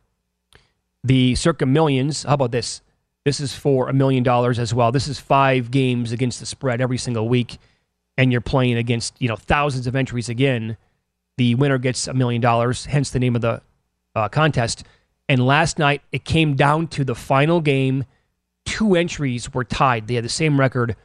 The 1.05 1.35
Circa 1.35 1.67
Millions. 1.67 2.25
How 2.25 2.35
about 2.35 2.53
this? 2.53 2.83
This 3.25 3.41
is 3.41 3.55
for 3.55 3.89
a 3.89 3.93
million 3.93 4.23
dollars 4.23 4.59
as 4.59 4.73
well. 4.73 4.91
This 4.91 5.09
is 5.09 5.19
five 5.19 5.71
games 5.71 6.13
against 6.13 6.41
the 6.41 6.47
spread 6.47 6.81
every 6.81 6.99
single 6.99 7.29
week, 7.29 7.59
and 8.17 8.33
you're 8.33 8.41
playing 8.41 8.77
against 8.77 9.15
you 9.21 9.29
know 9.29 9.37
thousands 9.37 9.87
of 9.87 9.95
entries 9.95 10.29
again. 10.29 10.77
The 11.39 11.55
winner 11.55 11.79
gets 11.79 12.07
a 12.07 12.15
million 12.15 12.43
dollars. 12.43 12.85
Hence 12.85 13.11
the 13.11 13.19
name 13.19 13.35
of 13.35 13.43
the 13.43 13.63
uh, 14.15 14.29
contest. 14.29 14.85
And 15.29 15.47
last 15.47 15.79
night 15.79 16.03
it 16.13 16.25
came 16.25 16.55
down 16.55 16.89
to 16.89 17.05
the 17.05 17.15
final 17.15 17.61
game. 17.61 18.05
Two 18.65 18.97
entries 18.97 19.55
were 19.55 19.65
tied. 19.65 20.07
They 20.07 20.15
had 20.15 20.25
the 20.25 20.29
same 20.29 20.61
record. 20.61 20.97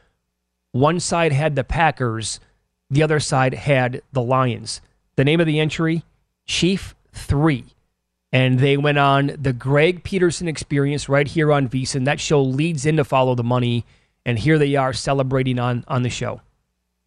One 0.72 0.98
side 0.98 1.32
had 1.32 1.54
the 1.54 1.64
Packers, 1.64 2.40
the 2.90 3.02
other 3.02 3.20
side 3.20 3.54
had 3.54 4.02
the 4.12 4.22
Lions. 4.22 4.80
The 5.16 5.24
name 5.24 5.40
of 5.40 5.46
the 5.46 5.60
entry, 5.60 6.02
Chief 6.46 6.96
3. 7.12 7.64
And 8.32 8.58
they 8.58 8.76
went 8.76 8.98
on 8.98 9.36
the 9.40 9.52
Greg 9.52 10.02
Peterson 10.02 10.48
experience 10.48 11.08
right 11.08 11.28
here 11.28 11.52
on 11.52 11.68
VSiN. 11.68 12.06
That 12.06 12.18
show 12.18 12.42
leads 12.42 12.84
into 12.84 13.04
Follow 13.04 13.36
the 13.36 13.44
Money. 13.44 13.84
And 14.26 14.36
here 14.36 14.58
they 14.58 14.74
are 14.74 14.92
celebrating 14.92 15.60
on, 15.60 15.84
on 15.86 16.02
the 16.02 16.10
show. 16.10 16.40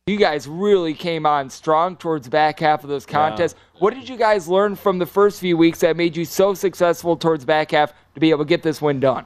You 0.07 0.15
guys 0.15 0.47
really 0.47 0.93
came 0.93 1.25
on 1.25 1.49
strong 1.49 1.97
towards 1.97 2.27
the 2.27 2.31
back 2.31 2.61
half 2.61 2.81
of 2.81 2.89
those 2.89 3.05
contests. 3.05 3.55
What 3.79 3.93
did 3.93 4.07
you 4.07 4.15
guys 4.15 4.47
learn 4.47 4.77
from 4.77 4.99
the 4.99 5.05
first 5.05 5.41
few 5.41 5.57
weeks 5.57 5.81
that 5.81 5.97
made 5.97 6.15
you 6.15 6.23
so 6.23 6.53
successful 6.53 7.17
towards 7.17 7.43
the 7.43 7.47
back 7.47 7.71
half 7.71 7.91
to 8.13 8.21
be 8.21 8.29
able 8.29 8.45
to 8.45 8.47
get 8.47 8.63
this 8.63 8.81
win 8.81 9.01
done? 9.01 9.25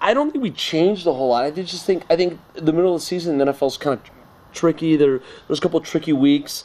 I 0.00 0.14
don't 0.14 0.30
think 0.30 0.42
we 0.42 0.52
changed 0.52 1.06
a 1.06 1.12
whole 1.12 1.28
lot. 1.28 1.44
I 1.44 1.50
just 1.50 1.84
think 1.84 2.06
I 2.08 2.16
think 2.16 2.40
the 2.54 2.72
middle 2.72 2.94
of 2.94 3.02
the 3.02 3.04
season, 3.04 3.36
the 3.36 3.44
NFL's 3.44 3.76
kind 3.76 4.00
of 4.00 4.10
tricky. 4.54 4.96
There 4.96 5.20
there's 5.48 5.58
a 5.58 5.62
couple 5.62 5.78
tricky 5.82 6.14
weeks, 6.14 6.64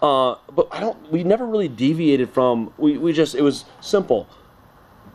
uh, 0.00 0.36
but 0.52 0.68
I 0.70 0.78
don't. 0.78 1.10
We 1.10 1.24
never 1.24 1.44
really 1.44 1.66
deviated 1.66 2.30
from. 2.30 2.72
We 2.78 2.98
we 2.98 3.12
just 3.12 3.34
it 3.34 3.42
was 3.42 3.64
simple. 3.80 4.28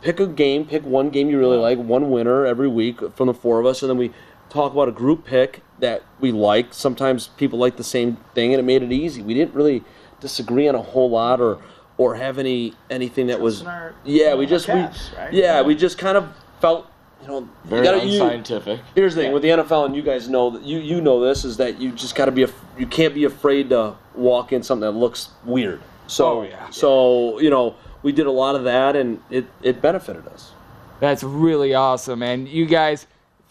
Pick 0.02 0.20
a 0.20 0.28
game, 0.28 0.66
pick 0.66 0.84
one 0.84 1.10
game 1.10 1.30
you 1.30 1.40
really 1.40 1.58
like, 1.58 1.78
one 1.78 2.12
winner 2.12 2.46
every 2.46 2.68
week 2.68 3.00
from 3.16 3.28
the 3.28 3.34
four 3.34 3.62
of 3.62 3.66
us, 3.66 3.82
and 3.82 3.90
then 3.90 3.98
we 3.98 4.12
talk 4.50 4.74
about 4.74 4.90
a 4.90 4.92
group 4.92 5.24
pick 5.24 5.62
that 5.80 6.04
we 6.20 6.32
like. 6.32 6.74
Sometimes 6.74 7.28
people 7.28 7.60
like 7.60 7.78
the 7.78 7.84
same 7.84 8.18
thing, 8.34 8.54
and 8.54 8.60
it 8.60 8.64
made 8.64 8.84
it 8.84 8.92
easy. 8.92 9.22
We 9.22 9.34
didn't 9.34 9.54
really 9.56 9.84
disagree 10.20 10.68
on 10.68 10.76
a 10.76 10.82
whole 10.82 11.10
lot 11.10 11.40
or 11.42 11.60
or 11.98 12.16
have 12.16 12.38
any 12.38 12.74
anything 12.90 13.28
that 13.28 13.40
was 13.42 13.64
our- 13.66 13.94
yeah. 14.06 14.34
We 14.36 14.46
just 14.46 14.66
cats, 14.68 15.12
we 15.12 15.18
right? 15.18 15.34
yeah 15.34 15.62
we 15.62 15.76
just 15.76 15.98
kind 15.98 16.18
of 16.18 16.28
felt 16.62 16.88
you 17.22 17.28
know 17.28 17.48
Very 17.66 17.86
you 17.86 17.92
gotta, 17.94 18.06
you- 18.06 18.22
unscientific. 18.24 18.80
Here's 18.96 19.16
the 19.16 19.22
thing 19.24 19.32
with 19.34 19.42
the 19.44 19.50
NFL, 19.50 19.86
and 19.86 19.96
you 19.96 20.02
guys 20.04 20.30
know 20.30 20.50
that 20.52 20.64
you 20.64 20.80
you 20.80 21.02
know 21.02 21.20
this 21.24 21.44
is 21.46 21.58
that 21.58 21.80
you 21.82 21.92
just 21.92 22.16
got 22.16 22.26
to 22.26 22.32
be 22.32 22.44
af- 22.44 22.66
you 22.78 22.86
can't 22.88 23.14
be 23.14 23.24
afraid 23.26 23.70
to 23.70 23.96
walk 24.16 24.52
in 24.54 24.62
something 24.64 24.82
that 24.92 24.98
looks 24.98 25.30
weird. 25.46 25.82
So 26.08 26.40
Oh, 26.40 26.42
yeah. 26.44 26.70
so 26.70 27.40
you 27.40 27.50
know 27.50 27.76
we 28.04 28.12
did 28.12 28.28
a 28.28 28.32
lot 28.32 28.56
of 28.56 28.64
that, 28.66 28.96
and 28.96 29.20
it 29.30 29.46
it 29.64 29.82
benefited 29.82 30.28
us. 30.28 30.52
That's 31.00 31.22
really 31.24 31.74
awesome, 31.76 32.24
and 32.24 32.48
you 32.48 32.66
guys, 32.66 33.06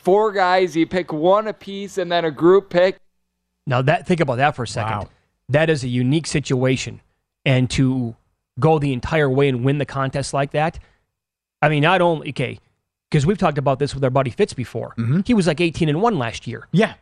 four 0.06 0.30
guys, 0.30 0.76
you 0.76 0.86
pick 0.86 1.12
one 1.12 1.48
apiece, 1.48 1.98
and 1.98 2.10
then 2.12 2.24
a 2.24 2.30
group 2.30 2.70
pick. 2.70 2.96
Now 3.66 3.82
that 3.82 4.06
think 4.06 4.20
about 4.20 4.36
that 4.36 4.54
for 4.54 4.62
a 4.62 4.68
second. 4.68 4.98
Wow. 4.98 5.08
That 5.48 5.68
is 5.68 5.82
a 5.82 5.88
unique 5.88 6.26
situation, 6.28 7.00
and 7.44 7.68
to 7.70 8.14
go 8.60 8.78
the 8.78 8.92
entire 8.92 9.28
way 9.28 9.48
and 9.48 9.64
win 9.64 9.78
the 9.78 9.84
contest 9.84 10.32
like 10.32 10.52
that. 10.52 10.78
I 11.60 11.68
mean, 11.68 11.82
not 11.82 12.00
only 12.00 12.28
okay, 12.30 12.60
because 13.10 13.26
we've 13.26 13.36
talked 13.38 13.58
about 13.58 13.80
this 13.80 13.94
with 13.94 14.04
our 14.04 14.10
buddy 14.10 14.30
Fitz 14.30 14.52
before. 14.54 14.94
Mm-hmm. 14.96 15.20
He 15.26 15.34
was 15.34 15.46
like 15.48 15.60
eighteen 15.60 15.88
and 15.88 16.00
one 16.00 16.18
last 16.18 16.46
year. 16.46 16.68
Yeah. 16.70 16.94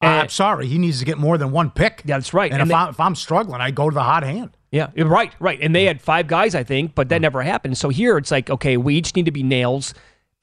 And- 0.00 0.20
I'm 0.22 0.28
sorry. 0.28 0.66
He 0.68 0.78
needs 0.78 0.98
to 1.00 1.04
get 1.04 1.18
more 1.18 1.38
than 1.38 1.50
one 1.50 1.70
pick. 1.70 2.02
Yeah, 2.04 2.16
that's 2.18 2.32
right. 2.34 2.52
And, 2.52 2.60
And 2.60 2.68
if, 2.70 2.72
they- 2.72 2.74
I, 2.74 2.88
if 2.90 3.00
I'm 3.00 3.14
struggling, 3.16 3.60
I 3.60 3.70
go 3.72 3.90
to 3.90 3.94
the 3.94 4.02
hot 4.02 4.22
hand. 4.22 4.56
Yeah, 4.70 4.90
right, 4.96 5.32
right. 5.38 5.58
And 5.62 5.74
they 5.74 5.84
had 5.84 6.00
five 6.00 6.26
guys, 6.26 6.54
I 6.56 6.64
think, 6.64 6.96
but 6.96 7.08
that 7.10 7.20
never 7.20 7.42
happened. 7.42 7.78
So 7.78 7.90
here 7.90 8.18
it's 8.18 8.32
like, 8.32 8.50
okay, 8.50 8.76
we 8.76 8.96
each 8.96 9.14
need 9.14 9.24
to 9.26 9.30
be 9.30 9.44
nails. 9.44 9.94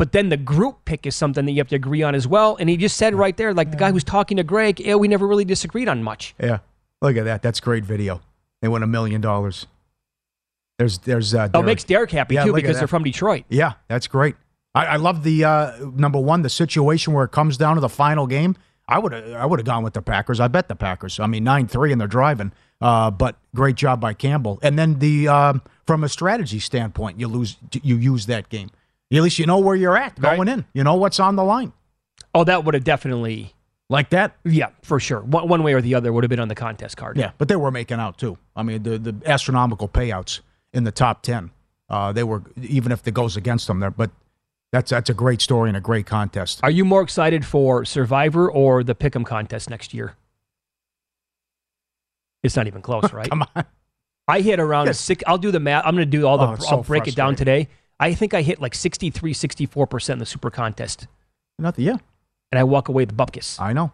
But 0.02 0.14
then 0.14 0.30
the 0.30 0.38
group 0.38 0.84
pick 0.86 1.06
is 1.06 1.16
something 1.16 1.46
that 1.46 1.52
you 1.52 1.60
have 1.60 1.68
to 1.68 1.76
agree 1.76 2.02
on 2.02 2.16
as 2.16 2.28
well. 2.28 2.58
And 2.60 2.68
he 2.68 2.76
just 2.76 2.98
said 2.98 3.14
right 3.14 3.38
there, 3.38 3.54
like 3.54 3.70
the 3.70 3.78
guy 3.78 3.92
who's 3.92 4.04
talking 4.04 4.38
to 4.38 4.44
Greg, 4.44 4.80
yeah, 4.80 4.96
we 4.96 5.08
never 5.08 5.28
really 5.28 5.46
disagreed 5.46 5.88
on 5.88 6.02
much. 6.02 6.34
Yeah. 6.42 6.58
Look 7.04 7.18
at 7.18 7.26
that. 7.26 7.44
That's 7.44 7.60
great 7.60 7.86
video. 7.86 8.20
They 8.64 8.68
won 8.68 8.82
a 8.82 8.88
million 8.88 9.22
dollars. 9.22 9.68
There's, 10.80 10.98
there's, 10.98 11.36
uh, 11.36 11.50
Oh, 11.54 11.62
makes 11.62 11.84
Derek 11.84 12.10
happy 12.10 12.34
Yeah, 12.34 12.46
too 12.46 12.54
because 12.54 12.80
they're 12.80 12.88
from 12.88 13.04
Detroit. 13.04 13.44
Yeah, 13.48 13.74
that's 13.90 14.08
great. 14.08 14.36
I, 14.74 14.88
I 14.88 14.96
love 14.96 15.22
the 15.22 15.44
uh, 15.44 15.78
number 15.94 16.20
one, 16.20 16.42
the 16.42 16.50
situation 16.50 17.14
where 17.14 17.26
it 17.26 17.32
comes 17.32 17.56
down 17.58 17.76
to 17.76 17.82
the 17.82 17.88
final 17.88 18.26
game. 18.26 18.56
I 18.88 18.98
would 18.98 19.12
have, 19.12 19.32
I 19.34 19.46
would 19.46 19.60
have 19.60 19.68
gone 19.68 19.84
with 19.84 19.94
the 19.94 20.02
Packers. 20.02 20.40
I 20.40 20.48
bet 20.48 20.68
the 20.68 20.76
Packers. 20.76 21.20
I 21.20 21.28
mean, 21.28 21.44
nine 21.44 21.68
three, 21.68 21.92
and 21.92 22.02
they're 22.02 22.08
driving. 22.08 22.54
Uh, 22.82 23.12
but 23.12 23.36
great 23.54 23.76
job 23.76 24.02
by 24.02 24.16
Campbell. 24.16 24.58
And 24.64 24.80
then 24.80 24.98
the 24.98 25.28
um, 25.28 25.62
from 25.86 26.04
a 26.04 26.10
strategy 26.10 26.58
standpoint, 26.58 27.20
you 27.20 27.28
lose, 27.28 27.58
you 27.84 27.98
use 27.98 28.26
that 28.26 28.50
game. 28.50 28.72
At 29.12 29.22
least 29.22 29.40
you 29.40 29.46
know 29.46 29.60
where 29.60 29.76
you're 29.76 29.98
at 29.98 30.20
going 30.20 30.48
in. 30.48 30.66
You 30.74 30.84
know 30.84 30.96
what's 30.96 31.20
on 31.20 31.36
the 31.36 31.44
line. 31.44 31.74
Oh, 32.34 32.44
that 32.46 32.64
would 32.64 32.74
have 32.76 32.84
definitely, 32.86 33.54
Like 33.90 34.10
that. 34.12 34.38
yeah, 34.46 34.70
for 34.84 35.00
sure. 35.02 35.20
One, 35.20 35.50
one 35.50 35.64
way 35.64 35.74
or 35.74 35.82
the 35.82 35.96
other 35.96 36.14
would 36.14 36.24
have 36.24 36.30
been 36.30 36.40
on 36.40 36.48
the 36.48 36.56
contest 36.56 36.96
card. 36.96 37.18
Yeah, 37.18 37.32
but 37.38 37.50
they 37.50 37.58
were 37.58 37.72
making 37.72 38.00
out 38.00 38.18
too. 38.18 38.38
I 38.56 38.64
mean, 38.64 38.84
the 38.84 38.98
the 38.98 39.16
astronomical 39.26 39.90
payouts 39.90 40.40
in 40.74 40.86
the 40.86 40.92
top 40.92 41.24
ten. 41.24 41.52
Uh, 41.90 42.14
they 42.14 42.24
were 42.24 42.44
even 42.62 42.94
if 42.94 43.06
it 43.06 43.14
goes 43.14 43.36
against 43.36 43.68
them 43.68 43.82
there, 43.82 43.92
but 43.92 44.12
that's 44.72 44.92
that's 44.92 45.10
a 45.10 45.14
great 45.14 45.42
story 45.42 45.70
and 45.70 45.76
a 45.76 45.82
great 45.82 46.06
contest. 46.06 46.62
Are 46.64 46.72
you 46.72 46.86
more 46.86 47.02
excited 47.02 47.46
for 47.46 47.84
Survivor 47.84 48.50
or 48.50 48.82
the 48.82 48.96
Pick'em 48.96 49.26
contest 49.26 49.70
next 49.70 49.94
year? 49.94 50.16
It's 52.44 52.56
not 52.56 52.68
even 52.68 52.82
close, 52.82 53.12
right? 53.14 53.30
Come 53.30 53.44
on. 53.56 53.66
I 54.28 54.40
hit 54.42 54.60
around 54.62 54.86
Yes. 54.88 55.00
six. 55.00 55.22
I'll 55.28 55.38
do 55.38 55.52
the 55.52 55.60
math. 55.60 55.84
I'm 55.86 55.96
going 55.96 56.10
to 56.10 56.18
do 56.18 56.26
all 56.26 56.38
the. 56.38 56.46
Oh, 56.46 56.50
I'll 56.52 56.58
so 56.58 56.84
break 56.84 57.08
it 57.08 57.16
down 57.16 57.36
today. 57.36 57.68
I 58.02 58.14
think 58.16 58.34
I 58.34 58.42
hit 58.42 58.60
like 58.60 58.76
63, 58.76 59.32
64 59.34 59.88
percent 59.88 60.16
in 60.16 60.20
the 60.20 60.26
Super 60.26 60.50
Contest, 60.50 61.08
Nothing. 61.60 61.86
Yeah, 61.86 61.98
and 62.52 62.60
I 62.60 62.64
walk 62.66 62.90
away 62.90 63.04
with 63.06 63.16
the 63.16 63.24
bupkis. 63.24 63.60
I 63.62 63.72
know. 63.74 63.92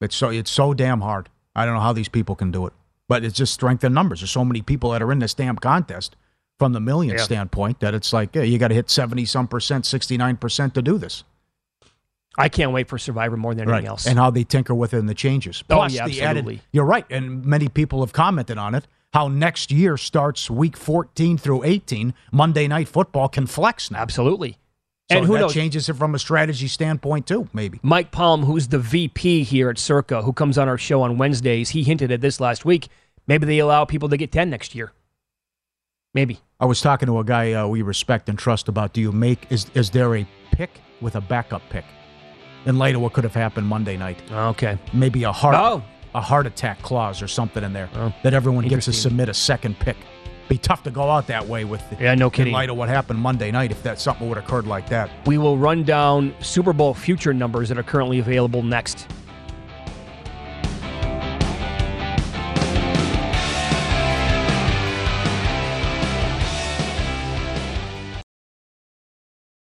It's 0.00 0.16
so 0.16 0.30
it's 0.30 0.50
so 0.50 0.74
damn 0.74 1.00
hard. 1.02 1.28
I 1.54 1.64
don't 1.64 1.74
know 1.74 1.80
how 1.80 1.92
these 1.92 2.08
people 2.08 2.34
can 2.34 2.50
do 2.50 2.66
it, 2.66 2.72
but 3.08 3.24
it's 3.24 3.36
just 3.36 3.52
strength 3.54 3.84
in 3.84 3.94
numbers. 3.94 4.20
There's 4.20 4.30
so 4.30 4.44
many 4.44 4.62
people 4.62 4.90
that 4.90 5.02
are 5.02 5.12
in 5.12 5.18
this 5.20 5.34
damn 5.34 5.56
contest 5.56 6.16
from 6.58 6.72
the 6.72 6.80
million 6.80 7.16
Yeah. 7.16 7.22
standpoint 7.22 7.80
that 7.80 7.94
it's 7.94 8.12
like 8.12 8.34
yeah, 8.34 8.42
you 8.42 8.58
got 8.58 8.68
to 8.68 8.74
hit 8.74 8.88
seventy 8.90 9.24
some 9.26 9.46
percent, 9.46 9.84
sixty 9.86 10.16
nine 10.16 10.36
percent 10.38 10.74
to 10.74 10.82
do 10.82 10.96
this. 10.98 11.22
I 12.38 12.48
can't 12.50 12.72
wait 12.72 12.88
for 12.88 12.98
Survivor 12.98 13.36
more 13.38 13.54
than 13.54 13.68
anything 13.68 13.86
else. 13.86 14.06
And 14.06 14.18
how 14.18 14.30
they 14.30 14.44
tinker 14.44 14.74
with 14.74 14.92
it 14.92 14.98
and 14.98 15.08
the 15.08 15.14
changes. 15.14 15.64
Oh, 15.70 15.76
Plus 15.76 15.94
yeah, 15.94 16.06
the 16.06 16.20
added, 16.20 16.40
absolutely. 16.40 16.60
you're 16.70 16.84
right, 16.84 17.06
and 17.08 17.44
many 17.46 17.68
people 17.68 18.00
have 18.00 18.12
commented 18.12 18.58
on 18.58 18.74
it. 18.74 18.86
How 19.12 19.28
next 19.28 19.70
year 19.70 19.96
starts 19.96 20.50
week 20.50 20.76
14 20.76 21.38
through 21.38 21.64
18. 21.64 22.12
Monday 22.32 22.68
night 22.68 22.88
football 22.88 23.28
can 23.28 23.46
flex 23.46 23.90
now. 23.90 23.98
Absolutely. 23.98 24.58
So 25.10 25.18
and 25.18 25.26
who 25.26 25.38
knows? 25.38 25.54
changes 25.54 25.88
it 25.88 25.94
from 25.94 26.14
a 26.16 26.18
strategy 26.18 26.66
standpoint 26.66 27.26
too, 27.28 27.48
maybe. 27.52 27.78
Mike 27.82 28.10
Palm, 28.10 28.42
who's 28.42 28.68
the 28.68 28.78
VP 28.80 29.44
here 29.44 29.70
at 29.70 29.78
Circa, 29.78 30.22
who 30.22 30.32
comes 30.32 30.58
on 30.58 30.68
our 30.68 30.76
show 30.76 31.02
on 31.02 31.16
Wednesdays, 31.16 31.70
he 31.70 31.84
hinted 31.84 32.10
at 32.10 32.20
this 32.20 32.40
last 32.40 32.64
week. 32.64 32.88
Maybe 33.28 33.46
they 33.46 33.60
allow 33.60 33.84
people 33.84 34.08
to 34.08 34.16
get 34.16 34.32
10 34.32 34.50
next 34.50 34.74
year. 34.74 34.92
Maybe. 36.12 36.40
I 36.58 36.64
was 36.66 36.80
talking 36.80 37.06
to 37.06 37.18
a 37.20 37.24
guy 37.24 37.52
uh, 37.52 37.66
we 37.68 37.82
respect 37.82 38.28
and 38.28 38.38
trust 38.38 38.68
about 38.68 38.92
do 38.94 39.00
you 39.00 39.12
make 39.12 39.46
is 39.50 39.66
is 39.74 39.90
there 39.90 40.16
a 40.16 40.26
pick 40.50 40.70
with 41.00 41.14
a 41.14 41.20
backup 41.20 41.62
pick? 41.70 41.84
In 42.64 42.78
light 42.78 42.96
of 42.96 43.00
what 43.00 43.12
could 43.12 43.22
have 43.24 43.34
happened 43.34 43.66
Monday 43.66 43.96
night. 43.96 44.20
Okay. 44.32 44.76
Maybe 44.92 45.22
a 45.22 45.30
heart 45.30 45.54
Oh. 45.56 45.84
A 46.16 46.20
heart 46.20 46.46
attack 46.46 46.80
clause 46.82 47.20
or 47.22 47.28
something 47.28 47.62
in 47.62 47.72
there 47.74 47.90
Oh, 47.94 48.12
that 48.24 48.32
everyone 48.34 48.66
gets 48.66 48.86
to 48.86 48.92
submit 48.92 49.28
a 49.28 49.34
second 49.34 49.78
pick. 49.78 49.96
Be 50.48 50.56
tough 50.56 50.82
to 50.84 50.90
go 50.90 51.10
out 51.10 51.26
that 51.26 51.46
way 51.46 51.64
with 51.64 51.82
Yeah, 52.00 52.14
no 52.14 52.26
in 52.26 52.30
kidding. 52.30 52.52
light 52.54 52.70
of 52.70 52.76
what 52.76 52.88
happened 52.88 53.18
Monday 53.18 53.50
night 53.50 53.70
if 53.70 53.82
that 53.82 54.00
something 54.00 54.26
would 54.28 54.36
have 54.38 54.44
occurred 54.46 54.66
like 54.66 54.88
that. 54.88 55.10
We 55.26 55.36
will 55.38 55.58
run 55.58 55.82
down 55.82 56.34
Super 56.40 56.72
Bowl 56.72 56.94
future 56.94 57.34
numbers 57.34 57.68
that 57.68 57.76
are 57.78 57.82
currently 57.82 58.18
available 58.20 58.62
next. 58.62 59.08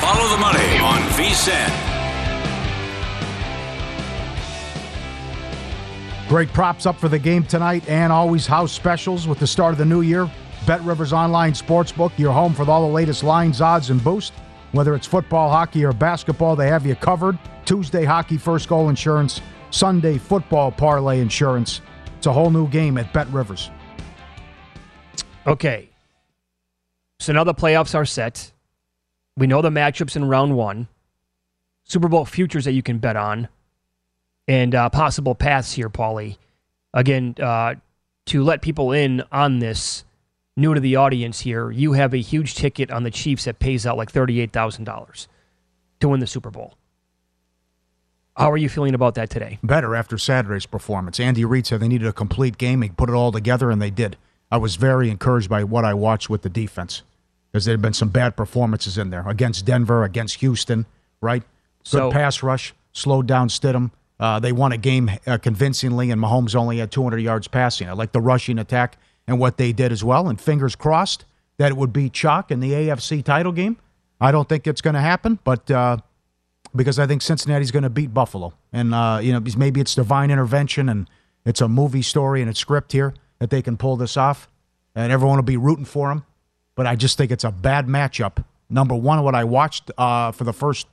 Follow 0.00 0.28
the 0.28 0.38
Money 0.38 0.78
on 0.78 1.00
VSIN. 1.16 1.88
Great 6.28 6.52
props 6.52 6.84
up 6.84 6.96
for 6.98 7.08
the 7.08 7.18
game 7.18 7.42
tonight 7.42 7.88
and 7.88 8.12
always 8.12 8.46
house 8.46 8.70
specials 8.70 9.26
with 9.26 9.38
the 9.38 9.46
start 9.46 9.72
of 9.72 9.78
the 9.78 9.84
new 9.84 10.02
year. 10.02 10.30
Bet 10.66 10.82
Rivers 10.82 11.12
Online 11.12 11.52
Sportsbook, 11.52 12.16
your 12.18 12.32
home 12.32 12.52
for 12.52 12.68
all 12.68 12.86
the 12.86 12.94
latest 12.94 13.22
lines, 13.22 13.62
odds, 13.62 13.88
and 13.88 14.02
boost. 14.04 14.34
Whether 14.72 14.94
it's 14.94 15.06
football, 15.06 15.48
hockey, 15.48 15.84
or 15.84 15.92
basketball, 15.92 16.54
they 16.54 16.68
have 16.68 16.84
you 16.84 16.94
covered. 16.94 17.38
Tuesday, 17.64 18.04
hockey 18.04 18.36
first 18.36 18.68
goal 18.68 18.90
insurance. 18.90 19.40
Sunday, 19.70 20.18
football 20.18 20.70
parlay 20.70 21.20
insurance. 21.20 21.80
It's 22.18 22.26
a 22.26 22.32
whole 22.32 22.50
new 22.50 22.68
game 22.68 22.98
at 22.98 23.12
Bet 23.14 23.28
Rivers. 23.28 23.70
Okay. 25.46 25.88
So 27.20 27.32
now 27.32 27.44
the 27.44 27.54
playoffs 27.54 27.94
are 27.94 28.04
set. 28.04 28.52
We 29.38 29.46
know 29.46 29.62
the 29.62 29.70
matchups 29.70 30.16
in 30.16 30.24
round 30.24 30.56
one, 30.56 30.88
Super 31.84 32.08
Bowl 32.08 32.24
futures 32.24 32.64
that 32.64 32.72
you 32.72 32.82
can 32.82 32.98
bet 32.98 33.14
on, 33.14 33.46
and 34.48 34.74
uh, 34.74 34.90
possible 34.90 35.36
paths 35.36 35.72
here, 35.74 35.88
Pauly. 35.88 36.38
Again, 36.92 37.36
uh, 37.40 37.76
to 38.26 38.42
let 38.42 38.62
people 38.62 38.90
in 38.90 39.22
on 39.30 39.60
this, 39.60 40.02
new 40.56 40.74
to 40.74 40.80
the 40.80 40.96
audience 40.96 41.40
here, 41.40 41.70
you 41.70 41.92
have 41.92 42.12
a 42.12 42.18
huge 42.18 42.56
ticket 42.56 42.90
on 42.90 43.04
the 43.04 43.12
Chiefs 43.12 43.44
that 43.44 43.60
pays 43.60 43.86
out 43.86 43.96
like 43.96 44.10
$38,000 44.10 45.28
to 46.00 46.08
win 46.08 46.18
the 46.18 46.26
Super 46.26 46.50
Bowl. 46.50 46.74
How 48.36 48.50
are 48.50 48.56
you 48.56 48.68
feeling 48.68 48.94
about 48.94 49.14
that 49.14 49.30
today? 49.30 49.60
Better 49.62 49.94
after 49.94 50.18
Saturday's 50.18 50.66
performance. 50.66 51.20
Andy 51.20 51.44
Reid 51.44 51.64
said 51.64 51.78
they 51.78 51.86
needed 51.86 52.08
a 52.08 52.12
complete 52.12 52.58
game. 52.58 52.82
He 52.82 52.88
put 52.88 53.08
it 53.08 53.14
all 53.14 53.30
together, 53.30 53.70
and 53.70 53.80
they 53.80 53.90
did. 53.90 54.16
I 54.50 54.56
was 54.56 54.74
very 54.74 55.10
encouraged 55.10 55.48
by 55.48 55.62
what 55.62 55.84
I 55.84 55.94
watched 55.94 56.28
with 56.28 56.42
the 56.42 56.48
defense 56.48 57.02
because 57.52 57.64
there 57.64 57.72
had 57.72 57.82
been 57.82 57.92
some 57.92 58.08
bad 58.08 58.36
performances 58.36 58.98
in 58.98 59.10
there 59.10 59.26
against 59.28 59.64
Denver, 59.64 60.04
against 60.04 60.36
Houston, 60.36 60.86
right? 61.20 61.42
Good 61.42 61.48
So- 61.88 62.10
pass 62.10 62.42
rush, 62.42 62.74
slowed 62.92 63.26
down 63.26 63.48
Stidham. 63.48 63.90
Uh, 64.20 64.40
they 64.40 64.50
won 64.52 64.72
a 64.72 64.76
game 64.76 65.10
uh, 65.26 65.38
convincingly, 65.38 66.10
and 66.10 66.20
Mahomes 66.20 66.56
only 66.56 66.78
had 66.78 66.90
200 66.90 67.18
yards 67.18 67.46
passing. 67.46 67.88
I 67.88 67.92
like 67.92 68.10
the 68.12 68.20
rushing 68.20 68.58
attack 68.58 68.96
and 69.28 69.38
what 69.38 69.58
they 69.58 69.72
did 69.72 69.92
as 69.92 70.02
well. 70.02 70.28
And 70.28 70.40
fingers 70.40 70.74
crossed 70.74 71.24
that 71.58 71.70
it 71.70 71.76
would 71.76 71.92
be 71.92 72.10
chalk 72.10 72.50
in 72.50 72.58
the 72.60 72.72
AFC 72.72 73.24
title 73.24 73.52
game. 73.52 73.76
I 74.20 74.32
don't 74.32 74.48
think 74.48 74.66
it's 74.66 74.80
going 74.80 74.94
to 74.94 75.00
happen, 75.00 75.38
but 75.44 75.70
uh, 75.70 75.98
because 76.74 76.98
I 76.98 77.06
think 77.06 77.22
Cincinnati's 77.22 77.70
going 77.70 77.84
to 77.84 77.90
beat 77.90 78.12
Buffalo, 78.12 78.52
and 78.72 78.92
uh, 78.92 79.20
you 79.22 79.32
know 79.32 79.40
maybe 79.56 79.80
it's 79.80 79.94
divine 79.94 80.30
intervention 80.32 80.88
and 80.88 81.08
it's 81.44 81.60
a 81.60 81.68
movie 81.68 82.02
story 82.02 82.40
and 82.40 82.50
a 82.50 82.54
script 82.54 82.90
here 82.92 83.14
that 83.38 83.50
they 83.50 83.62
can 83.62 83.76
pull 83.76 83.96
this 83.96 84.16
off, 84.16 84.48
and 84.96 85.12
everyone 85.12 85.36
will 85.36 85.44
be 85.44 85.56
rooting 85.56 85.84
for 85.84 86.08
them. 86.08 86.24
But 86.78 86.86
I 86.86 86.94
just 86.94 87.18
think 87.18 87.32
it's 87.32 87.42
a 87.42 87.50
bad 87.50 87.88
matchup. 87.88 88.44
Number 88.70 88.94
one, 88.94 89.24
what 89.24 89.34
I 89.34 89.42
watched 89.42 89.90
uh, 89.98 90.30
for 90.30 90.44
the 90.44 90.52
first 90.52 90.86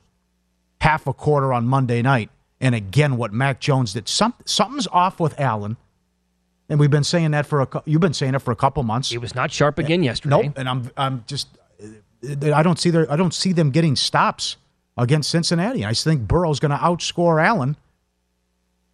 half 0.80 1.06
a 1.06 1.12
quarter 1.12 1.52
on 1.52 1.64
Monday 1.64 2.02
night, 2.02 2.28
and 2.60 2.74
again 2.74 3.16
what 3.16 3.32
Mac 3.32 3.60
Jones 3.60 3.92
did. 3.92 4.08
Some, 4.08 4.34
something's 4.44 4.88
off 4.88 5.20
with 5.20 5.38
Allen, 5.38 5.76
and 6.68 6.80
we've 6.80 6.90
been 6.90 7.04
saying 7.04 7.30
that 7.30 7.46
for 7.46 7.60
a 7.60 7.82
you've 7.84 8.00
been 8.00 8.14
saying 8.14 8.34
it 8.34 8.40
for 8.40 8.50
a 8.50 8.56
couple 8.56 8.82
months. 8.82 9.10
He 9.10 9.18
was 9.18 9.36
not 9.36 9.52
sharp 9.52 9.78
again 9.78 10.02
yesterday. 10.02 10.42
Nope, 10.42 10.54
and 10.58 10.68
I'm 10.68 10.90
I'm 10.96 11.24
just 11.28 11.46
I 12.52 12.64
don't 12.64 12.80
see 12.80 12.90
their 12.90 13.08
I 13.08 13.14
don't 13.14 13.32
see 13.32 13.52
them 13.52 13.70
getting 13.70 13.94
stops 13.94 14.56
against 14.98 15.30
Cincinnati. 15.30 15.86
I 15.86 15.92
think 15.92 16.26
Burrow's 16.26 16.58
going 16.58 16.72
to 16.72 16.78
outscore 16.78 17.40
Allen 17.40 17.76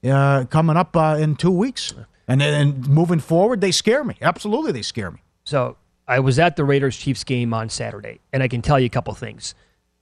uh, 0.04 0.44
coming 0.50 0.76
up 0.76 0.94
uh, 0.94 1.16
in 1.18 1.36
two 1.36 1.52
weeks, 1.52 1.94
and 2.28 2.42
then 2.42 2.82
moving 2.82 3.20
forward, 3.20 3.62
they 3.62 3.72
scare 3.72 4.04
me. 4.04 4.16
Absolutely, 4.20 4.72
they 4.72 4.82
scare 4.82 5.10
me. 5.10 5.20
So 5.44 5.78
I 6.06 6.20
was 6.20 6.38
at 6.38 6.56
the 6.56 6.64
Raiders 6.64 6.96
Chiefs 6.96 7.24
game 7.24 7.54
on 7.54 7.68
Saturday, 7.68 8.20
and 8.32 8.42
I 8.42 8.48
can 8.48 8.62
tell 8.62 8.78
you 8.78 8.86
a 8.86 8.90
couple 8.90 9.14
things. 9.14 9.54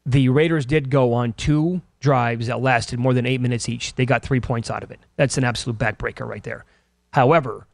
The 0.06 0.28
Raiders 0.28 0.64
did 0.64 0.90
go 0.90 1.12
on 1.12 1.34
two 1.34 1.82
drives 2.00 2.46
that 2.46 2.60
lasted 2.60 2.98
more 2.98 3.12
than 3.12 3.26
eight 3.26 3.40
minutes 3.40 3.68
each. 3.68 3.94
They 3.94 4.06
got 4.06 4.22
three 4.22 4.40
points 4.40 4.70
out 4.70 4.82
of 4.82 4.90
it. 4.90 4.98
That's 5.16 5.36
an 5.36 5.44
absolute 5.44 5.78
backbreaker 5.78 6.26
right 6.26 6.42
there. 6.42 6.64
However, 7.12 7.66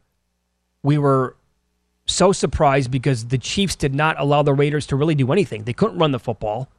we 0.83 0.97
were 0.97 1.37
so 2.05 2.31
surprised 2.31 2.91
because 2.91 3.27
the 3.27 3.37
Chiefs 3.37 3.75
did 3.75 3.95
not 3.95 4.19
allow 4.19 4.43
the 4.43 4.53
Raiders 4.53 4.85
to 4.87 4.95
really 4.95 5.15
do 5.15 5.31
anything. 5.31 5.63
They 5.63 5.73
couldn't 5.73 5.97
run 5.97 6.11
the 6.11 6.19
football, 6.19 6.69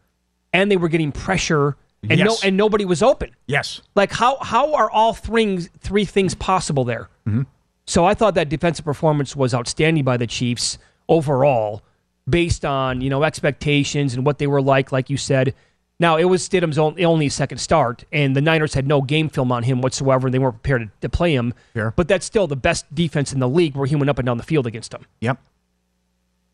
and 0.53 0.71
they 0.71 0.77
were 0.77 0.89
getting 0.89 1.13
pressure, 1.13 1.77
and 2.09 2.21
no, 2.21 2.37
and 2.45 2.57
nobody 2.57 2.85
was 2.85 3.03
open. 3.03 3.35
Yes, 3.47 3.81
Like 3.95 4.13
how 4.13 4.39
how 4.41 4.75
are 4.75 4.91
all 4.91 5.15
three 5.15 5.59
three 5.81 6.05
things 6.05 6.35
possible 6.35 6.85
there? 6.85 7.09
Mm-hmm. 7.27 7.43
So 7.87 8.05
I 8.05 8.15
thought 8.15 8.35
that 8.35 8.51
defensive 8.51 8.85
performance 8.85 9.35
was 9.35 9.55
outstanding 9.55 10.05
by 10.05 10.19
the 10.19 10.27
Chiefs 10.27 10.79
overall, 11.09 11.83
based 12.29 12.65
on 12.65 13.01
you 13.01 13.11
know 13.11 13.23
expectations 13.25 14.15
and 14.15 14.25
what 14.27 14.39
they 14.39 14.47
were 14.47 14.63
like. 14.63 14.93
Like 14.93 15.11
you 15.11 15.17
said, 15.17 15.55
now 16.01 16.17
it 16.17 16.25
was 16.25 16.49
Stidham's 16.49 16.79
only, 16.79 17.29
second 17.29 17.59
start, 17.59 18.05
and 18.13 18.37
the 18.37 18.41
Niners 18.41 18.75
had 18.75 18.87
no 18.87 19.01
game 19.03 19.29
film 19.29 19.51
on 19.51 19.63
him 19.65 19.81
whatsoever. 19.81 20.27
and 20.29 20.35
They 20.35 20.39
weren't 20.39 20.63
prepared 20.63 20.83
to, 20.83 20.91
to 21.01 21.09
play 21.09 21.35
him. 21.35 21.55
Fair. 21.75 21.93
But 21.97 22.09
that's 22.09 22.25
still 22.27 22.47
the 22.47 22.57
best 22.57 22.93
defense 22.95 23.33
in 23.33 23.41
the 23.41 23.49
league. 23.49 23.75
Where 23.77 23.87
he 23.87 23.97
went 23.97 24.11
up 24.11 24.19
and 24.19 24.27
down 24.27 24.37
the 24.37 24.43
field 24.45 24.67
against 24.67 24.91
them. 24.93 25.07
yep, 25.21 25.39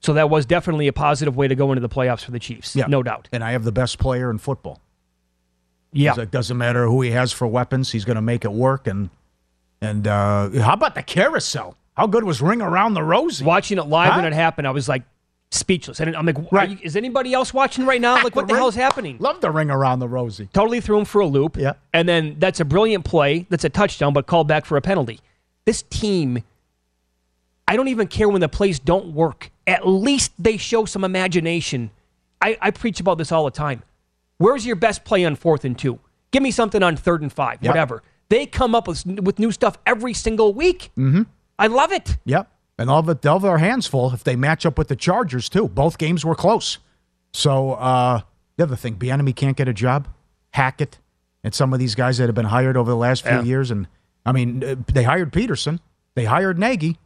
So 0.01 0.13
that 0.15 0.31
was 0.31 0.47
definitely 0.47 0.87
a 0.89 0.93
positive 0.93 1.37
way 1.37 1.49
to 1.49 1.55
go 1.55 1.73
into 1.73 1.81
the 1.81 1.89
playoffs 1.89 2.25
for 2.25 2.31
the 2.31 2.39
Chiefs. 2.39 2.75
yeah, 2.75 2.87
no 2.87 3.03
doubt. 3.03 3.29
And 3.33 3.43
I 3.45 3.53
have 3.53 3.65
the 3.65 3.73
best 3.73 3.99
player 3.99 4.31
in 4.31 4.39
football. 4.39 4.81
Yeah. 5.93 6.19
It 6.19 6.31
doesn't 6.33 6.59
matter 6.59 6.87
who 6.87 7.03
he 7.03 7.11
has 7.13 7.31
for 7.33 7.47
weapons; 7.47 7.93
he's 7.93 8.05
going 8.05 8.17
to 8.17 8.23
make 8.23 8.45
it 8.45 8.53
work. 8.53 8.87
And 8.87 9.11
and 9.81 10.07
uh, 10.09 10.51
how 10.63 10.73
about 10.73 10.95
the 10.95 11.03
carousel? 11.03 11.77
How 11.97 12.07
good 12.07 12.25
was 12.25 12.41
Ring 12.43 12.61
Around 12.61 12.95
the 12.95 13.03
Rosie? 13.03 13.45
Watching 13.45 13.79
it 13.79 13.87
live 13.87 14.13
Huh? 14.13 14.19
when 14.23 14.25
it 14.33 14.35
happened, 14.35 14.67
I 14.67 14.71
was 14.71 14.89
like 14.89 15.03
speechless. 15.51 16.01
And 16.01 16.17
I'm 16.17 16.27
like, 16.27 16.37
Right. 16.51 16.71
you- 16.71 16.79
is 16.83 16.97
anybody 16.97 17.33
else 17.33 17.55
watching 17.55 17.87
right 17.87 18.01
now? 18.01 18.15
Like, 18.23 18.35
what 18.35 18.49
the 18.49 18.55
Ring- 18.55 18.61
hell 18.61 18.69
is 18.69 18.75
happening? 18.75 19.17
Love 19.21 19.41
the 19.41 19.51
Ring 19.51 19.71
Around 19.71 20.01
the 20.01 20.09
Rosie. 20.09 20.49
Totally 20.53 20.81
threw 20.81 20.99
him 20.99 21.05
for 21.05 21.21
a 21.21 21.27
loop. 21.27 21.57
Yeah. 21.57 21.75
And 21.93 22.09
then 22.09 22.37
that's 22.41 22.59
a 22.59 22.65
brilliant 22.65 23.05
play. 23.05 23.47
That's 23.51 23.65
a 23.65 23.69
touchdown, 23.69 24.13
but 24.13 24.27
called 24.27 24.49
back 24.49 24.65
for 24.65 24.77
a 24.77 24.81
penalty. 24.81 25.21
This 25.65 25.83
team, 25.83 26.43
I 27.69 27.77
don't 27.77 27.89
even 27.89 28.09
care 28.09 28.29
when 28.29 28.41
the 28.41 28.49
plays 28.49 28.79
don't 28.81 29.15
work. 29.15 29.51
At 29.67 29.87
least 29.87 30.33
they 30.39 30.57
show 30.57 30.85
some 30.85 31.05
imagination. 31.05 31.91
I, 32.43 32.59
I 32.61 32.71
preach 32.73 32.99
about 33.01 33.19
this 33.19 33.31
all 33.31 33.45
the 33.45 33.51
time. 33.53 33.83
Where's 34.39 34.67
your 34.67 34.77
best 34.77 35.05
play 35.05 35.25
on 35.25 35.37
fourth 35.37 35.65
and 35.65 35.79
two? 35.79 36.01
Give 36.33 36.43
me 36.43 36.51
something 36.51 36.83
on 36.83 36.97
third 36.97 37.23
and 37.23 37.33
five, 37.33 37.59
Yep. 37.63 37.71
whatever. 37.71 38.03
They 38.29 38.45
come 38.47 38.75
up 38.75 38.89
with, 38.89 39.07
with 39.07 39.39
new 39.39 39.53
stuff 39.53 39.79
every 39.87 40.13
single 40.13 40.53
week. 40.53 40.91
Mm-hmm. 40.99 41.23
I 41.59 41.67
love 41.69 41.93
it. 41.93 42.17
Yep. 42.25 42.51
And 42.79 42.91
all 42.91 43.09
of, 43.09 43.21
they'll 43.21 43.35
have 43.35 43.43
their 43.43 43.59
hands 43.59 43.87
full 43.87 44.13
if 44.13 44.25
they 44.25 44.35
match 44.37 44.67
up 44.67 44.77
with 44.79 44.89
the 44.89 44.97
Chargers, 44.97 45.49
too. 45.49 45.69
Both 45.69 45.99
games 45.99 46.25
were 46.25 46.35
close. 46.35 46.79
So, 47.33 47.73
uh, 47.73 48.21
the 48.57 48.65
other 48.65 48.77
thing, 48.77 48.97
Bieniemy 48.97 49.35
can't 49.37 49.57
get 49.57 49.69
a 49.69 49.73
job. 49.73 50.09
Hackett 50.53 50.99
and 51.43 51.55
some 51.55 51.73
of 51.73 51.79
these 51.79 51.95
guys 51.95 52.19
that 52.19 52.27
have 52.27 52.35
been 52.35 52.47
hired 52.47 52.77
over 52.77 52.91
the 52.91 52.97
last 52.97 53.23
few 53.25 53.33
Yeah. 53.37 53.43
years. 53.43 53.71
And, 53.71 53.87
I 54.27 54.33
mean, 54.33 54.63
uh, 54.65 54.75
they 54.93 55.03
hired 55.05 55.33
Pederson. 55.33 55.79
They 56.15 56.25
hired 56.25 56.59
Nagy. 56.59 56.99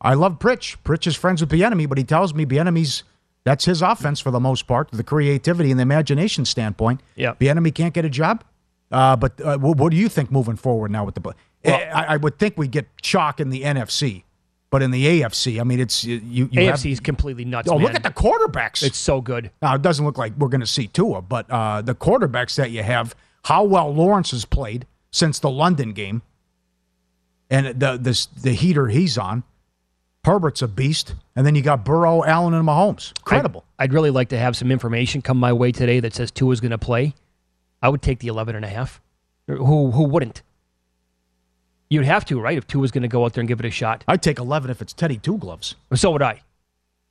I 0.00 0.14
love 0.14 0.38
Pritch. 0.38 0.76
Pritch 0.84 1.06
is 1.06 1.16
friends 1.16 1.40
with 1.40 1.50
Bieniemy, 1.50 1.88
but 1.88 1.96
he 1.98 2.04
tells 2.04 2.34
me 2.34 2.44
Bieniemy's 2.46 3.04
that's 3.44 3.66
his 3.66 3.82
offense 3.82 4.20
for 4.20 4.30
the 4.30 4.40
most 4.40 4.66
part, 4.66 4.90
the 4.90 5.04
creativity 5.04 5.70
and 5.70 5.78
the 5.78 5.82
imagination 5.82 6.46
standpoint. 6.46 7.02
Yeah. 7.14 7.34
Bieniemy 7.34 7.74
can't 7.74 7.92
get 7.92 8.04
a 8.06 8.08
job. 8.10 8.42
Uh, 8.90 9.16
but 9.16 9.38
uh, 9.40 9.58
what, 9.58 9.76
what 9.76 9.90
do 9.90 9.96
you 9.98 10.08
think 10.08 10.30
moving 10.30 10.56
forward 10.56 10.90
now 10.90 11.04
with 11.04 11.14
the? 11.14 11.34
Well- 11.64 11.80
I, 11.94 12.04
I 12.04 12.16
would 12.16 12.38
think 12.38 12.56
we'd 12.56 12.70
get 12.70 12.86
chalk 13.02 13.40
in 13.40 13.50
the 13.50 13.62
NFC, 13.62 14.24
but 14.70 14.82
in 14.82 14.90
the 14.90 15.22
AFC, 15.22 15.60
I 15.60 15.64
mean, 15.64 15.80
it's 15.80 16.04
you. 16.04 16.20
you 16.24 16.46
AFC 16.48 16.90
is 16.92 17.00
completely 17.00 17.44
nuts. 17.44 17.68
oh, 17.70 17.74
man. 17.78 17.86
look 17.86 17.94
at 17.94 18.02
the 18.02 18.10
quarterbacks. 18.10 18.82
It's 18.82 18.98
so 18.98 19.20
good. 19.20 19.50
now 19.62 19.74
it 19.74 19.82
doesn't 19.82 20.04
look 20.04 20.18
like 20.18 20.36
we're 20.36 20.48
going 20.48 20.60
to 20.60 20.66
see 20.66 20.86
Tua, 20.88 21.22
but 21.22 21.50
uh, 21.50 21.80
the 21.82 21.94
quarterbacks 21.94 22.56
that 22.56 22.70
you 22.70 22.82
have, 22.82 23.14
how 23.44 23.64
well 23.64 23.94
Lawrence 23.94 24.32
has 24.32 24.44
played 24.44 24.86
since 25.10 25.38
the 25.38 25.50
London 25.50 25.92
game, 25.92 26.22
and 27.50 27.66
the 27.78 27.96
the 27.96 28.26
the 28.42 28.52
heater 28.52 28.88
he's 28.88 29.16
on. 29.18 29.44
Herbert's 30.24 30.62
a 30.62 30.68
beast, 30.68 31.14
and 31.36 31.46
then 31.46 31.54
you 31.54 31.60
got 31.60 31.84
Burrow, 31.84 32.24
Allen, 32.24 32.54
and 32.54 32.66
Mahomes. 32.66 33.12
Incredible. 33.20 33.62
I'd, 33.78 33.84
I'd 33.84 33.92
really 33.92 34.08
like 34.10 34.30
to 34.30 34.38
have 34.38 34.56
some 34.56 34.72
information 34.72 35.20
come 35.20 35.36
my 35.36 35.52
way 35.52 35.70
today 35.70 36.00
that 36.00 36.14
says 36.14 36.30
Tua's 36.30 36.60
going 36.62 36.70
to 36.70 36.78
play. 36.78 37.14
I 37.82 37.90
would 37.90 38.00
take 38.00 38.20
the 38.20 38.28
11 38.28 38.56
and 38.56 38.64
a 38.64 38.68
half. 38.68 39.02
Who 39.46 39.90
who 39.90 40.04
wouldn't? 40.04 40.40
You'd 41.94 42.04
have 42.06 42.24
to, 42.26 42.40
right? 42.40 42.58
If 42.58 42.66
Tua's 42.66 42.90
going 42.90 43.02
to 43.02 43.08
go 43.08 43.24
out 43.24 43.32
there 43.34 43.40
and 43.42 43.48
give 43.48 43.60
it 43.60 43.66
a 43.66 43.70
shot. 43.70 44.04
I'd 44.08 44.22
take 44.22 44.38
eleven 44.38 44.70
if 44.70 44.82
it's 44.82 44.92
Teddy 44.92 45.16
Two 45.18 45.38
Gloves. 45.38 45.74
So 45.94 46.10
would 46.10 46.22
I. 46.22 46.40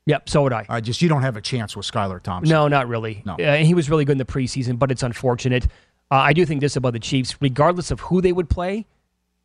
Yep, 0.05 0.29
so 0.29 0.43
would 0.43 0.51
I. 0.53 0.65
I 0.67 0.81
just 0.81 1.01
you 1.01 1.07
don't 1.07 1.21
have 1.21 1.38
a 1.38 1.41
chance 1.41 1.77
with 1.77 1.89
Skylar 1.89 2.21
Thompson. 2.21 2.51
No, 2.53 2.67
not 2.67 2.88
really. 2.89 3.23
No. 3.25 3.36
Uh, 3.36 3.55
he 3.57 3.73
was 3.73 3.89
really 3.89 4.03
good 4.03 4.13
in 4.13 4.17
the 4.17 4.25
preseason, 4.25 4.77
but 4.77 4.91
it's 4.91 5.01
unfortunate. 5.03 5.65
Uh, 6.11 6.15
I 6.15 6.34
do 6.34 6.45
think 6.45 6.59
this 6.59 6.75
about 6.75 6.91
the 6.93 6.99
Chiefs, 6.99 7.38
regardless 7.41 7.89
of 7.89 8.01
who 8.01 8.19
they 8.21 8.34
would 8.34 8.49
play, 8.49 8.86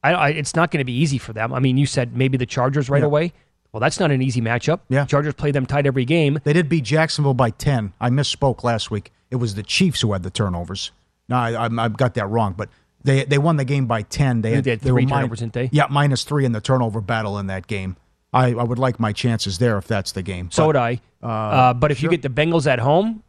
I, 0.03 0.12
I, 0.14 0.28
it's 0.30 0.57
not 0.57 0.72
going 0.72 0.80
to 0.80 0.84
be 0.84 0.93
easy 0.99 1.16
for 1.18 1.32
them. 1.32 1.53
I 1.55 1.61
mean, 1.61 1.78
you 1.78 1.86
said 1.86 2.16
maybe 2.16 2.36
the 2.36 2.45
Chargers 2.47 2.91
right 2.91 3.03
Yeah. 3.03 3.07
away. 3.07 3.32
Well, 3.70 3.80
that's 3.80 4.01
not 4.01 4.11
an 4.11 4.20
easy 4.20 4.41
matchup. 4.41 4.80
Yeah. 4.89 5.05
Chargers 5.05 5.34
play 5.34 5.53
them 5.53 5.64
tight 5.66 5.86
every 5.86 6.05
game. 6.05 6.41
They 6.43 6.53
did 6.55 6.68
beat 6.68 6.84
Jacksonville 6.84 7.34
by 7.34 7.51
10. 7.51 7.93
I 8.01 8.11
misspoke 8.11 8.64
last 8.64 8.91
week. 8.91 9.12
It 9.30 9.36
was 9.36 9.55
the 9.55 9.62
Chiefs 9.62 10.01
who 10.01 10.12
had 10.12 10.22
the 10.24 10.30
turnovers. 10.30 10.91
No, 11.28 11.36
I, 11.36 11.53
I, 11.53 11.84
I 11.84 11.89
got 11.89 12.14
that 12.14 12.26
wrong, 12.26 12.55
but 12.57 12.68
they 13.05 13.25
they 13.25 13.39
won 13.39 13.57
the 13.57 13.65
game 13.65 13.87
by 13.87 14.03
10. 14.03 14.43
They 14.43 14.53
think 14.53 14.65
they 14.65 14.71
had 14.73 14.83
three 14.83 15.07
min- 15.07 15.09
turnovers, 15.15 15.39
didn't 15.41 15.53
they? 15.53 15.69
Yeah, 15.73 15.87
minus 15.91 16.25
three 16.25 16.45
in 16.45 16.53
the 16.53 16.61
turnover 16.61 17.01
battle 17.01 17.39
in 17.39 17.47
that 17.47 17.67
game. 17.67 17.97
I, 18.33 18.49
I 18.53 18.63
would 18.63 18.79
like 18.79 19.01
my 19.01 19.13
chances 19.13 19.59
there 19.59 19.79
if 19.79 19.87
that's 19.87 20.13
the 20.13 20.23
game. 20.23 20.51
So 20.51 20.63
But, 20.63 20.67
would 20.67 20.77
I. 20.77 21.01
Uh, 21.23 21.73
but 21.75 21.91
if 21.91 22.03
you 22.03 22.11
get 22.11 22.21
the 22.23 22.29
Bengals 22.29 22.67
at 22.67 22.79
home, 22.79 23.23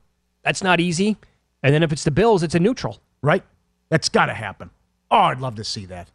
that's 0.43 0.61
not 0.61 0.79
easy. 0.81 1.15
And 1.63 1.73
then 1.73 1.83
if 1.83 1.91
it's 1.93 2.03
the 2.03 2.11
Bills, 2.11 2.43
it's 2.43 2.55
a 2.55 2.59
neutral. 2.59 2.99
Right? 3.21 3.43
That's 3.89 4.09
got 4.09 4.25
to 4.27 4.33
happen. 4.33 4.69
Oh, 5.09 5.17
I'd 5.17 5.39
love 5.39 5.55
to 5.55 5.63
see 5.63 5.85
that. 5.85 6.09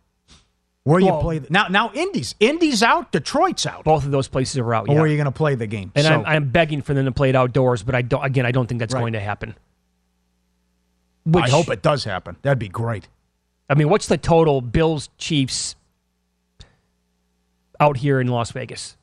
Where 0.84 1.00
you 1.00 1.12
play 1.22 1.38
the, 1.38 1.46
now? 1.50 1.66
Now 1.68 1.90
Indy's 1.94 2.34
Indy's 2.40 2.82
out. 2.82 3.10
Detroit's 3.10 3.64
out. 3.64 3.84
Both 3.84 4.04
of 4.04 4.10
those 4.10 4.28
places 4.28 4.58
are 4.58 4.74
out. 4.74 4.86
Or 4.88 4.92
Yeah. 4.92 4.94
where 4.96 5.04
are 5.04 5.06
you 5.10 5.16
going 5.16 5.24
to 5.24 5.30
play 5.32 5.54
the 5.54 5.66
game? 5.66 5.90
and 5.94 6.04
So- 6.04 6.12
I'm, 6.12 6.26
I'm 6.26 6.50
begging 6.50 6.82
for 6.82 6.92
them 6.92 7.06
to 7.06 7.12
play 7.12 7.30
it 7.30 7.34
outdoors, 7.36 7.82
but 7.82 7.94
I 7.94 8.02
don't. 8.02 8.22
Again, 8.22 8.44
I 8.44 8.50
don't 8.52 8.66
think 8.66 8.80
that's 8.80 8.92
Right. 8.92 9.00
going 9.00 9.14
to 9.14 9.20
happen. 9.20 9.54
I 11.34 11.48
hope 11.48 11.68
it 11.70 11.80
does 11.82 12.04
happen. 12.04 12.36
That'd 12.42 12.58
be 12.58 12.68
great. 12.68 13.08
I 13.68 13.74
mean, 13.74 13.88
what's 13.88 14.06
the 14.06 14.18
total 14.18 14.60
Bills 14.60 15.08
Chiefs 15.18 15.76
out 17.80 17.98
here 17.98 18.20
in 18.20 18.28
Las 18.28 18.50
Vegas? 18.50 18.96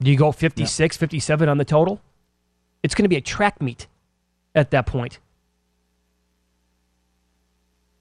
Do 0.00 0.10
you 0.10 0.16
go 0.16 0.32
56, 0.32 0.96
57 0.96 1.48
on 1.48 1.58
the 1.58 1.64
total? 1.64 2.00
It's 2.82 2.94
going 2.94 3.04
to 3.04 3.08
be 3.08 3.16
a 3.16 3.20
track 3.20 3.62
meet 3.62 3.86
at 4.54 4.70
that 4.72 4.86
point. 4.86 5.18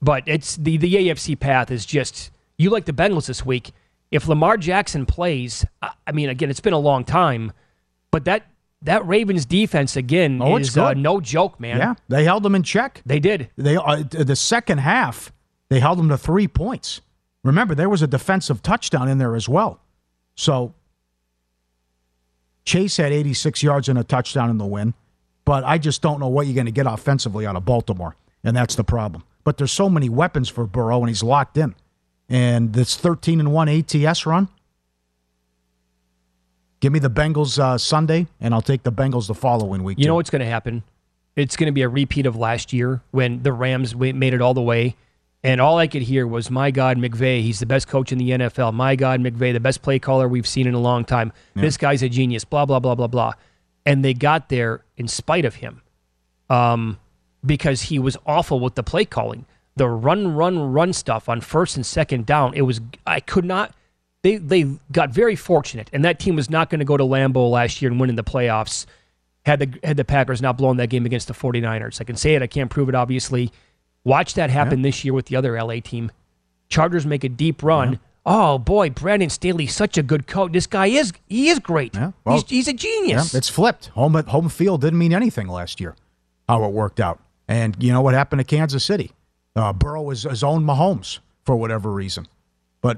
But 0.01 0.23
it's 0.27 0.55
the 0.57 0.77
the 0.77 0.93
AFC 0.93 1.39
path 1.39 1.71
is 1.71 1.85
just 1.85 2.31
you 2.57 2.69
like 2.69 2.85
the 2.85 2.93
Bengals 2.93 3.27
this 3.27 3.45
week. 3.45 3.71
If 4.11 4.27
Lamar 4.27 4.57
Jackson 4.57 5.05
plays, 5.05 5.65
I 5.81 6.11
mean, 6.13 6.29
again, 6.29 6.49
it's 6.49 6.59
been 6.59 6.73
a 6.73 6.79
long 6.79 7.03
time, 7.05 7.53
but 8.11 8.25
that 8.25 8.45
that 8.83 9.07
Ravens 9.07 9.45
defense 9.45 9.95
again 9.95 10.39
Oh, 10.41 10.57
is 10.57 10.77
uh, 10.77 10.93
no 10.93 11.19
joke, 11.21 11.59
man. 11.59 11.77
Yeah, 11.77 11.93
they 12.07 12.23
held 12.23 12.43
them 12.43 12.53
in 12.53 12.61
check. 12.61 13.01
They 13.05 13.19
did. 13.19 13.49
They 13.57 13.77
uh, 13.77 14.03
the 14.09 14.35
second 14.35 14.79
half 14.79 15.31
they 15.75 15.81
held 15.81 15.99
them 15.99 16.07
to 16.07 16.17
three 16.17 16.47
points. 16.47 17.01
Remember, 17.43 17.75
there 17.75 17.89
was 17.89 18.01
a 18.01 18.07
defensive 18.07 18.63
touchdown 18.63 19.09
in 19.09 19.17
there 19.17 19.35
as 19.35 19.49
well. 19.49 19.81
So 20.35 20.73
Chase 22.63 22.95
had 22.95 23.11
86 23.11 23.61
yards 23.61 23.89
and 23.89 23.99
a 23.99 24.03
touchdown 24.05 24.49
in 24.49 24.57
the 24.57 24.65
win, 24.65 24.93
but 25.43 25.65
I 25.65 25.77
just 25.77 26.01
don't 26.01 26.21
know 26.21 26.29
what 26.29 26.47
you're 26.47 26.55
going 26.55 26.65
to 26.67 26.71
get 26.71 26.85
offensively 26.85 27.45
out 27.45 27.57
of 27.57 27.65
Baltimore, 27.65 28.15
and 28.41 28.55
that's 28.55 28.75
the 28.75 28.85
problem. 28.85 29.25
But 29.43 29.57
there's 29.57 29.73
so 29.73 29.89
many 29.89 30.07
weapons 30.07 30.47
for 30.47 30.65
Burrow, 30.65 30.99
and 30.99 31.09
he's 31.09 31.21
locked 31.21 31.57
in. 31.57 31.75
And 32.29 32.71
this 32.71 32.95
13 32.95 33.41
and 33.41 33.51
one 33.51 33.67
ATS 33.67 34.25
run. 34.25 34.47
Give 36.79 36.93
me 36.93 36.99
the 36.99 37.09
Bengals 37.09 37.59
uh, 37.59 37.77
Sunday, 37.77 38.27
and 38.39 38.53
I'll 38.53 38.61
take 38.61 38.83
the 38.83 38.93
Bengals 38.93 39.27
the 39.27 39.35
following 39.35 39.83
week. 39.83 39.97
You 39.97 40.05
too. 40.05 40.07
know 40.07 40.15
what's 40.15 40.29
going 40.29 40.39
to 40.39 40.45
happen? 40.45 40.83
It's 41.35 41.57
going 41.57 41.67
to 41.67 41.73
be 41.73 41.81
a 41.81 41.89
repeat 41.89 42.25
of 42.25 42.37
last 42.37 42.71
year 42.71 43.01
when 43.11 43.43
the 43.43 43.51
Rams 43.51 43.93
made 43.93 44.33
it 44.33 44.41
all 44.41 44.53
the 44.53 44.61
way, 44.61 44.95
and 45.45 45.61
all 45.61 45.77
I 45.77 45.85
could 45.85 46.01
hear 46.01 46.25
was, 46.25 46.49
"My 46.49 46.71
God, 46.71 46.97
McVay, 46.97 47.41
he's 47.41 47.59
the 47.59 47.67
best 47.67 47.87
coach 47.87 48.11
in 48.11 48.17
the 48.17 48.31
NFL. 48.31 48.73
My 48.73 48.95
God, 48.95 49.21
McVay, 49.21 49.53
the 49.53 49.59
best 49.59 49.83
play 49.83 49.99
caller 49.99 50.27
we've 50.27 50.47
seen 50.47 50.65
in 50.65 50.73
a 50.73 50.79
long 50.79 51.05
time. 51.05 51.31
This 51.53 51.77
guy's 51.77 52.01
a 52.01 52.09
genius." 52.09 52.43
Blah 52.43 52.65
blah 52.65 52.79
blah 52.79 52.95
blah 52.95 53.07
blah, 53.07 53.33
and 53.85 54.03
they 54.03 54.15
got 54.15 54.49
there 54.49 54.83
in 54.97 55.07
spite 55.07 55.45
of 55.45 55.55
him, 55.55 55.83
um, 56.49 56.97
because 57.45 57.83
he 57.83 57.99
was 57.99 58.17
awful 58.25 58.59
with 58.59 58.73
the 58.73 58.81
play 58.81 59.05
calling, 59.05 59.45
the 59.75 59.87
run 59.87 60.35
run 60.35 60.57
run 60.73 60.91
stuff 60.93 61.29
on 61.29 61.41
first 61.41 61.75
and 61.75 61.85
second 61.85 62.25
down. 62.25 62.53
It 62.55 62.63
was 62.63 62.81
I 63.05 63.19
could 63.19 63.45
not. 63.45 63.71
They 64.23 64.37
they 64.37 64.63
got 64.91 65.11
very 65.11 65.35
fortunate, 65.35 65.91
and 65.93 66.03
that 66.03 66.17
team 66.17 66.35
was 66.35 66.49
not 66.49 66.71
going 66.71 66.79
to 66.79 66.85
go 66.85 66.97
to 66.97 67.03
Lambeau 67.03 67.51
last 67.51 67.81
year 67.81 67.91
and 67.91 67.99
win 67.99 68.09
in 68.09 68.15
the 68.15 68.23
playoffs 68.23 68.87
had 69.45 69.59
the 69.59 69.79
had 69.83 69.97
the 69.97 70.05
Packers 70.05 70.41
not 70.41 70.57
blown 70.57 70.77
that 70.77 70.89
game 70.89 71.05
against 71.05 71.27
the 71.27 71.33
49ers. 71.33 72.01
I 72.01 72.03
can 72.03 72.15
say 72.15 72.35
it, 72.35 72.41
I 72.41 72.47
can't 72.47 72.69
prove 72.69 72.89
it 72.89 72.95
obviously. 72.95 73.51
Watch 74.05 74.35
that 74.35 74.49
happen 74.51 74.83
this 74.83 75.03
year 75.03 75.13
with 75.13 75.25
the 75.25 75.35
other 75.35 75.61
LA 75.61 75.79
team. 75.81 76.11
Chargers 76.69 77.05
make 77.05 77.23
a 77.23 77.29
deep 77.29 77.61
run. 77.61 77.99
Oh 78.25 78.57
boy, 78.57 78.91
Brandon 78.91 79.29
Staley's 79.29 79.75
such 79.75 79.97
a 79.97 80.03
good 80.03 80.27
coach. 80.27 80.53
This 80.53 80.67
guy 80.67 80.87
is 80.87 81.11
he 81.27 81.49
is 81.49 81.59
great. 81.59 81.93
Yeah, 81.93 82.11
well, 82.23 82.35
he's, 82.35 82.49
he's 82.49 82.67
a 82.67 82.73
genius. 82.73 83.33
Yeah, 83.33 83.37
it's 83.37 83.49
flipped. 83.49 83.87
Home 83.87 84.15
at 84.15 84.27
home 84.27 84.49
field 84.49 84.81
didn't 84.81 84.99
mean 84.99 85.13
anything 85.13 85.47
last 85.47 85.81
year. 85.81 85.95
How 86.47 86.63
it 86.63 86.71
worked 86.71 86.99
out, 86.99 87.19
and 87.47 87.75
you 87.83 87.91
know 87.91 88.01
what 88.01 88.13
happened 88.13 88.39
to 88.39 88.43
Kansas 88.43 88.83
City? 88.83 89.11
Uh, 89.55 89.73
Burrow 89.73 90.09
is 90.11 90.23
his 90.23 90.43
own 90.43 90.63
Mahomes 90.63 91.19
for 91.43 91.55
whatever 91.55 91.91
reason, 91.91 92.27
but 92.81 92.97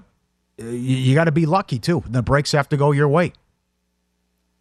uh, 0.61 0.65
you, 0.65 0.97
you 0.97 1.15
got 1.15 1.25
to 1.25 1.31
be 1.31 1.45
lucky 1.45 1.79
too. 1.79 2.03
The 2.07 2.21
breaks 2.21 2.51
have 2.53 2.69
to 2.69 2.77
go 2.77 2.91
your 2.91 3.07
way. 3.07 3.33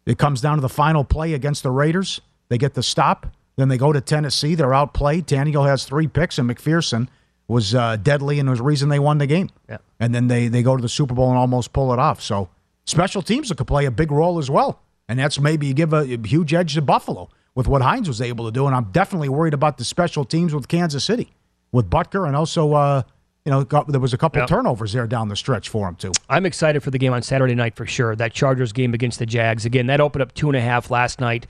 It 0.05 0.17
comes 0.17 0.39
down 0.41 0.57
to 0.57 0.61
the 0.61 0.69
final 0.69 1.03
play 1.03 1.33
against 1.33 1.63
the 1.63 1.71
Raiders. 1.71 2.21
They 2.49 2.57
get 2.57 2.73
the 2.73 2.83
stop. 2.83 3.27
Then 3.57 3.67
they 3.69 3.77
go 3.77 3.91
to 3.91 3.99
Tennessee. 3.99 4.55
They're 4.55 4.73
outplayed. 4.73 5.27
Tannehill 5.27 5.67
has 5.67 5.83
three 5.83 6.07
picks, 6.07 6.37
and 6.37 6.49
McPherson 6.49 7.09
was 7.47 7.73
uh, 7.73 7.95
deadly 7.97 8.39
and 8.39 8.49
was 8.49 8.59
the 8.59 8.63
reason 8.65 8.89
they 8.89 8.99
won 8.99 9.17
the 9.17 9.27
game. 9.27 9.49
Yeah. 9.69 9.77
And 9.99 10.13
then 10.13 10.27
they, 10.27 10.47
they 10.47 10.61
go 10.63 10.75
to 10.75 10.81
the 10.81 10.89
Super 10.89 11.13
Bowl 11.13 11.29
and 11.29 11.37
almost 11.37 11.73
pull 11.73 11.91
it 11.93 11.99
off. 11.99 12.21
So 12.21 12.49
special 12.85 13.21
teams 13.21 13.51
could 13.51 13.67
play 13.67 13.85
a 13.85 13.91
big 13.91 14.11
role 14.11 14.37
as 14.37 14.49
well. 14.49 14.81
And 15.09 15.17
that's 15.17 15.39
maybe 15.39 15.67
you 15.67 15.73
give 15.73 15.93
a, 15.93 15.99
a 16.01 16.27
huge 16.27 16.53
edge 16.53 16.73
to 16.75 16.81
Buffalo 16.81 17.29
with 17.55 17.67
what 17.67 17.81
Hines 17.81 18.07
was 18.07 18.21
able 18.21 18.45
to 18.45 18.51
do. 18.51 18.67
And 18.67 18.75
I'm 18.75 18.91
definitely 18.91 19.29
worried 19.29 19.53
about 19.53 19.77
the 19.77 19.85
special 19.85 20.25
teams 20.25 20.53
with 20.53 20.67
Kansas 20.67 21.03
City, 21.05 21.33
with 21.71 21.89
Butker, 21.89 22.27
and 22.27 22.35
also, 22.35 22.73
uh, 22.73 23.01
you 23.45 23.51
know, 23.51 23.63
got, 23.63 23.87
there 23.87 24.01
was 24.01 24.13
a 24.13 24.17
couple 24.17 24.41
Yep. 24.41 24.49
turnovers 24.49 24.91
there 24.91 25.07
down 25.07 25.29
the 25.29 25.35
stretch 25.37 25.69
for 25.69 25.87
him, 25.87 25.95
too. 25.95 26.11
I'm 26.29 26.45
excited 26.45 26.83
for 26.83 26.91
the 26.91 26.99
game 26.99 27.13
on 27.13 27.21
Saturday 27.21 27.55
night 27.55 27.77
for 27.77 27.85
sure. 27.85 28.13
That 28.13 28.33
Chargers 28.33 28.73
game 28.73 28.93
against 28.93 29.19
the 29.19 29.25
Jags. 29.25 29.63
Again, 29.65 29.87
that 29.87 30.01
opened 30.01 30.21
up 30.21 30.33
two 30.33 30.49
and 30.49 30.57
a 30.57 30.61
half 30.61 30.91
last 30.91 31.21
night 31.21 31.47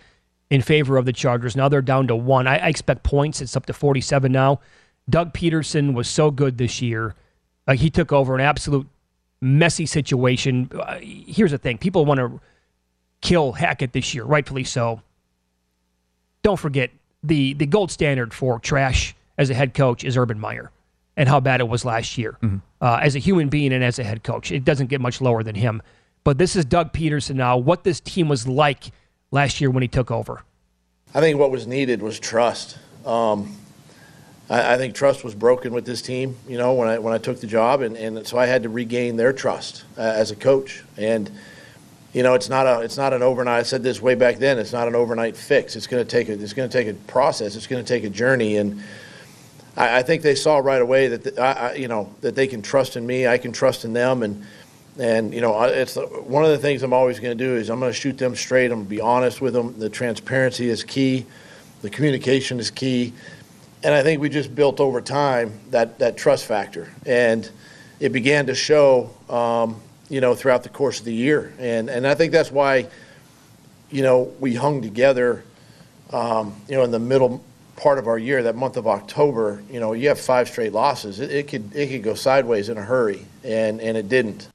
in 0.50 0.62
favor 0.62 0.98
of 0.98 1.06
the 1.06 1.14
Chargers. 1.14 1.56
Now 1.56 1.70
they're 1.70 1.82
down 1.82 2.08
to 2.08 2.16
one. 2.16 2.48
I, 2.48 2.58
I 2.58 2.68
expect 2.68 3.04
points. 3.04 3.42
It's 3.42 3.56
up 3.56 3.66
to 3.66 3.74
47 3.74 4.32
now. 4.32 4.60
Doug 5.10 5.34
Pederson 5.34 5.94
was 5.94 6.08
so 6.08 6.32
good 6.32 6.58
this 6.58 6.82
year. 6.82 7.16
Uh, 7.68 7.74
he 7.74 7.90
took 7.90 8.12
over 8.12 8.36
an 8.36 8.42
absolute 8.42 8.88
messy 9.42 9.86
situation. 9.86 10.70
Uh, 10.74 11.00
here's 11.02 11.52
the 11.52 11.58
thing 11.58 11.78
people 11.78 12.06
want 12.06 12.20
to 12.20 12.40
kill 13.22 13.54
Hackett 13.54 13.94
this 13.94 14.14
year, 14.14 14.24
rightfully 14.24 14.64
so. 14.64 15.02
Don't 16.44 16.58
forget 16.58 16.92
the, 17.24 17.54
the 17.54 17.66
gold 17.66 17.92
standard 17.92 18.34
for 18.34 18.60
trash 18.60 19.16
as 19.38 19.50
a 19.50 19.54
head 19.54 19.74
coach 19.74 20.04
is 20.04 20.18
Urban 20.18 20.40
Meyer 20.40 20.72
and 21.18 21.28
how 21.28 21.40
bad 21.40 21.60
it 21.60 21.68
was 21.68 21.84
last 21.84 22.18
year 22.18 22.38
uh, 22.80 23.00
as 23.02 23.16
a 23.16 23.20
human 23.20 23.50
being 23.50 23.74
and 23.74 23.84
as 23.84 24.00
a 24.00 24.04
head 24.04 24.24
coach. 24.24 24.52
It 24.52 24.64
doesn't 24.64 24.88
get 24.88 25.02
much 25.02 25.20
lower 25.20 25.44
than 25.44 25.56
him. 25.56 25.82
But 26.24 26.38
this 26.38 26.56
is 26.56 26.64
Doug 26.66 26.94
Pederson 26.94 27.36
now. 27.36 27.58
What 27.58 27.84
this 27.84 28.00
team 28.00 28.30
was 28.30 28.48
like 28.48 28.92
last 29.32 29.62
year 29.62 29.70
when 29.70 29.82
he 29.82 29.88
took 29.88 30.12
over. 30.12 30.44
I 31.14 31.20
think 31.20 31.40
what 31.40 31.52
was 31.52 31.68
needed 31.68 32.02
was 32.02 32.20
trust. 32.20 32.78
Um, 33.06 33.56
I, 34.50 34.74
I 34.74 34.78
think 34.78 34.96
trust 34.96 35.24
was 35.24 35.36
broken 35.36 35.74
with 35.74 35.86
this 35.86 36.02
team, 36.02 36.36
you 36.48 36.58
know, 36.58 36.74
when 36.74 36.88
I 36.88 37.00
when 37.00 37.14
I 37.14 37.18
took 37.18 37.40
the 37.40 37.48
job, 37.48 37.82
and, 37.82 37.96
and 37.96 38.28
so 38.28 38.38
I 38.38 38.46
had 38.46 38.64
to 38.64 38.70
regain 38.70 39.18
their 39.18 39.34
trust 39.34 39.84
uh, 39.98 40.02
as 40.02 40.32
a 40.32 40.36
coach. 40.36 40.84
And 40.98 41.32
you 42.14 42.24
know, 42.24 42.34
it's 42.34 42.50
not 42.50 42.66
a 42.66 42.82
it's 42.82 42.98
not 42.98 43.14
an 43.14 43.22
overnight. 43.22 43.60
I 43.60 43.64
said 43.64 43.84
this 43.84 44.02
way 44.02 44.16
back 44.16 44.38
then. 44.38 44.60
It's 44.60 44.74
not 44.74 44.88
an 44.88 44.96
overnight 44.96 45.38
fix. 45.38 45.76
It's 45.76 45.88
going 45.88 46.06
to 46.06 46.10
take 46.10 46.30
a 46.30 46.34
it's 46.34 46.54
going 46.54 46.70
to 46.70 46.78
take 46.78 46.88
a 46.88 46.94
process. 46.94 47.56
It's 47.56 47.68
going 47.68 47.84
to 47.84 47.88
take 47.88 48.04
a 48.04 48.10
journey, 48.10 48.58
and 48.58 48.82
I, 49.76 50.00
I 50.00 50.04
think 50.04 50.22
they 50.22 50.36
saw 50.36 50.58
right 50.58 50.82
away 50.82 51.10
that 51.10 51.24
the, 51.24 51.42
I, 51.42 51.52
I, 51.52 51.74
you 51.76 51.88
know 51.88 52.14
that 52.22 52.36
they 52.36 52.48
can 52.48 52.62
trust 52.62 52.96
in 52.96 53.06
me. 53.06 53.28
I 53.28 53.38
can 53.38 53.52
trust 53.52 53.86
in 53.86 53.94
them, 53.94 54.24
and 54.24 54.46
and 55.00 55.34
you 55.34 55.42
know, 55.42 55.62
it's 55.64 55.96
one 55.96 56.44
of 56.44 56.50
the 56.50 56.58
things 56.58 56.84
I'm 56.84 56.94
always 56.94 57.20
going 57.20 57.38
to 57.38 57.44
do 57.44 57.56
is 57.56 57.70
I'm 57.70 57.80
going 57.80 57.92
to 57.92 57.98
shoot 57.98 58.18
them 58.18 58.36
straight. 58.36 58.66
I'm 58.66 58.80
going 58.80 58.86
to 58.86 58.90
be 58.90 59.02
honest 59.02 59.42
with 59.42 59.54
them. 59.54 59.78
The 59.78 59.90
transparency 59.90 60.70
is 60.70 60.84
key. 60.84 61.26
The 61.82 61.90
communication 61.90 62.60
is 62.60 62.72
key. 62.72 63.14
And 63.84 63.94
I 63.94 64.02
think 64.02 64.20
we 64.20 64.30
just 64.30 64.56
built 64.56 64.80
over 64.80 65.02
time 65.02 65.60
that, 65.70 66.00
that 66.00 66.18
trust 66.18 66.46
factor. 66.46 66.92
And 67.06 67.50
it 68.00 68.12
began 68.12 68.48
to 68.48 68.56
show, 68.56 69.12
um, 69.30 69.80
you 70.10 70.20
know, 70.20 70.34
throughout 70.34 70.64
the 70.64 70.70
course 70.70 71.00
of 71.00 71.06
the 71.06 71.14
year. 71.14 71.54
And, 71.60 71.90
and 71.90 72.08
I 72.08 72.16
think 72.16 72.32
that's 72.32 72.52
why, 72.52 72.88
you 73.92 74.02
know, 74.02 74.34
we 74.40 74.56
hung 74.56 74.82
together, 74.82 75.44
um, 76.12 76.56
you 76.68 76.76
know, 76.76 76.84
in 76.84 76.92
the 76.92 77.00
middle 77.00 77.44
part 77.76 78.00
of 78.00 78.08
our 78.08 78.18
year, 78.18 78.42
that 78.44 78.56
month 78.56 78.78
of 78.78 78.88
October, 78.88 79.62
you 79.70 79.80
know, 79.80 79.94
you 79.94 80.08
have 80.08 80.20
five 80.20 80.50
straight 80.50 80.74
losses. 80.74 81.20
It, 81.20 81.32
it 81.32 81.48
could, 81.48 81.76
it 81.76 81.90
could 81.90 82.02
go 82.02 82.16
sideways 82.16 82.70
in 82.70 82.78
a 82.80 82.84
hurry. 82.84 83.24
And, 83.44 83.80
and 83.80 83.96
it 83.96 84.10
didn't. 84.10 84.50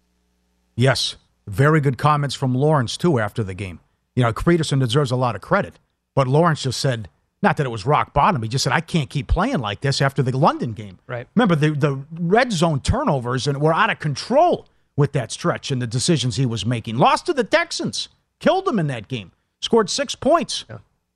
Yes. 0.74 1.16
Very 1.46 1.80
good 1.80 1.98
comments 1.98 2.34
from 2.34 2.54
Lawrence, 2.54 2.96
too, 2.96 3.18
after 3.18 3.42
the 3.42 3.54
game. 3.54 3.80
You 4.14 4.22
know, 4.22 4.32
Pederson 4.32 4.78
deserves 4.78 5.10
a 5.10 5.16
lot 5.16 5.34
of 5.34 5.40
credit, 5.40 5.78
but 6.14 6.28
Lawrence 6.28 6.62
just 6.62 6.80
said, 6.80 7.08
not 7.42 7.56
that 7.56 7.66
it 7.66 7.70
was 7.70 7.84
rock 7.84 8.14
bottom, 8.14 8.42
he 8.42 8.48
just 8.48 8.62
said, 8.62 8.72
I 8.72 8.80
can't 8.80 9.10
keep 9.10 9.26
playing 9.26 9.58
like 9.58 9.80
this 9.80 10.00
after 10.00 10.22
the 10.22 10.36
London 10.36 10.72
game. 10.74 10.98
Right. 11.06 11.26
Remember, 11.34 11.56
the, 11.56 11.70
the 11.70 12.04
red 12.12 12.52
zone 12.52 12.80
turnovers 12.80 13.46
and 13.46 13.60
were 13.60 13.74
out 13.74 13.90
of 13.90 13.98
control 13.98 14.68
with 14.96 15.12
that 15.12 15.32
stretch 15.32 15.70
and 15.70 15.80
the 15.82 15.86
decisions 15.86 16.36
he 16.36 16.46
was 16.46 16.64
making. 16.64 16.98
Lost 16.98 17.26
to 17.26 17.32
the 17.32 17.42
Texans. 17.44 18.08
killed 18.38 18.68
him 18.68 18.78
in 18.78 18.86
that 18.88 19.08
game. 19.08 19.32
Scored 19.60 19.88
six 19.90 20.14
points, 20.14 20.64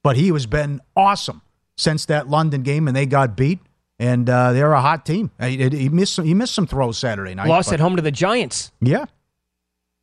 but 0.02 0.16
he 0.16 0.28
has 0.28 0.46
been 0.46 0.80
awesome 0.96 1.42
since 1.76 2.06
that 2.06 2.28
London 2.28 2.62
game, 2.62 2.88
and 2.88 2.96
they 2.96 3.04
got 3.06 3.36
beat. 3.36 3.58
And 3.98 4.28
uh, 4.28 4.52
they're 4.52 4.72
a 4.72 4.80
hot 4.80 5.06
team. 5.06 5.30
He, 5.40 5.68
he 5.70 5.88
missed 5.88 6.14
some, 6.14 6.24
he 6.26 6.34
missed 6.34 6.54
some 6.54 6.66
throws 6.66 6.98
Saturday 6.98 7.34
night. 7.34 7.48
Lost 7.48 7.68
but- 7.70 7.74
at 7.74 7.80
home 7.80 7.96
to 7.96 8.02
the 8.02 8.10
Giants. 8.10 8.70
Yeah, 8.80 9.06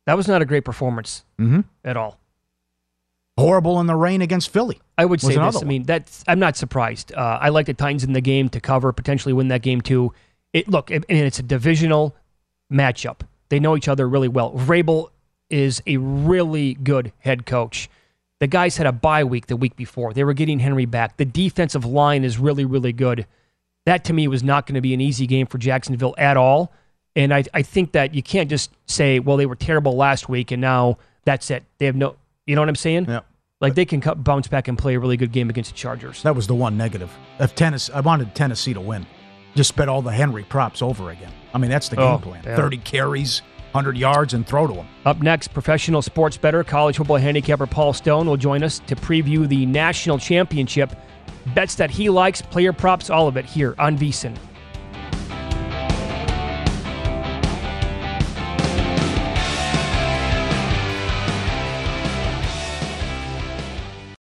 That 0.06 0.16
was 0.16 0.28
not 0.28 0.42
a 0.42 0.44
great 0.44 0.64
performance 0.64 1.24
mm-hmm. 1.38 1.60
at 1.84 1.96
all. 1.96 2.18
horrible 3.38 3.80
in 3.80 3.86
the 3.86 3.96
rain 3.96 4.22
against 4.22 4.50
Philly. 4.50 4.80
I 4.96 5.04
would 5.04 5.20
say 5.20 5.36
this. 5.36 5.62
I 5.62 5.64
mean, 5.64 5.84
that's 5.84 6.22
I'm 6.26 6.38
not 6.38 6.56
surprised. 6.56 7.12
Uh, 7.12 7.38
I 7.40 7.48
like 7.48 7.66
the 7.66 7.74
Titans 7.74 8.04
in 8.04 8.12
the 8.12 8.20
game 8.20 8.48
to 8.50 8.60
cover, 8.60 8.92
potentially 8.92 9.32
win 9.32 9.48
that 9.48 9.62
game 9.62 9.80
too. 9.80 10.12
It 10.52 10.68
look, 10.68 10.90
and 10.90 11.04
it's 11.08 11.38
a 11.38 11.42
divisional 11.42 12.14
matchup. 12.72 13.20
They 13.48 13.58
know 13.58 13.76
each 13.76 13.88
other 13.88 14.08
really 14.08 14.28
well. 14.28 14.52
Vrabel 14.52 15.08
is 15.50 15.82
a 15.86 15.96
really 15.96 16.74
good 16.74 17.12
head 17.18 17.44
coach. 17.46 17.88
The 18.40 18.46
guys 18.46 18.76
had 18.76 18.86
a 18.86 18.92
bye 18.92 19.24
week 19.24 19.46
the 19.46 19.56
week 19.56 19.76
before. 19.76 20.12
They 20.12 20.24
were 20.24 20.34
getting 20.34 20.58
Henry 20.58 20.86
back. 20.86 21.16
The 21.16 21.24
defensive 21.24 21.84
line 21.84 22.24
is 22.24 22.38
really, 22.38 22.64
really 22.64 22.92
good. 22.92 23.26
That 23.86 24.04
to 24.04 24.12
me 24.12 24.28
was 24.28 24.42
not 24.42 24.66
going 24.66 24.74
to 24.74 24.80
be 24.80 24.94
an 24.94 25.00
easy 25.00 25.26
game 25.26 25.46
for 25.46 25.58
Jacksonville 25.58 26.14
at 26.18 26.36
all. 26.36 26.72
And 27.16 27.32
I, 27.32 27.44
I 27.54 27.62
think 27.62 27.92
that 27.92 28.14
you 28.14 28.22
can't 28.22 28.50
just 28.50 28.70
say, 28.86 29.18
well, 29.20 29.36
they 29.36 29.46
were 29.46 29.54
terrible 29.56 29.96
last 29.96 30.28
week 30.28 30.50
and 30.50 30.60
now 30.60 30.98
that's 31.24 31.50
it. 31.50 31.62
They 31.78 31.86
have 31.86 31.94
no, 31.96 32.16
you 32.46 32.54
know 32.54 32.60
what 32.62 32.68
I'm 32.68 32.74
saying? 32.76 33.06
Yeah. 33.08 33.20
Like 33.60 33.74
they 33.76 33.84
can 33.84 34.00
cut, 34.00 34.22
bounce 34.24 34.48
back 34.48 34.66
and 34.68 34.76
play 34.76 34.94
a 34.94 35.00
really 35.00 35.16
good 35.16 35.30
game 35.32 35.48
against 35.48 35.70
the 35.70 35.76
Chargers. 35.76 36.22
That 36.24 36.34
was 36.34 36.46
the 36.46 36.54
one 36.54 36.76
negative. 36.76 37.10
If 37.38 37.54
Tennessee, 37.54 37.92
I 37.92 38.00
wanted 38.00 38.34
Tennessee 38.34 38.74
to 38.74 38.80
win. 38.80 39.06
Just 39.54 39.76
bet 39.76 39.88
all 39.88 40.02
the 40.02 40.10
Henry 40.12 40.42
props 40.42 40.82
over 40.82 41.10
again. 41.10 41.30
I 41.54 41.58
mean, 41.58 41.70
that's 41.70 41.88
the 41.88 41.96
game 41.96 42.04
Oh, 42.04 42.18
plan. 42.18 42.42
yeah. 42.44 42.56
30 42.56 42.78
carries, 42.78 43.40
100 43.70 43.96
yards, 43.96 44.34
and 44.34 44.44
throw 44.44 44.66
to 44.66 44.74
him. 44.74 44.86
Up 45.06 45.22
next, 45.22 45.54
professional 45.54 46.02
sports 46.02 46.36
better, 46.36 46.64
college 46.64 46.96
football 46.96 47.16
handicapper 47.18 47.66
Paul 47.68 47.92
Stone 47.92 48.26
will 48.26 48.36
join 48.36 48.64
us 48.64 48.80
to 48.80 48.96
preview 48.96 49.48
the 49.48 49.64
national 49.66 50.18
championship. 50.18 50.92
Bets 51.54 51.76
that 51.76 51.90
he 51.92 52.10
likes, 52.10 52.42
player 52.42 52.72
props, 52.72 53.08
all 53.08 53.28
of 53.28 53.36
it 53.36 53.44
here 53.44 53.76
on 53.78 53.96
VSIN. 53.96 54.36